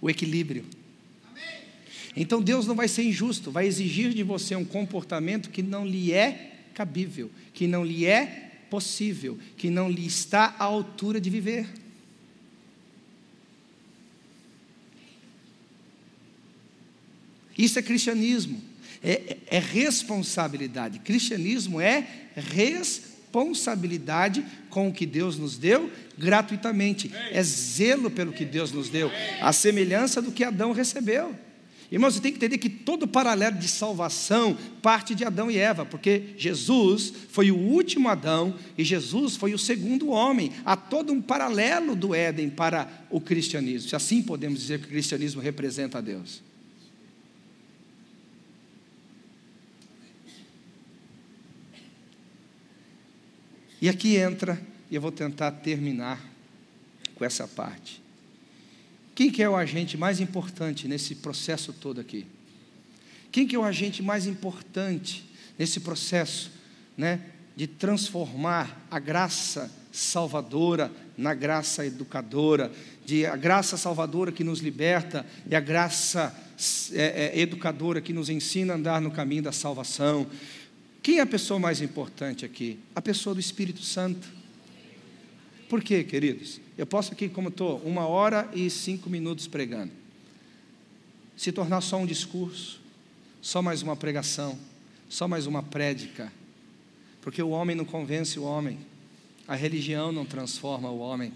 O 0.00 0.08
equilíbrio. 0.10 0.64
Então 2.20 2.42
Deus 2.42 2.66
não 2.66 2.74
vai 2.74 2.88
ser 2.88 3.04
injusto, 3.04 3.52
vai 3.52 3.68
exigir 3.68 4.12
de 4.12 4.24
você 4.24 4.56
um 4.56 4.64
comportamento 4.64 5.50
que 5.50 5.62
não 5.62 5.86
lhe 5.86 6.12
é 6.12 6.50
cabível, 6.74 7.30
que 7.54 7.68
não 7.68 7.84
lhe 7.84 8.06
é 8.06 8.64
possível, 8.68 9.38
que 9.56 9.70
não 9.70 9.88
lhe 9.88 10.04
está 10.04 10.56
à 10.58 10.64
altura 10.64 11.20
de 11.20 11.30
viver. 11.30 11.68
Isso 17.56 17.78
é 17.78 17.82
cristianismo, 17.82 18.60
é, 19.00 19.36
é, 19.46 19.60
responsabilidade. 19.60 20.98
Cristianismo 20.98 21.80
é 21.80 22.04
responsabilidade 22.34 24.44
com 24.70 24.88
o 24.88 24.92
que 24.92 25.06
Deus 25.06 25.38
nos 25.38 25.56
deu 25.56 25.88
gratuitamente, 26.18 27.12
é 27.30 27.40
zelo 27.44 28.10
pelo 28.10 28.32
que 28.32 28.44
Deus 28.44 28.72
nos 28.72 28.88
deu, 28.88 29.08
a 29.40 29.52
semelhança 29.52 30.20
do 30.20 30.32
que 30.32 30.42
Adão 30.42 30.72
recebeu. 30.72 31.46
Irmãos, 31.90 32.14
você 32.14 32.20
tem 32.20 32.32
que 32.32 32.36
entender 32.36 32.58
que 32.58 32.68
todo 32.68 33.04
o 33.04 33.08
paralelo 33.08 33.56
de 33.56 33.66
salvação 33.66 34.56
parte 34.82 35.14
de 35.14 35.24
Adão 35.24 35.50
e 35.50 35.56
Eva, 35.56 35.86
porque 35.86 36.34
Jesus 36.36 37.12
foi 37.30 37.50
o 37.50 37.56
último 37.56 38.08
Adão 38.10 38.54
e 38.76 38.84
Jesus 38.84 39.36
foi 39.36 39.54
o 39.54 39.58
segundo 39.58 40.10
homem. 40.10 40.52
Há 40.66 40.76
todo 40.76 41.12
um 41.12 41.22
paralelo 41.22 41.96
do 41.96 42.14
Éden 42.14 42.50
para 42.50 43.06
o 43.08 43.20
cristianismo, 43.20 43.88
se 43.88 43.96
assim 43.96 44.22
podemos 44.22 44.60
dizer 44.60 44.80
que 44.80 44.86
o 44.86 44.90
cristianismo 44.90 45.40
representa 45.40 45.96
a 45.98 46.00
Deus. 46.02 46.42
E 53.80 53.88
aqui 53.88 54.16
entra, 54.16 54.60
e 54.90 54.94
eu 54.96 55.00
vou 55.00 55.12
tentar 55.12 55.52
terminar 55.52 56.20
com 57.14 57.24
essa 57.24 57.46
parte. 57.46 58.02
Quem 59.18 59.32
que 59.32 59.42
é 59.42 59.50
o 59.50 59.56
agente 59.56 59.96
mais 59.96 60.20
importante 60.20 60.86
nesse 60.86 61.16
processo 61.16 61.72
todo 61.72 62.00
aqui? 62.00 62.24
Quem 63.32 63.48
que 63.48 63.56
é 63.56 63.58
o 63.58 63.64
agente 63.64 64.00
mais 64.00 64.28
importante 64.28 65.28
nesse 65.58 65.80
processo, 65.80 66.52
né, 66.96 67.20
de 67.56 67.66
transformar 67.66 68.86
a 68.88 69.00
graça 69.00 69.74
salvadora 69.90 70.92
na 71.16 71.34
graça 71.34 71.84
educadora, 71.84 72.70
de 73.04 73.26
a 73.26 73.34
graça 73.34 73.76
salvadora 73.76 74.30
que 74.30 74.44
nos 74.44 74.60
liberta 74.60 75.26
e 75.50 75.56
a 75.56 75.60
graça 75.60 76.32
é, 76.92 77.32
é, 77.34 77.40
educadora 77.40 78.00
que 78.00 78.12
nos 78.12 78.30
ensina 78.30 78.74
a 78.74 78.76
andar 78.76 79.00
no 79.00 79.10
caminho 79.10 79.42
da 79.42 79.50
salvação. 79.50 80.28
Quem 81.02 81.18
é 81.18 81.22
a 81.22 81.26
pessoa 81.26 81.58
mais 81.58 81.80
importante 81.80 82.44
aqui? 82.44 82.78
A 82.94 83.02
pessoa 83.02 83.34
do 83.34 83.40
Espírito 83.40 83.82
Santo. 83.82 84.28
Por 85.68 85.82
quê, 85.82 86.04
queridos? 86.04 86.67
Eu 86.78 86.86
posso 86.86 87.12
aqui, 87.12 87.28
como 87.28 87.48
estou, 87.48 87.78
uma 87.78 88.06
hora 88.06 88.48
e 88.54 88.70
cinco 88.70 89.10
minutos 89.10 89.48
pregando. 89.48 89.90
Se 91.36 91.50
tornar 91.50 91.80
só 91.80 91.96
um 91.96 92.06
discurso, 92.06 92.80
só 93.42 93.60
mais 93.60 93.82
uma 93.82 93.96
pregação, 93.96 94.56
só 95.08 95.26
mais 95.26 95.44
uma 95.46 95.60
prédica. 95.60 96.32
Porque 97.20 97.42
o 97.42 97.50
homem 97.50 97.74
não 97.74 97.84
convence 97.84 98.38
o 98.38 98.44
homem, 98.44 98.78
a 99.48 99.56
religião 99.56 100.12
não 100.12 100.24
transforma 100.24 100.88
o 100.88 101.00
homem. 101.00 101.32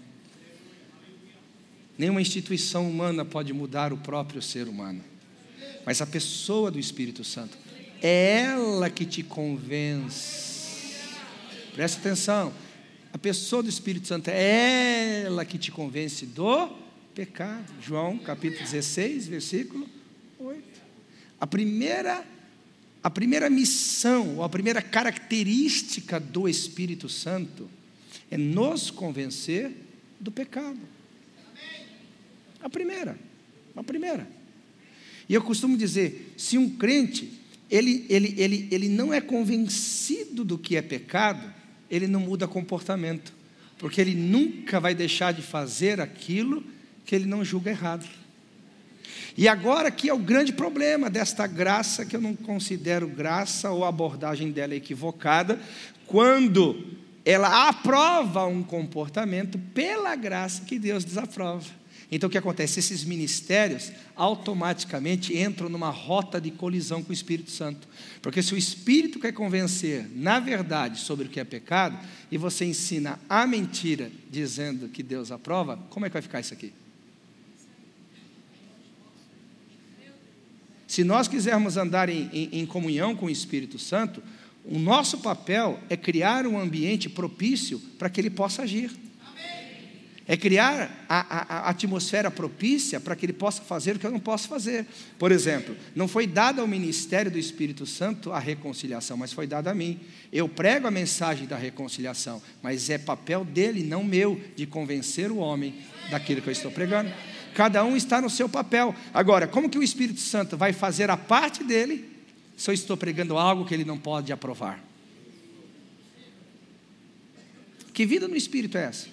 Nenhuma 1.97 2.21
instituição 2.21 2.89
humana 2.89 3.25
pode 3.25 3.51
mudar 3.51 3.91
o 3.91 3.97
próprio 3.97 4.41
ser 4.41 4.69
humano. 4.69 5.03
Mas 5.85 6.01
a 6.01 6.07
pessoa 6.07 6.71
do 6.71 6.79
Espírito 6.79 7.21
Santo, 7.25 7.57
é 8.01 8.43
ela 8.43 8.89
que 8.89 9.05
te 9.05 9.21
convence. 9.21 10.95
Presta 11.73 11.99
atenção. 11.99 12.53
A 13.13 13.17
pessoa 13.19 13.61
do 13.61 13.69
Espírito 13.69 14.07
Santo 14.07 14.29
é 14.29 15.21
ela 15.25 15.45
que 15.45 15.59
te 15.59 15.71
convence 15.71 16.25
do 16.25 16.67
pecado. 17.13 17.71
João 17.79 18.17
capítulo 18.17 18.63
16, 18.63 19.27
versículo 19.27 19.87
8. 20.39 20.63
A 21.39 21.45
primeira 21.45 22.25
a 23.03 23.09
primeira 23.09 23.49
missão, 23.49 24.37
ou 24.37 24.43
a 24.43 24.49
primeira 24.49 24.81
característica 24.81 26.19
do 26.19 26.47
Espírito 26.47 27.09
Santo 27.09 27.69
é 28.31 28.37
nos 28.37 28.89
convencer 28.89 29.71
do 30.19 30.31
pecado. 30.31 30.79
A 32.61 32.69
primeira, 32.69 33.19
a 33.75 33.83
primeira. 33.83 34.25
E 35.27 35.33
eu 35.33 35.41
costumo 35.43 35.77
dizer, 35.77 36.33
se 36.37 36.57
um 36.57 36.69
crente, 36.77 37.41
ele, 37.69 38.05
ele, 38.09 38.33
ele, 38.37 38.67
ele 38.71 38.87
não 38.87 39.13
é 39.13 39.19
convencido 39.19 40.45
do 40.45 40.57
que 40.57 40.77
é 40.77 40.81
pecado, 40.81 41.53
ele 41.93 42.07
não 42.07 42.19
muda 42.19 42.47
comportamento, 42.47 43.31
porque 43.77 44.01
ele 44.01 44.15
nunca 44.15 44.79
vai 44.79 44.95
deixar 44.95 45.31
de 45.31 45.43
fazer 45.43 46.01
aquilo 46.01 46.63
que 47.05 47.13
ele 47.13 47.25
não 47.25 47.45
julga 47.45 47.69
errado. 47.69 48.07
E 49.37 49.47
agora 49.47 49.91
que 49.91 50.09
é 50.09 50.13
o 50.13 50.17
grande 50.17 50.51
problema 50.53 51.07
desta 51.07 51.45
graça, 51.45 52.03
que 52.03 52.15
eu 52.15 52.21
não 52.21 52.35
considero 52.35 53.07
graça 53.07 53.69
ou 53.69 53.85
a 53.85 53.89
abordagem 53.89 54.51
dela 54.51 54.73
equivocada, 54.73 55.59
quando 56.07 56.83
ela 57.23 57.69
aprova 57.69 58.45
um 58.45 58.63
comportamento 58.63 59.59
pela 59.73 60.15
graça 60.15 60.63
que 60.65 60.79
Deus 60.79 61.05
desaprova. 61.05 61.82
Então 62.11 62.27
o 62.27 62.31
que 62.31 62.37
acontece? 62.37 62.79
Esses 62.79 63.03
ministérios 63.03 63.91
automaticamente 64.15 65.37
entram 65.37 65.69
numa 65.69 65.89
rota 65.89 66.39
de 66.39 66.51
colisão 66.51 67.01
com 67.01 67.09
o 67.09 67.13
Espírito 67.13 67.51
Santo. 67.51 67.87
Porque 68.21 68.41
se 68.41 68.53
o 68.53 68.57
Espírito 68.57 69.19
quer 69.19 69.31
convencer, 69.31 70.07
na 70.15 70.39
verdade, 70.39 70.99
sobre 70.99 71.25
o 71.25 71.29
que 71.29 71.39
é 71.39 71.43
pecado, 71.43 71.97
e 72.31 72.37
você 72.37 72.65
ensina 72.65 73.19
a 73.27 73.47
mentira 73.47 74.11
dizendo 74.29 74.89
que 74.89 75.01
Deus 75.01 75.31
aprova, 75.31 75.77
como 75.89 76.05
é 76.05 76.09
que 76.09 76.13
vai 76.13 76.21
ficar 76.21 76.39
isso 76.39 76.53
aqui? 76.53 76.73
Se 80.87 81.03
nós 81.03 81.27
quisermos 81.27 81.75
andar 81.75 82.07
em, 82.07 82.29
em, 82.31 82.49
em 82.59 82.65
comunhão 82.67 83.15
com 83.15 83.25
o 83.25 83.29
Espírito 83.29 83.79
Santo, 83.79 84.21
o 84.63 84.77
nosso 84.77 85.17
papel 85.17 85.79
é 85.89 85.97
criar 85.97 86.45
um 86.45 86.59
ambiente 86.59 87.09
propício 87.09 87.79
para 87.97 88.09
que 88.09 88.21
ele 88.21 88.29
possa 88.29 88.61
agir. 88.61 88.91
É 90.25 90.37
criar 90.37 91.05
a, 91.09 91.19
a, 91.19 91.57
a, 91.57 91.69
atmosfera 91.69 92.31
propícia 92.31 92.97
para 92.99 93.13
que 93.13 93.25
ele 93.25 93.33
possa 93.33 93.61
fazer 93.61 93.95
o 93.95 93.99
que 93.99 94.07
eu 94.07 94.11
não 94.11 94.21
posso 94.21 94.47
fazer. 94.47 94.85
Por 95.19 95.33
exemplo, 95.33 95.75
não 95.93 96.07
foi 96.07 96.25
dada 96.25 96.61
ao 96.61 96.67
ministério 96.67 97.29
do 97.29 97.37
Espírito 97.37 97.85
Santo 97.85 98.31
a 98.31 98.39
reconciliação, 98.39 99.17
mas 99.17 99.33
foi 99.33 99.45
dada 99.45 99.71
a 99.71 99.75
mim. 99.75 99.99
Eu 100.31 100.47
prego 100.47 100.87
a 100.87 100.91
mensagem 100.91 101.45
da 101.45 101.57
reconciliação, 101.57 102.41
mas 102.61 102.89
é 102.89 102.97
papel 102.97 103.43
dele, 103.43 103.83
não 103.83 104.01
meu, 104.01 104.39
de 104.55 104.65
convencer 104.65 105.29
o 105.29 105.37
homem 105.37 105.75
daquilo 106.09 106.41
que 106.41 106.47
eu 106.47 106.53
estou 106.53 106.71
pregando. 106.71 107.11
Cada 107.53 107.83
um 107.83 107.95
está 107.95 108.21
no 108.21 108.29
seu 108.29 108.47
papel. 108.47 108.95
Agora, 109.13 109.45
como 109.45 109.69
que 109.69 109.77
o 109.77 109.83
Espírito 109.83 110.21
Santo 110.21 110.55
vai 110.55 110.71
fazer 110.71 111.09
a 111.09 111.17
parte 111.17 111.65
dele 111.65 112.09
se 112.55 112.69
eu 112.69 112.73
estou 112.73 112.95
pregando 112.95 113.37
algo 113.37 113.65
que 113.65 113.73
ele 113.73 113.83
não 113.83 113.97
pode 113.97 114.31
aprovar? 114.31 114.81
Que 117.93 118.05
vida 118.05 118.27
no 118.27 118.35
Espírito 118.35 118.77
é 118.77 118.85
essa? 118.85 119.07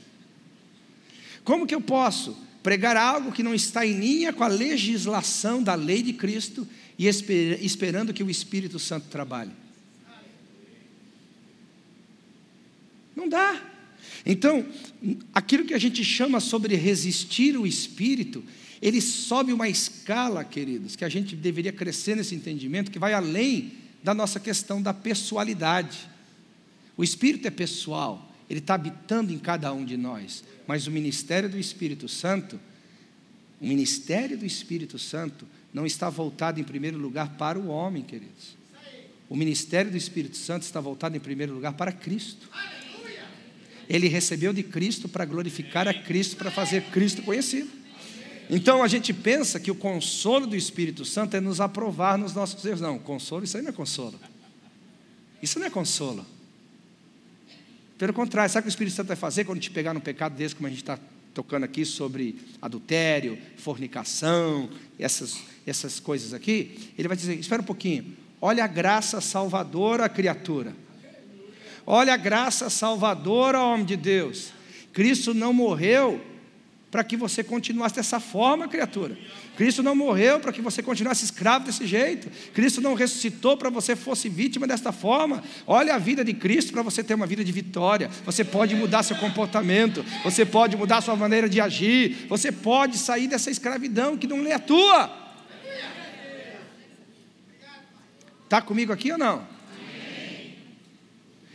Como 1.44 1.66
que 1.66 1.74
eu 1.74 1.80
posso 1.80 2.36
pregar 2.62 2.96
algo 2.96 3.32
que 3.32 3.42
não 3.42 3.54
está 3.54 3.86
em 3.86 3.98
linha 3.98 4.32
com 4.32 4.44
a 4.44 4.48
legislação 4.48 5.62
da 5.62 5.74
lei 5.74 6.02
de 6.02 6.12
Cristo 6.12 6.66
e 6.98 7.06
esper 7.06 7.64
esperando 7.64 8.12
que 8.12 8.22
o 8.22 8.30
Espírito 8.30 8.78
Santo 8.78 9.08
trabalhe? 9.08 9.52
Não 13.16 13.28
dá. 13.28 13.60
Então, 14.24 14.66
aquilo 15.34 15.64
que 15.64 15.74
a 15.74 15.78
gente 15.78 16.04
chama 16.04 16.40
sobre 16.40 16.74
resistir 16.76 17.56
o 17.56 17.66
espírito, 17.66 18.44
ele 18.80 19.00
sobe 19.00 19.52
uma 19.52 19.68
escala, 19.68 20.44
queridos, 20.44 20.96
que 20.96 21.04
a 21.04 21.08
gente 21.08 21.36
deveria 21.36 21.72
crescer 21.72 22.16
nesse 22.16 22.34
entendimento, 22.34 22.90
que 22.90 22.98
vai 22.98 23.12
além 23.12 23.72
da 24.02 24.14
nossa 24.14 24.40
questão 24.40 24.80
da 24.80 24.94
pessoalidade. 24.94 26.08
O 26.96 27.04
espírito 27.04 27.46
é 27.46 27.50
pessoal, 27.50 28.29
ele 28.50 28.58
está 28.58 28.74
habitando 28.74 29.32
em 29.32 29.38
cada 29.38 29.72
um 29.72 29.84
de 29.84 29.96
nós, 29.96 30.44
mas 30.66 30.86
o 30.86 30.90
ministério 30.90 31.48
do 31.48 31.56
Espírito 31.56 32.08
Santo, 32.08 32.60
o 33.60 33.66
ministério 33.66 34.36
do 34.36 34.44
Espírito 34.44 34.98
Santo, 34.98 35.46
não 35.72 35.86
está 35.86 36.10
voltado 36.10 36.60
em 36.60 36.64
primeiro 36.64 36.98
lugar 36.98 37.36
para 37.38 37.58
o 37.58 37.68
homem, 37.68 38.02
queridos. 38.02 38.58
O 39.28 39.36
ministério 39.36 39.90
do 39.90 39.96
Espírito 39.96 40.36
Santo 40.36 40.64
está 40.64 40.80
voltado 40.80 41.16
em 41.16 41.20
primeiro 41.20 41.54
lugar 41.54 41.72
para 41.74 41.92
Cristo 41.92 42.50
ele 43.90 44.06
recebeu 44.06 44.52
de 44.52 44.62
Cristo 44.62 45.08
para 45.08 45.24
glorificar 45.24 45.88
a 45.88 45.92
Cristo, 45.92 46.36
para 46.36 46.48
fazer 46.48 46.84
Cristo 46.92 47.22
conhecido. 47.22 47.68
Então 48.48 48.84
a 48.84 48.88
gente 48.88 49.12
pensa 49.12 49.58
que 49.58 49.68
o 49.68 49.74
consolo 49.74 50.46
do 50.46 50.54
Espírito 50.54 51.04
Santo 51.04 51.36
é 51.36 51.40
nos 51.40 51.60
aprovar 51.60 52.16
nos 52.16 52.32
nossos 52.32 52.64
erros. 52.64 52.80
Não, 52.80 53.00
consolo, 53.00 53.42
isso 53.42 53.56
aí 53.56 53.64
não 53.64 53.70
é 53.70 53.72
consolo. 53.72 54.14
Isso 55.42 55.58
não 55.58 55.66
é 55.66 55.70
consolo. 55.70 56.24
Pelo 58.00 58.14
contrário, 58.14 58.50
sabe 58.50 58.60
o 58.60 58.64
que 58.64 58.68
o 58.68 58.70
Espírito 58.70 58.94
Santo 58.94 59.08
vai 59.08 59.16
fazer 59.16 59.44
quando 59.44 59.60
te 59.60 59.70
pegar 59.70 59.92
no 59.92 60.00
pecado 60.00 60.34
desse, 60.34 60.54
como 60.54 60.66
a 60.66 60.70
gente 60.70 60.80
está 60.80 60.98
tocando 61.34 61.64
aqui 61.64 61.84
sobre 61.84 62.34
adultério, 62.62 63.36
fornicação, 63.58 64.70
essas, 64.98 65.42
essas 65.66 66.00
coisas 66.00 66.32
aqui? 66.32 66.92
Ele 66.96 67.06
vai 67.06 67.14
dizer: 67.14 67.38
espera 67.38 67.60
um 67.60 67.64
pouquinho, 67.64 68.16
olha 68.40 68.64
a 68.64 68.66
graça 68.66 69.20
salvadora 69.20 70.08
criatura. 70.08 70.74
Olha 71.84 72.14
a 72.14 72.16
graça 72.16 72.70
salvadora, 72.70 73.60
homem 73.60 73.84
de 73.84 73.98
Deus. 73.98 74.50
Cristo 74.94 75.34
não 75.34 75.52
morreu 75.52 76.24
para 76.90 77.04
que 77.04 77.16
você 77.16 77.44
continuasse 77.44 77.94
dessa 77.94 78.18
forma, 78.18 78.66
criatura. 78.66 79.16
Cristo 79.56 79.82
não 79.82 79.94
morreu 79.94 80.40
para 80.40 80.52
que 80.52 80.60
você 80.60 80.82
continuasse 80.82 81.24
escravo 81.24 81.66
desse 81.66 81.86
jeito. 81.86 82.28
Cristo 82.52 82.80
não 82.80 82.94
ressuscitou 82.94 83.56
para 83.56 83.70
você 83.70 83.94
fosse 83.94 84.28
vítima 84.28 84.66
desta 84.66 84.90
forma. 84.90 85.42
Olha 85.66 85.94
a 85.94 85.98
vida 85.98 86.24
de 86.24 86.34
Cristo 86.34 86.72
para 86.72 86.82
você 86.82 87.04
ter 87.04 87.14
uma 87.14 87.26
vida 87.26 87.44
de 87.44 87.52
vitória. 87.52 88.10
Você 88.24 88.42
pode 88.42 88.74
mudar 88.74 89.04
seu 89.04 89.16
comportamento, 89.16 90.04
você 90.24 90.44
pode 90.44 90.76
mudar 90.76 91.00
sua 91.00 91.14
maneira 91.14 91.48
de 91.48 91.60
agir, 91.60 92.26
você 92.28 92.50
pode 92.50 92.98
sair 92.98 93.28
dessa 93.28 93.50
escravidão 93.50 94.16
que 94.16 94.26
não 94.26 94.42
lhe 94.42 94.52
atua. 94.52 95.18
Está 98.44 98.60
comigo 98.60 98.92
aqui 98.92 99.12
ou 99.12 99.18
não? 99.18 99.59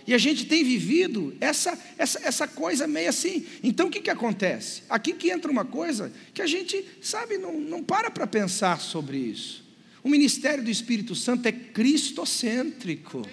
E 0.07 0.13
a 0.13 0.17
gente 0.17 0.45
tem 0.45 0.63
vivido 0.63 1.35
essa, 1.41 1.77
essa, 1.97 2.19
essa 2.23 2.47
coisa 2.47 2.87
meio 2.87 3.09
assim. 3.09 3.45
Então 3.63 3.87
o 3.87 3.89
que, 3.89 4.01
que 4.01 4.09
acontece? 4.09 4.83
Aqui 4.89 5.13
que 5.13 5.31
entra 5.31 5.51
uma 5.51 5.65
coisa 5.65 6.11
que 6.33 6.41
a 6.41 6.47
gente, 6.47 6.85
sabe, 7.01 7.37
não, 7.37 7.59
não 7.59 7.83
para 7.83 8.11
para 8.11 8.27
pensar 8.27 8.79
sobre 8.79 9.17
isso. 9.17 9.63
O 10.03 10.09
ministério 10.09 10.63
do 10.63 10.69
Espírito 10.69 11.15
Santo 11.15 11.47
é 11.47 11.51
cristocêntrico. 11.51 13.27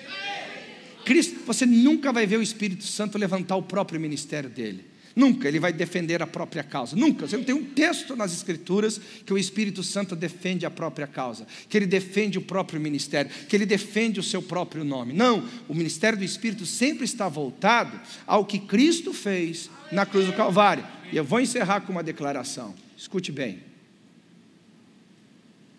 Cristo, 1.04 1.40
você 1.44 1.66
nunca 1.66 2.12
vai 2.12 2.26
ver 2.26 2.38
o 2.38 2.42
Espírito 2.42 2.84
Santo 2.84 3.18
levantar 3.18 3.56
o 3.56 3.62
próprio 3.62 4.00
ministério 4.00 4.48
dele. 4.48 4.91
Nunca 5.14 5.46
ele 5.46 5.60
vai 5.60 5.72
defender 5.72 6.22
a 6.22 6.26
própria 6.26 6.62
causa. 6.62 6.96
Nunca. 6.96 7.26
Você 7.26 7.36
não 7.36 7.44
tem 7.44 7.54
um 7.54 7.64
texto 7.64 8.16
nas 8.16 8.32
Escrituras 8.32 9.00
que 9.24 9.32
o 9.32 9.38
Espírito 9.38 9.82
Santo 9.82 10.16
defende 10.16 10.64
a 10.64 10.70
própria 10.70 11.06
causa, 11.06 11.46
que 11.68 11.76
ele 11.76 11.86
defende 11.86 12.38
o 12.38 12.42
próprio 12.42 12.80
ministério, 12.80 13.30
que 13.48 13.54
ele 13.54 13.66
defende 13.66 14.18
o 14.18 14.22
seu 14.22 14.42
próprio 14.42 14.84
nome. 14.84 15.12
Não. 15.12 15.46
O 15.68 15.74
ministério 15.74 16.18
do 16.18 16.24
Espírito 16.24 16.64
sempre 16.64 17.04
está 17.04 17.28
voltado 17.28 18.00
ao 18.26 18.44
que 18.44 18.58
Cristo 18.58 19.12
fez 19.12 19.70
na 19.90 20.06
cruz 20.06 20.26
do 20.26 20.32
Calvário. 20.32 20.86
E 21.12 21.16
eu 21.16 21.24
vou 21.24 21.40
encerrar 21.40 21.80
com 21.82 21.92
uma 21.92 22.02
declaração. 22.02 22.74
Escute 22.96 23.30
bem. 23.30 23.62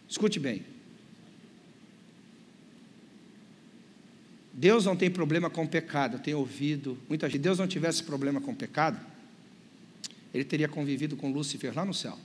Escute 0.07 0.39
bem. 0.39 0.73
Deus 4.53 4.85
não 4.85 4.95
tem 4.95 5.09
problema 5.09 5.49
com 5.49 5.65
pecado. 5.65 6.17
Eu 6.17 6.19
tenho 6.19 6.37
ouvido 6.37 6.97
muita 7.09 7.27
gente. 7.27 7.41
Deus 7.41 7.57
não 7.57 7.67
tivesse 7.67 8.03
problema 8.03 8.39
com 8.39 8.53
pecado, 8.53 8.99
ele 10.33 10.43
teria 10.43 10.67
convivido 10.67 11.15
com 11.15 11.31
Lúcifer 11.31 11.73
lá 11.75 11.85
no 11.85 11.93
céu. 11.93 12.17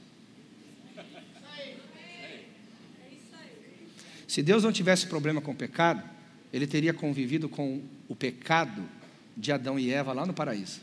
Se 4.27 4.43
Deus 4.43 4.63
não 4.63 4.73
tivesse 4.73 5.07
problema 5.07 5.41
com 5.41 5.53
o 5.53 5.57
pecado, 5.57 6.03
ele 6.53 6.67
teria 6.67 6.95
convivido 6.95 7.49
com 7.49 7.83
o 8.09 8.15
pecado 8.15 8.83
de 9.37 9.53
Adão 9.53 9.79
e 9.79 9.91
Eva 9.91 10.13
lá 10.13 10.27
no 10.27 10.35
paraíso. 10.35 10.81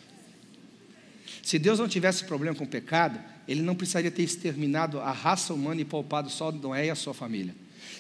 Se 1.42 1.60
Deus 1.60 1.80
não 1.80 1.88
tivesse 1.88 2.26
problema 2.26 2.56
com 2.56 2.64
o 2.64 2.68
pecado, 2.68 3.20
ele 3.48 3.62
não 3.62 3.76
precisaria 3.76 4.10
ter 4.10 4.24
exterminado 4.24 5.00
a 5.00 5.12
raça 5.12 5.54
humana 5.54 5.82
e 5.82 5.86
poupado 5.86 6.30
só 6.30 6.52
Noé 6.52 6.88
e 6.88 6.90
a 6.90 6.96
sua 6.96 7.14
família. 7.14 7.54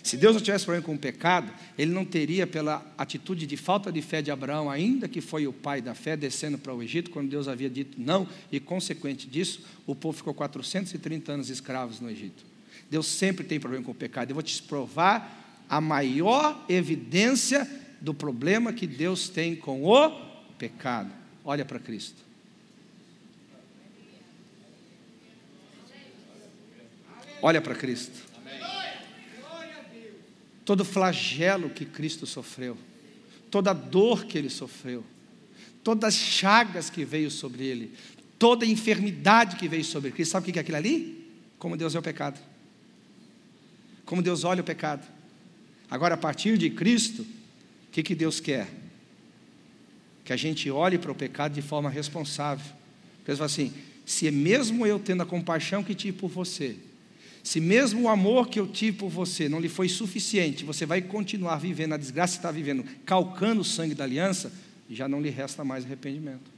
Se 0.06 0.18
Deus 0.18 0.36
não 0.36 0.41
tivesse 0.41 0.66
problema 0.66 0.86
com 0.86 0.93
o 0.93 0.99
pecado, 0.99 1.51
ele 1.76 1.91
não 1.91 2.06
teria, 2.06 2.45
pela 2.45 2.86
atitude 2.95 3.47
de 3.47 3.58
falta 3.58 3.91
de 3.91 4.03
fé 4.03 4.22
de 4.22 4.30
Abraão, 4.30 4.70
ainda 4.70 5.08
que 5.08 5.20
foi 5.20 5.47
o 5.47 5.51
pai 5.51 5.82
da 5.82 5.95
fé, 5.95 6.16
descendo 6.16 6.60
para 6.60 6.72
o 6.72 6.84
Egito, 6.84 7.10
quando 7.10 7.28
Deus 7.28 7.47
havia 7.47 7.68
dito 7.68 7.99
não, 7.99 8.30
e 8.51 8.60
consequente 8.60 9.28
disso, 9.28 9.66
o 9.84 9.95
povo 9.95 10.16
ficou 10.16 10.32
430 10.32 11.32
anos 11.32 11.49
escravos 11.49 11.99
no 11.99 12.08
Egito. 12.08 12.45
Deus 12.88 13.08
sempre 13.08 13.43
tem 13.43 13.60
problema 13.60 13.84
com 13.84 13.93
o 13.93 13.95
pecado. 13.95 14.30
Eu 14.30 14.36
vou 14.36 14.43
te 14.43 14.62
provar 14.62 15.66
a 15.68 15.82
maior 15.82 16.64
evidência 16.70 17.68
do 17.99 18.14
problema 18.14 18.72
que 18.72 18.86
Deus 18.86 19.28
tem 19.28 19.56
com 19.56 19.86
o 19.86 20.12
pecado. 20.60 21.12
Olha 21.43 21.66
para 21.66 21.80
Cristo. 21.80 22.24
Olha 27.41 27.60
para 27.60 27.74
Cristo. 27.74 28.24
Todo 30.66 30.84
flagelo 30.84 31.70
que 31.70 31.86
Cristo 31.86 32.26
sofreu, 32.26 32.76
toda 33.51 33.72
dor 33.72 34.26
que 34.26 34.38
ele 34.38 34.49
sofreu, 34.49 35.05
todas 35.84 36.16
as 36.16 36.20
chagas 36.20 36.89
que 36.89 37.05
veio 37.05 37.30
sobre 37.30 37.63
ele, 37.63 37.93
toda 38.39 38.66
enfermidade 38.66 39.55
que 39.55 39.68
veio 39.68 39.86
sobre 39.86 40.11
Cristo. 40.11 40.32
Sabe 40.32 40.49
o 40.49 40.51
que 40.51 40.59
é 40.59 40.61
aquilo 40.61 40.78
ali? 40.78 41.32
Como 41.59 41.78
Deus 41.78 41.93
é 41.95 41.99
o 41.99 42.01
pecado. 42.01 42.39
Como 44.03 44.22
Deus 44.22 44.43
olha 44.43 44.61
o 44.61 44.66
pecado. 44.66 45.07
Agora, 45.89 46.16
a 46.16 46.18
partir 46.18 46.57
de 46.57 46.70
Cristo, 46.70 47.22
o 47.22 47.91
que, 47.91 48.03
que 48.03 48.16
Deus 48.16 48.39
quer? 48.39 48.68
Que 50.24 50.34
a 50.34 50.36
gente 50.36 50.70
olhe 50.70 50.97
para 50.97 51.11
o 51.11 51.16
pecado 51.16 51.53
de 51.53 51.61
forma 51.61 51.89
responsável. 51.89 52.66
Deus 53.26 53.38
fala 53.38 53.45
assim: 53.45 53.72
se 54.05 54.30
mesmo 54.32 54.86
eu 54.86 54.99
tendo 54.99 55.24
a 55.24 55.26
compaixão 55.26 55.84
que 55.84 55.95
tive 55.95 56.18
por 56.18 56.30
você, 56.30 56.78
se 57.45 57.59
mesmo 57.59 58.01
o 58.01 58.09
amor 58.09 58.49
que 58.49 58.59
eu 58.59 58.65
tive 58.65 58.97
por 58.97 59.07
você 59.07 59.47
não 59.47 59.59
lhe 59.59 59.69
foi 59.69 59.87
suficiente, 59.87 60.65
você 60.65 60.83
vai 60.83 60.99
continuar 60.99 61.57
vivendo 61.57 61.93
a 61.93 61.97
desgraça 61.97 62.33
que 62.33 62.39
está 62.39 62.49
vivendo, 62.49 62.83
calcando 63.05 63.61
o 63.61 63.63
sangue 63.63 63.93
da 63.93 64.03
aliança, 64.03 64.51
já 64.89 65.07
não 65.07 65.21
lhe 65.21 65.29
resta 65.29 65.63
mais 65.63 65.85
arrependimento. 65.85 66.51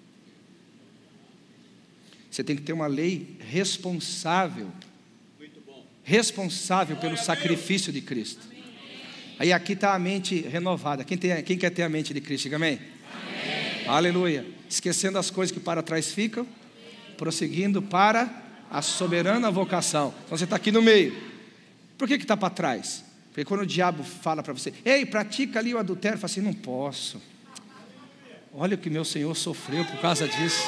Você 2.31 2.41
tem 2.41 2.55
que 2.55 2.61
ter 2.61 2.71
uma 2.71 2.87
lei 2.87 3.35
responsável, 3.49 4.71
responsável 6.05 6.95
pelo 6.95 7.17
sacrifício 7.17 7.91
de 7.91 7.99
Cristo. 7.99 8.47
Aí 9.37 9.51
aqui 9.51 9.73
está 9.73 9.93
a 9.93 9.99
mente 9.99 10.39
renovada. 10.39 11.03
Quem, 11.03 11.17
tem, 11.17 11.43
quem 11.43 11.57
quer 11.57 11.69
ter 11.69 11.83
a 11.83 11.89
mente 11.89 12.13
de 12.13 12.21
Cristo? 12.21 12.43
Diga 12.43 12.55
amém. 12.55 12.79
amém. 13.11 13.87
Aleluia. 13.87 14.45
Esquecendo 14.69 15.17
as 15.17 15.29
coisas 15.29 15.53
que 15.53 15.59
para 15.59 15.83
trás 15.83 16.13
ficam, 16.13 16.47
prosseguindo 17.17 17.81
para 17.81 18.46
a 18.69 18.81
soberana 18.81 19.49
vocação. 19.51 20.13
Então 20.25 20.37
você 20.37 20.43
está 20.43 20.55
aqui 20.55 20.71
no 20.71 20.81
meio. 20.81 21.15
Por 21.97 22.07
que 22.07 22.15
está 22.15 22.37
para 22.37 22.49
trás? 22.49 23.03
Porque 23.29 23.45
quando 23.45 23.61
o 23.61 23.65
diabo 23.65 24.03
fala 24.03 24.41
para 24.41 24.53
você, 24.53 24.73
ei, 24.83 25.05
pratica 25.05 25.59
ali 25.59 25.73
o 25.73 25.77
adultério, 25.77 26.17
fala 26.17 26.31
assim: 26.31 26.41
não 26.41 26.53
posso. 26.53 27.21
Olha 28.53 28.75
o 28.75 28.77
que 28.77 28.89
meu 28.89 29.05
Senhor 29.05 29.35
sofreu 29.35 29.85
por 29.85 29.99
causa 29.99 30.27
disso. 30.27 30.67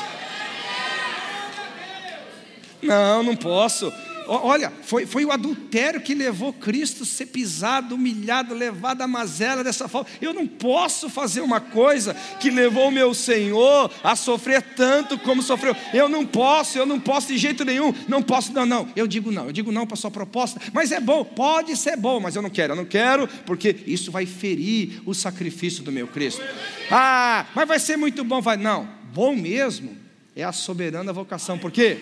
Não, 2.81 3.23
não 3.23 3.35
posso. 3.35 3.91
Olha, 4.31 4.71
foi, 4.83 5.07
foi 5.07 5.25
o 5.25 5.31
adultério 5.31 5.99
que 5.99 6.13
levou 6.13 6.53
Cristo 6.53 7.01
a 7.01 7.05
ser 7.05 7.25
pisado, 7.25 7.95
humilhado, 7.95 8.53
levado 8.53 9.01
à 9.01 9.07
mazela 9.07 9.63
dessa 9.63 9.87
forma. 9.87 10.07
Eu 10.21 10.33
não 10.33 10.45
posso 10.45 11.09
fazer 11.09 11.41
uma 11.41 11.59
coisa 11.59 12.13
que 12.39 12.51
levou 12.51 12.89
o 12.89 12.91
meu 12.91 13.11
Senhor 13.15 13.91
a 14.03 14.15
sofrer 14.15 14.61
tanto 14.75 15.17
como 15.17 15.41
sofreu. 15.41 15.75
Eu 15.91 16.07
não 16.07 16.25
posso, 16.27 16.77
eu 16.77 16.85
não 16.85 16.99
posso 16.99 17.29
de 17.29 17.39
jeito 17.39 17.65
nenhum. 17.65 17.91
Não 18.07 18.21
posso, 18.21 18.53
não, 18.53 18.67
não. 18.67 18.87
Eu 18.95 19.07
digo 19.07 19.31
não, 19.31 19.47
eu 19.47 19.51
digo 19.51 19.71
não 19.71 19.87
para 19.87 19.97
sua 19.97 20.11
proposta. 20.11 20.61
Mas 20.71 20.91
é 20.91 20.99
bom, 20.99 21.23
pode 21.23 21.75
ser 21.75 21.97
bom, 21.97 22.19
mas 22.19 22.35
eu 22.35 22.41
não 22.43 22.51
quero, 22.51 22.73
eu 22.73 22.77
não 22.77 22.85
quero, 22.85 23.27
porque 23.47 23.75
isso 23.87 24.11
vai 24.11 24.27
ferir 24.27 25.01
o 25.07 25.13
sacrifício 25.15 25.83
do 25.83 25.91
meu 25.91 26.07
Cristo. 26.07 26.43
Ah, 26.91 27.47
mas 27.55 27.67
vai 27.67 27.79
ser 27.79 27.97
muito 27.97 28.23
bom. 28.23 28.41
Vai, 28.41 28.57
não, 28.57 28.87
bom 29.11 29.35
mesmo 29.35 29.97
é 30.35 30.43
a 30.43 30.51
soberana 30.51 31.11
vocação. 31.11 31.57
Por 31.57 31.71
quê? 31.71 31.99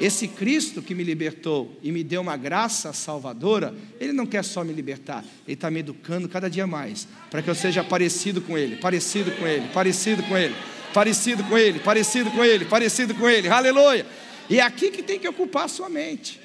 Esse 0.00 0.26
Cristo 0.26 0.80
que 0.80 0.94
me 0.94 1.04
libertou 1.04 1.78
e 1.82 1.92
me 1.92 2.02
deu 2.02 2.22
uma 2.22 2.34
graça 2.34 2.90
salvadora, 2.90 3.74
Ele 4.00 4.14
não 4.14 4.24
quer 4.24 4.42
só 4.42 4.64
me 4.64 4.72
libertar, 4.72 5.22
Ele 5.46 5.52
está 5.52 5.70
me 5.70 5.80
educando 5.80 6.26
cada 6.26 6.48
dia 6.48 6.66
mais, 6.66 7.06
para 7.30 7.42
que 7.42 7.50
eu 7.50 7.54
seja 7.54 7.84
parecido 7.84 8.40
com 8.40 8.56
Ele, 8.56 8.76
parecido 8.76 9.30
com 9.32 9.46
Ele, 9.46 9.68
parecido 9.68 10.22
com 10.22 10.38
Ele, 10.38 10.54
parecido 10.94 11.44
com 11.44 11.58
Ele, 11.58 11.78
parecido 11.80 12.30
com 12.30 12.42
Ele, 12.42 12.64
parecido 12.64 13.14
com 13.14 13.28
Ele, 13.28 13.48
aleluia. 13.48 14.06
E 14.48 14.58
é 14.58 14.62
aqui 14.62 14.90
que 14.90 15.02
tem 15.02 15.18
que 15.18 15.28
ocupar 15.28 15.66
a 15.66 15.68
sua 15.68 15.90
mente. 15.90 16.40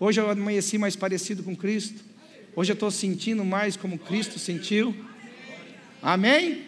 Hoje 0.00 0.18
eu 0.18 0.30
amanheci 0.30 0.78
mais 0.78 0.96
parecido 0.96 1.42
com 1.42 1.54
Cristo, 1.54 2.02
hoje 2.56 2.72
eu 2.72 2.74
estou 2.74 2.90
sentindo 2.90 3.44
mais 3.44 3.76
como 3.76 3.98
Cristo 3.98 4.38
sentiu. 4.38 4.96
Amém? 6.02 6.62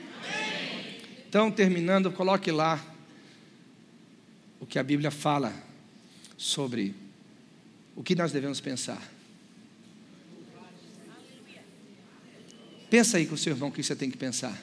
Então, 1.26 1.50
terminando, 1.50 2.12
coloque 2.12 2.50
lá 2.50 2.78
o 4.60 4.66
que 4.66 4.78
a 4.78 4.82
Bíblia 4.82 5.10
fala 5.10 5.52
sobre 6.36 6.94
o 7.94 8.02
que 8.02 8.14
nós 8.14 8.32
devemos 8.32 8.60
pensar. 8.60 9.02
Pensa 12.88 13.16
aí 13.16 13.26
com 13.26 13.34
o 13.34 13.38
seu 13.38 13.52
irmão 13.52 13.68
o 13.68 13.72
que 13.72 13.82
você 13.82 13.96
tem 13.96 14.10
que 14.10 14.16
pensar. 14.16 14.56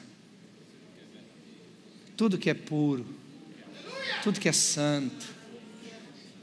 Tudo 2.16 2.38
que 2.38 2.48
é 2.48 2.54
puro, 2.54 3.06
tudo 4.22 4.40
que 4.40 4.48
é 4.48 4.52
santo, 4.52 5.26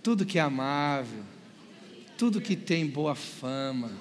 tudo 0.03 0.25
que 0.25 0.37
é 0.37 0.41
amável, 0.41 1.23
tudo 2.17 2.41
que 2.41 2.55
tem 2.55 2.85
boa 2.85 3.15
fama, 3.15 3.91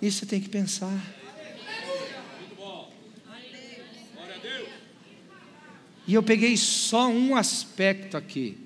isso 0.00 0.20
você 0.20 0.26
tem 0.26 0.40
que 0.40 0.48
pensar. 0.48 1.17
E 6.08 6.14
eu 6.14 6.22
peguei 6.22 6.56
só 6.56 7.10
um 7.10 7.36
aspecto 7.36 8.16
aqui, 8.16 8.56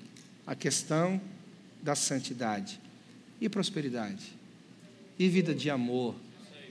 a 0.47 0.55
questão 0.55 1.19
da 1.81 1.93
santidade 1.93 2.79
e 3.41 3.49
prosperidade, 3.49 4.31
e 5.19 5.27
vida 5.27 5.53
de 5.53 5.69
amor, 5.69 6.15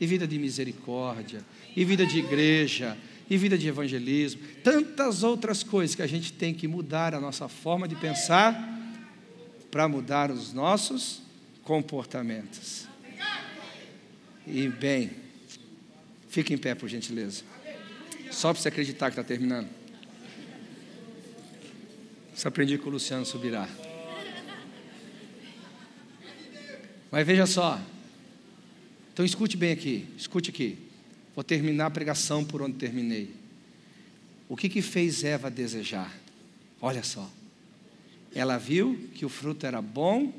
e 0.00 0.06
vida 0.06 0.26
de 0.26 0.38
misericórdia, 0.38 1.44
e 1.76 1.84
vida 1.84 2.06
de 2.06 2.18
igreja, 2.18 2.96
e 3.28 3.36
vida 3.36 3.58
de 3.58 3.68
evangelismo, 3.68 4.40
tantas 4.64 5.22
outras 5.22 5.62
coisas 5.62 5.94
que 5.94 6.00
a 6.00 6.06
gente 6.06 6.32
tem 6.32 6.54
que 6.54 6.66
mudar 6.66 7.14
a 7.14 7.20
nossa 7.20 7.48
forma 7.48 7.86
de 7.86 7.94
pensar 7.94 8.56
para 9.70 9.86
mudar 9.86 10.30
os 10.30 10.54
nossos 10.54 11.20
comportamentos. 11.62 12.88
E 14.46 14.68
bem, 14.68 15.10
fique 16.28 16.54
em 16.54 16.58
pé, 16.58 16.74
por 16.74 16.88
gentileza. 16.88 17.42
Só 18.30 18.54
para 18.54 18.62
você 18.62 18.68
acreditar 18.68 19.10
que 19.10 19.20
está 19.20 19.22
terminando. 19.22 19.81
Isso 22.34 22.48
aprendi 22.48 22.78
com 22.78 22.88
o 22.88 22.92
Luciano 22.92 23.26
Subirá. 23.26 23.68
Mas 27.10 27.26
veja 27.26 27.46
só. 27.46 27.80
Então 29.12 29.24
escute 29.24 29.56
bem 29.56 29.72
aqui, 29.72 30.06
escute 30.16 30.48
aqui. 30.48 30.78
Vou 31.34 31.44
terminar 31.44 31.86
a 31.86 31.90
pregação 31.90 32.42
por 32.42 32.62
onde 32.62 32.78
terminei. 32.78 33.34
O 34.48 34.56
que, 34.56 34.68
que 34.68 34.80
fez 34.80 35.22
Eva 35.22 35.50
desejar? 35.50 36.12
Olha 36.80 37.02
só. 37.02 37.30
Ela 38.34 38.56
viu 38.56 39.10
que 39.14 39.26
o 39.26 39.28
fruto 39.28 39.66
era 39.66 39.82
bom 39.82 40.32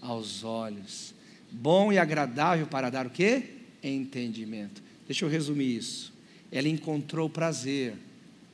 aos 0.00 0.44
olhos, 0.44 1.14
bom 1.50 1.92
e 1.92 1.98
agradável 1.98 2.66
para 2.66 2.88
dar 2.88 3.06
o 3.06 3.10
quê? 3.10 3.56
Entendimento. 3.82 4.82
Deixa 5.06 5.24
eu 5.24 5.28
resumir 5.28 5.76
isso. 5.76 6.12
Ela 6.50 6.68
encontrou 6.68 7.28
prazer 7.28 7.94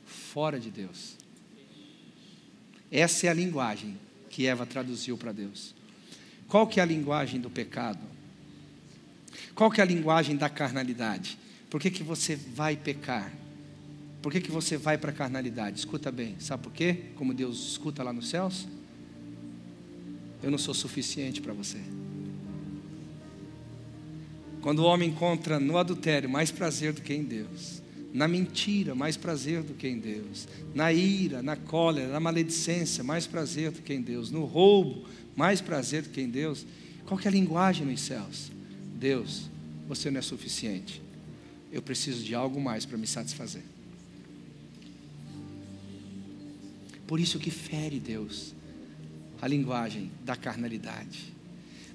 fora 0.05 0.59
de 0.59 0.69
Deus. 0.69 1.22
Essa 2.93 3.25
é 3.25 3.29
a 3.31 3.33
linguagem 3.33 3.97
que 4.29 4.45
Eva 4.45 4.67
traduziu 4.67 5.17
para 5.17 5.31
Deus. 5.31 5.73
Qual 6.47 6.67
que 6.67 6.79
é 6.79 6.83
a 6.83 6.85
linguagem 6.85 7.41
do 7.41 7.49
pecado? 7.49 7.99
Qual 9.55 9.71
que 9.71 9.81
é 9.81 9.83
a 9.83 9.87
linguagem 9.87 10.37
da 10.37 10.47
carnalidade? 10.47 11.39
Por 11.71 11.81
que, 11.81 11.89
que 11.89 12.03
você 12.03 12.35
vai 12.35 12.77
pecar? 12.77 13.33
Por 14.21 14.31
que, 14.31 14.39
que 14.39 14.51
você 14.51 14.77
vai 14.77 14.95
para 14.95 15.09
a 15.09 15.13
carnalidade? 15.13 15.79
Escuta 15.79 16.11
bem, 16.11 16.35
sabe 16.39 16.61
por 16.61 16.71
quê? 16.71 17.05
Como 17.15 17.33
Deus 17.33 17.71
escuta 17.71 18.03
lá 18.03 18.13
nos 18.13 18.29
céus? 18.29 18.67
Eu 20.43 20.51
não 20.51 20.59
sou 20.59 20.75
suficiente 20.75 21.41
para 21.41 21.51
você. 21.51 21.79
Quando 24.61 24.79
o 24.79 24.85
homem 24.85 25.09
encontra 25.09 25.59
no 25.59 25.77
adultério 25.77 26.29
mais 26.29 26.51
prazer 26.51 26.93
do 26.93 27.01
que 27.01 27.13
em 27.13 27.23
Deus, 27.23 27.82
na 28.13 28.27
mentira, 28.27 28.93
mais 28.93 29.17
prazer 29.17 29.63
do 29.63 29.73
que 29.73 29.87
em 29.87 29.97
Deus. 29.97 30.47
Na 30.75 30.93
ira, 30.93 31.41
na 31.41 31.55
cólera, 31.55 32.09
na 32.09 32.19
maledicência, 32.19 33.03
mais 33.03 33.25
prazer 33.25 33.71
do 33.71 33.81
que 33.81 33.91
em 33.91 34.01
Deus. 34.01 34.29
No 34.29 34.45
roubo, 34.45 35.07
mais 35.35 35.59
prazer 35.59 36.03
do 36.03 36.09
que 36.09 36.21
em 36.21 36.29
Deus. 36.29 36.65
Qual 37.05 37.19
que 37.19 37.27
é 37.27 37.31
a 37.31 37.33
linguagem 37.33 37.87
nos 37.87 38.01
céus? 38.01 38.51
Deus, 38.95 39.49
você 39.87 40.11
não 40.11 40.19
é 40.19 40.21
suficiente. 40.21 41.01
Eu 41.71 41.81
preciso 41.81 42.23
de 42.23 42.35
algo 42.35 42.61
mais 42.61 42.85
para 42.85 42.99
me 42.99 43.07
satisfazer. 43.07 43.63
Por 47.07 47.19
isso 47.19 47.39
que 47.39 47.49
fere 47.49 47.99
Deus 47.99 48.53
a 49.41 49.47
linguagem 49.47 50.11
da 50.23 50.35
carnalidade. 50.35 51.33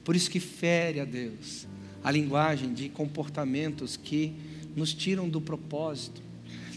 Por 0.04 0.16
isso 0.16 0.30
que 0.30 0.40
fere 0.40 0.98
a 0.98 1.04
Deus 1.04 1.66
a 2.02 2.10
linguagem 2.10 2.72
de 2.72 2.88
comportamentos 2.88 3.96
que 3.96 4.32
nos 4.78 4.94
tiram 4.94 5.28
do 5.28 5.40
propósito, 5.40 6.22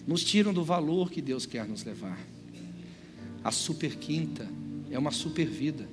nos 0.08 0.24
tiram 0.24 0.52
do 0.52 0.64
valor 0.64 1.12
que 1.12 1.22
Deus 1.22 1.46
quer 1.46 1.68
nos 1.68 1.84
levar. 1.84 2.20
A 3.44 3.52
super 3.52 3.96
quinta 3.96 4.48
é 4.90 4.98
uma 4.98 5.12
super 5.12 5.46
vida. 5.48 5.88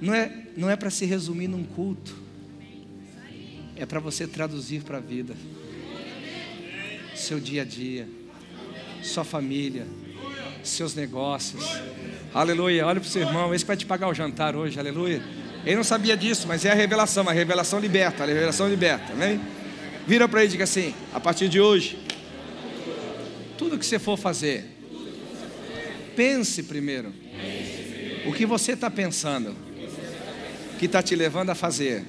Não 0.00 0.14
é, 0.14 0.46
não 0.56 0.70
é 0.70 0.76
para 0.76 0.88
se 0.88 1.04
resumir 1.04 1.46
num 1.46 1.62
culto, 1.62 2.16
é 3.76 3.84
para 3.84 4.00
você 4.00 4.26
traduzir 4.26 4.82
para 4.82 4.96
a 4.96 5.00
vida, 5.00 5.36
seu 7.14 7.38
dia 7.38 7.62
a 7.62 7.64
dia, 7.66 8.08
sua 9.02 9.24
família, 9.24 9.86
seus 10.64 10.94
negócios, 10.94 11.62
Aleluia. 12.32 12.86
Olha 12.86 13.00
para 13.00 13.08
o 13.08 13.10
seu 13.10 13.22
irmão, 13.22 13.52
esse 13.52 13.64
vai 13.64 13.76
te 13.76 13.84
pagar 13.84 14.08
o 14.08 14.14
jantar 14.14 14.54
hoje, 14.54 14.78
aleluia. 14.78 15.20
Ele 15.64 15.76
não 15.76 15.84
sabia 15.84 16.16
disso, 16.16 16.48
mas 16.48 16.64
é 16.64 16.70
a 16.70 16.74
revelação, 16.74 17.28
a 17.28 17.32
revelação 17.32 17.78
liberta, 17.78 18.22
a 18.22 18.26
revelação 18.26 18.68
liberta, 18.68 19.12
amém? 19.12 19.40
Vira 20.06 20.26
para 20.26 20.40
ele 20.40 20.48
e 20.48 20.52
diga 20.52 20.64
assim: 20.64 20.94
a 21.12 21.20
partir 21.20 21.48
de 21.48 21.60
hoje, 21.60 21.98
tudo 23.58 23.78
que 23.78 23.84
você 23.84 23.98
for 23.98 24.16
fazer, 24.16 24.64
pense 26.16 26.62
primeiro. 26.62 27.12
O 28.26 28.32
que 28.32 28.46
você 28.46 28.72
está 28.72 28.90
pensando, 28.90 29.54
que 30.78 30.86
está 30.86 31.02
te 31.02 31.14
levando 31.14 31.50
a 31.50 31.54
fazer, 31.54 32.04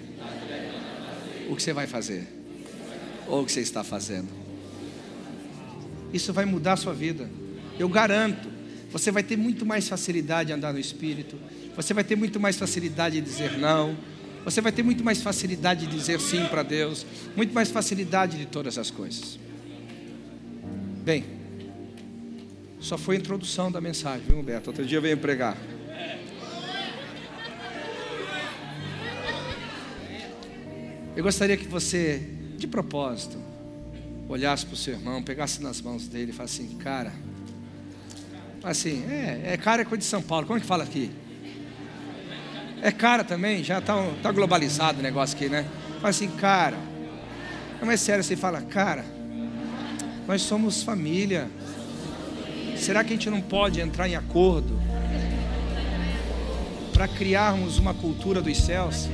o 1.50 1.56
que 1.56 1.62
você 1.62 1.74
vai 1.74 1.88
fazer, 1.88 2.28
ou 3.28 3.42
o 3.42 3.46
que 3.46 3.52
você 3.52 3.62
está 3.62 3.84
fazendo. 3.84 4.30
Isso 6.14 6.34
vai 6.34 6.46
mudar 6.46 6.74
a 6.74 6.78
sua 6.78 6.94
vida, 6.94 7.30
eu 7.78 7.90
garanto. 7.90 8.50
Você 8.92 9.10
vai 9.10 9.24
ter 9.24 9.38
muito 9.38 9.66
mais 9.66 9.88
facilidade 9.88 10.48
de 10.48 10.54
andar 10.54 10.74
no 10.74 10.80
Espírito, 10.80 11.38
você 11.76 11.94
vai 11.94 12.04
ter 12.04 12.16
muito 12.16 12.40
mais 12.40 12.58
facilidade 12.58 13.20
de 13.20 13.22
dizer 13.22 13.58
não, 13.58 13.98
você 14.44 14.60
vai 14.62 14.72
ter 14.72 14.84
muito 14.84 15.04
mais 15.04 15.22
facilidade 15.22 15.86
de 15.86 15.96
dizer 15.96 16.20
sim 16.20 16.46
para 16.46 16.64
Deus, 16.64 17.06
muito 17.36 17.54
mais 17.54 17.70
facilidade 17.70 18.38
de 18.38 18.46
todas 18.46 18.78
as 18.78 18.90
coisas. 18.90 19.40
Bem, 21.04 21.26
só 22.80 22.98
foi 22.98 23.16
a 23.16 23.20
introdução 23.20 23.72
da 23.72 23.80
mensagem, 23.80 24.26
viu, 24.28 24.40
Humberto? 24.40 24.70
Outro 24.70 24.86
dia 24.86 24.98
eu 24.98 25.02
venho 25.02 25.18
pregar. 25.18 25.56
Eu 31.16 31.24
gostaria 31.24 31.58
que 31.58 31.68
você, 31.68 32.22
de 32.58 32.66
propósito, 32.66 33.38
olhasse 34.30 34.66
para 34.66 34.74
o 34.74 34.78
seu 34.78 34.94
irmão, 34.94 35.22
pegasse 35.22 35.62
nas 35.62 35.82
mãos 35.82 36.08
dele 36.08 36.32
e 36.32 36.34
falasse 36.34 36.62
assim, 36.62 36.78
cara, 36.78 37.12
assim, 38.64 39.04
é, 39.10 39.54
é 39.54 39.58
cara 39.58 39.82
é 39.82 39.86
coisa 39.86 40.00
de 40.00 40.06
São 40.06 40.22
Paulo, 40.22 40.48
como 40.48 40.58
é 40.58 40.62
que 40.62 40.68
fala 40.68 40.84
aqui? 40.84 41.12
É 42.82 42.92
cara 42.92 43.24
também, 43.24 43.64
já 43.64 43.78
está 43.78 43.96
tá 44.24 44.32
globalizado 44.32 45.00
o 45.00 45.04
negócio 45.04 45.36
aqui, 45.36 45.48
né? 45.48 45.66
Fala 45.98 46.10
assim, 46.10 46.28
cara, 46.30 46.78
não 47.80 47.92
é 47.92 47.96
sério, 47.96 48.24
você 48.24 48.36
fala, 48.36 48.60
cara, 48.62 49.06
nós 50.28 50.42
somos 50.42 50.82
família. 50.82 51.48
Será 52.76 53.04
que 53.04 53.14
a 53.14 53.16
gente 53.16 53.30
não 53.30 53.40
pode 53.40 53.80
entrar 53.80 54.08
em 54.08 54.16
acordo 54.16 54.82
para 56.92 57.08
criarmos 57.08 57.78
uma 57.78 57.94
cultura 57.94 58.42
dos 58.42 58.58
céus? 58.58 59.08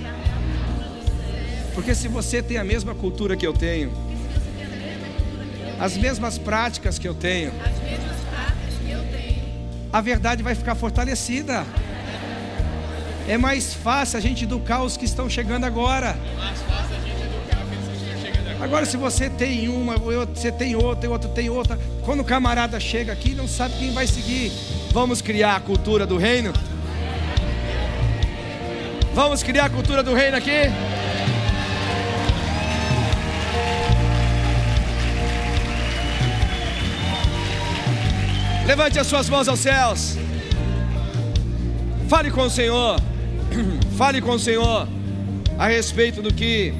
Porque 1.73 1.93
se 1.93 2.07
você 2.07 2.41
tem 2.41 2.57
a 2.57 2.63
mesma 2.63 2.95
cultura 2.95 3.35
que 3.35 3.45
eu 3.45 3.51
tenho, 3.51 3.91
as 5.77 5.97
mesmas 5.97 6.37
práticas 6.37 6.97
que 6.97 7.07
eu 7.07 7.13
tenho, 7.13 7.51
a 9.91 10.01
verdade 10.01 10.41
vai 10.41 10.55
ficar 10.55 10.75
fortalecida. 10.75 11.65
É 13.27 13.37
mais 13.37 13.73
fácil 13.73 14.17
a 14.17 14.21
gente 14.21 14.45
educar 14.45 14.83
os 14.83 14.95
que 14.95 15.03
estão 15.03 15.29
chegando 15.29 15.65
agora. 15.65 16.17
Agora, 18.61 18.85
se 18.85 18.95
você 18.95 19.29
tem 19.29 19.67
uma, 19.67 19.97
você 19.97 20.49
tem 20.49 20.75
outra, 20.77 21.09
outro 21.09 21.29
tem 21.29 21.49
outra, 21.49 21.77
quando 22.03 22.21
o 22.21 22.23
camarada 22.23 22.79
chega 22.79 23.11
aqui, 23.11 23.35
não 23.35 23.47
sabe 23.47 23.75
quem 23.77 23.91
vai 23.91 24.07
seguir. 24.07 24.51
Vamos 24.91 25.21
criar 25.21 25.57
a 25.57 25.59
cultura 25.59 26.07
do 26.07 26.17
reino? 26.17 26.53
Vamos 29.13 29.43
criar 29.43 29.65
a 29.65 29.69
cultura 29.69 30.01
do 30.01 30.13
reino 30.13 30.37
aqui? 30.37 30.71
Levante 38.65 38.99
as 38.99 39.07
suas 39.07 39.29
mãos 39.29 39.47
aos 39.49 39.59
céus. 39.59 40.17
Fale 42.07 42.31
com 42.31 42.43
o 42.43 42.49
Senhor. 42.49 43.06
Fale 43.97 44.21
com 44.21 44.31
o 44.31 44.39
Senhor 44.39 44.87
a 45.57 45.67
respeito 45.67 46.21
do 46.21 46.33
que 46.33 46.73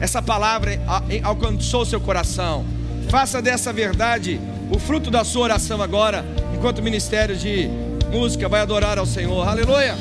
essa 0.00 0.20
palavra 0.20 0.80
alcançou 1.22 1.84
seu 1.84 2.00
coração. 2.00 2.64
Faça 3.08 3.40
dessa 3.40 3.72
verdade 3.72 4.40
o 4.70 4.78
fruto 4.78 5.10
da 5.10 5.24
sua 5.24 5.44
oração 5.44 5.80
agora, 5.80 6.24
enquanto 6.54 6.80
o 6.80 6.82
ministério 6.82 7.36
de 7.36 7.68
música 8.10 8.48
vai 8.48 8.60
adorar 8.60 8.98
ao 8.98 9.06
Senhor. 9.06 9.46
Aleluia. 9.46 9.94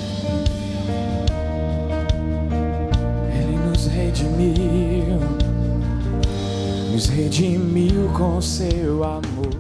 Ele 3.31 3.57
nos 3.69 3.87
redimiu, 3.87 5.19
nos 6.91 7.07
redimiu 7.07 8.09
com 8.13 8.41
seu 8.41 9.03
amor. 9.03 9.55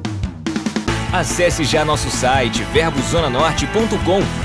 Acesse 1.13 1.63
já 1.63 1.85
nosso 1.85 2.09
site 2.09 2.63
verbozonanorte.com, 2.73 4.44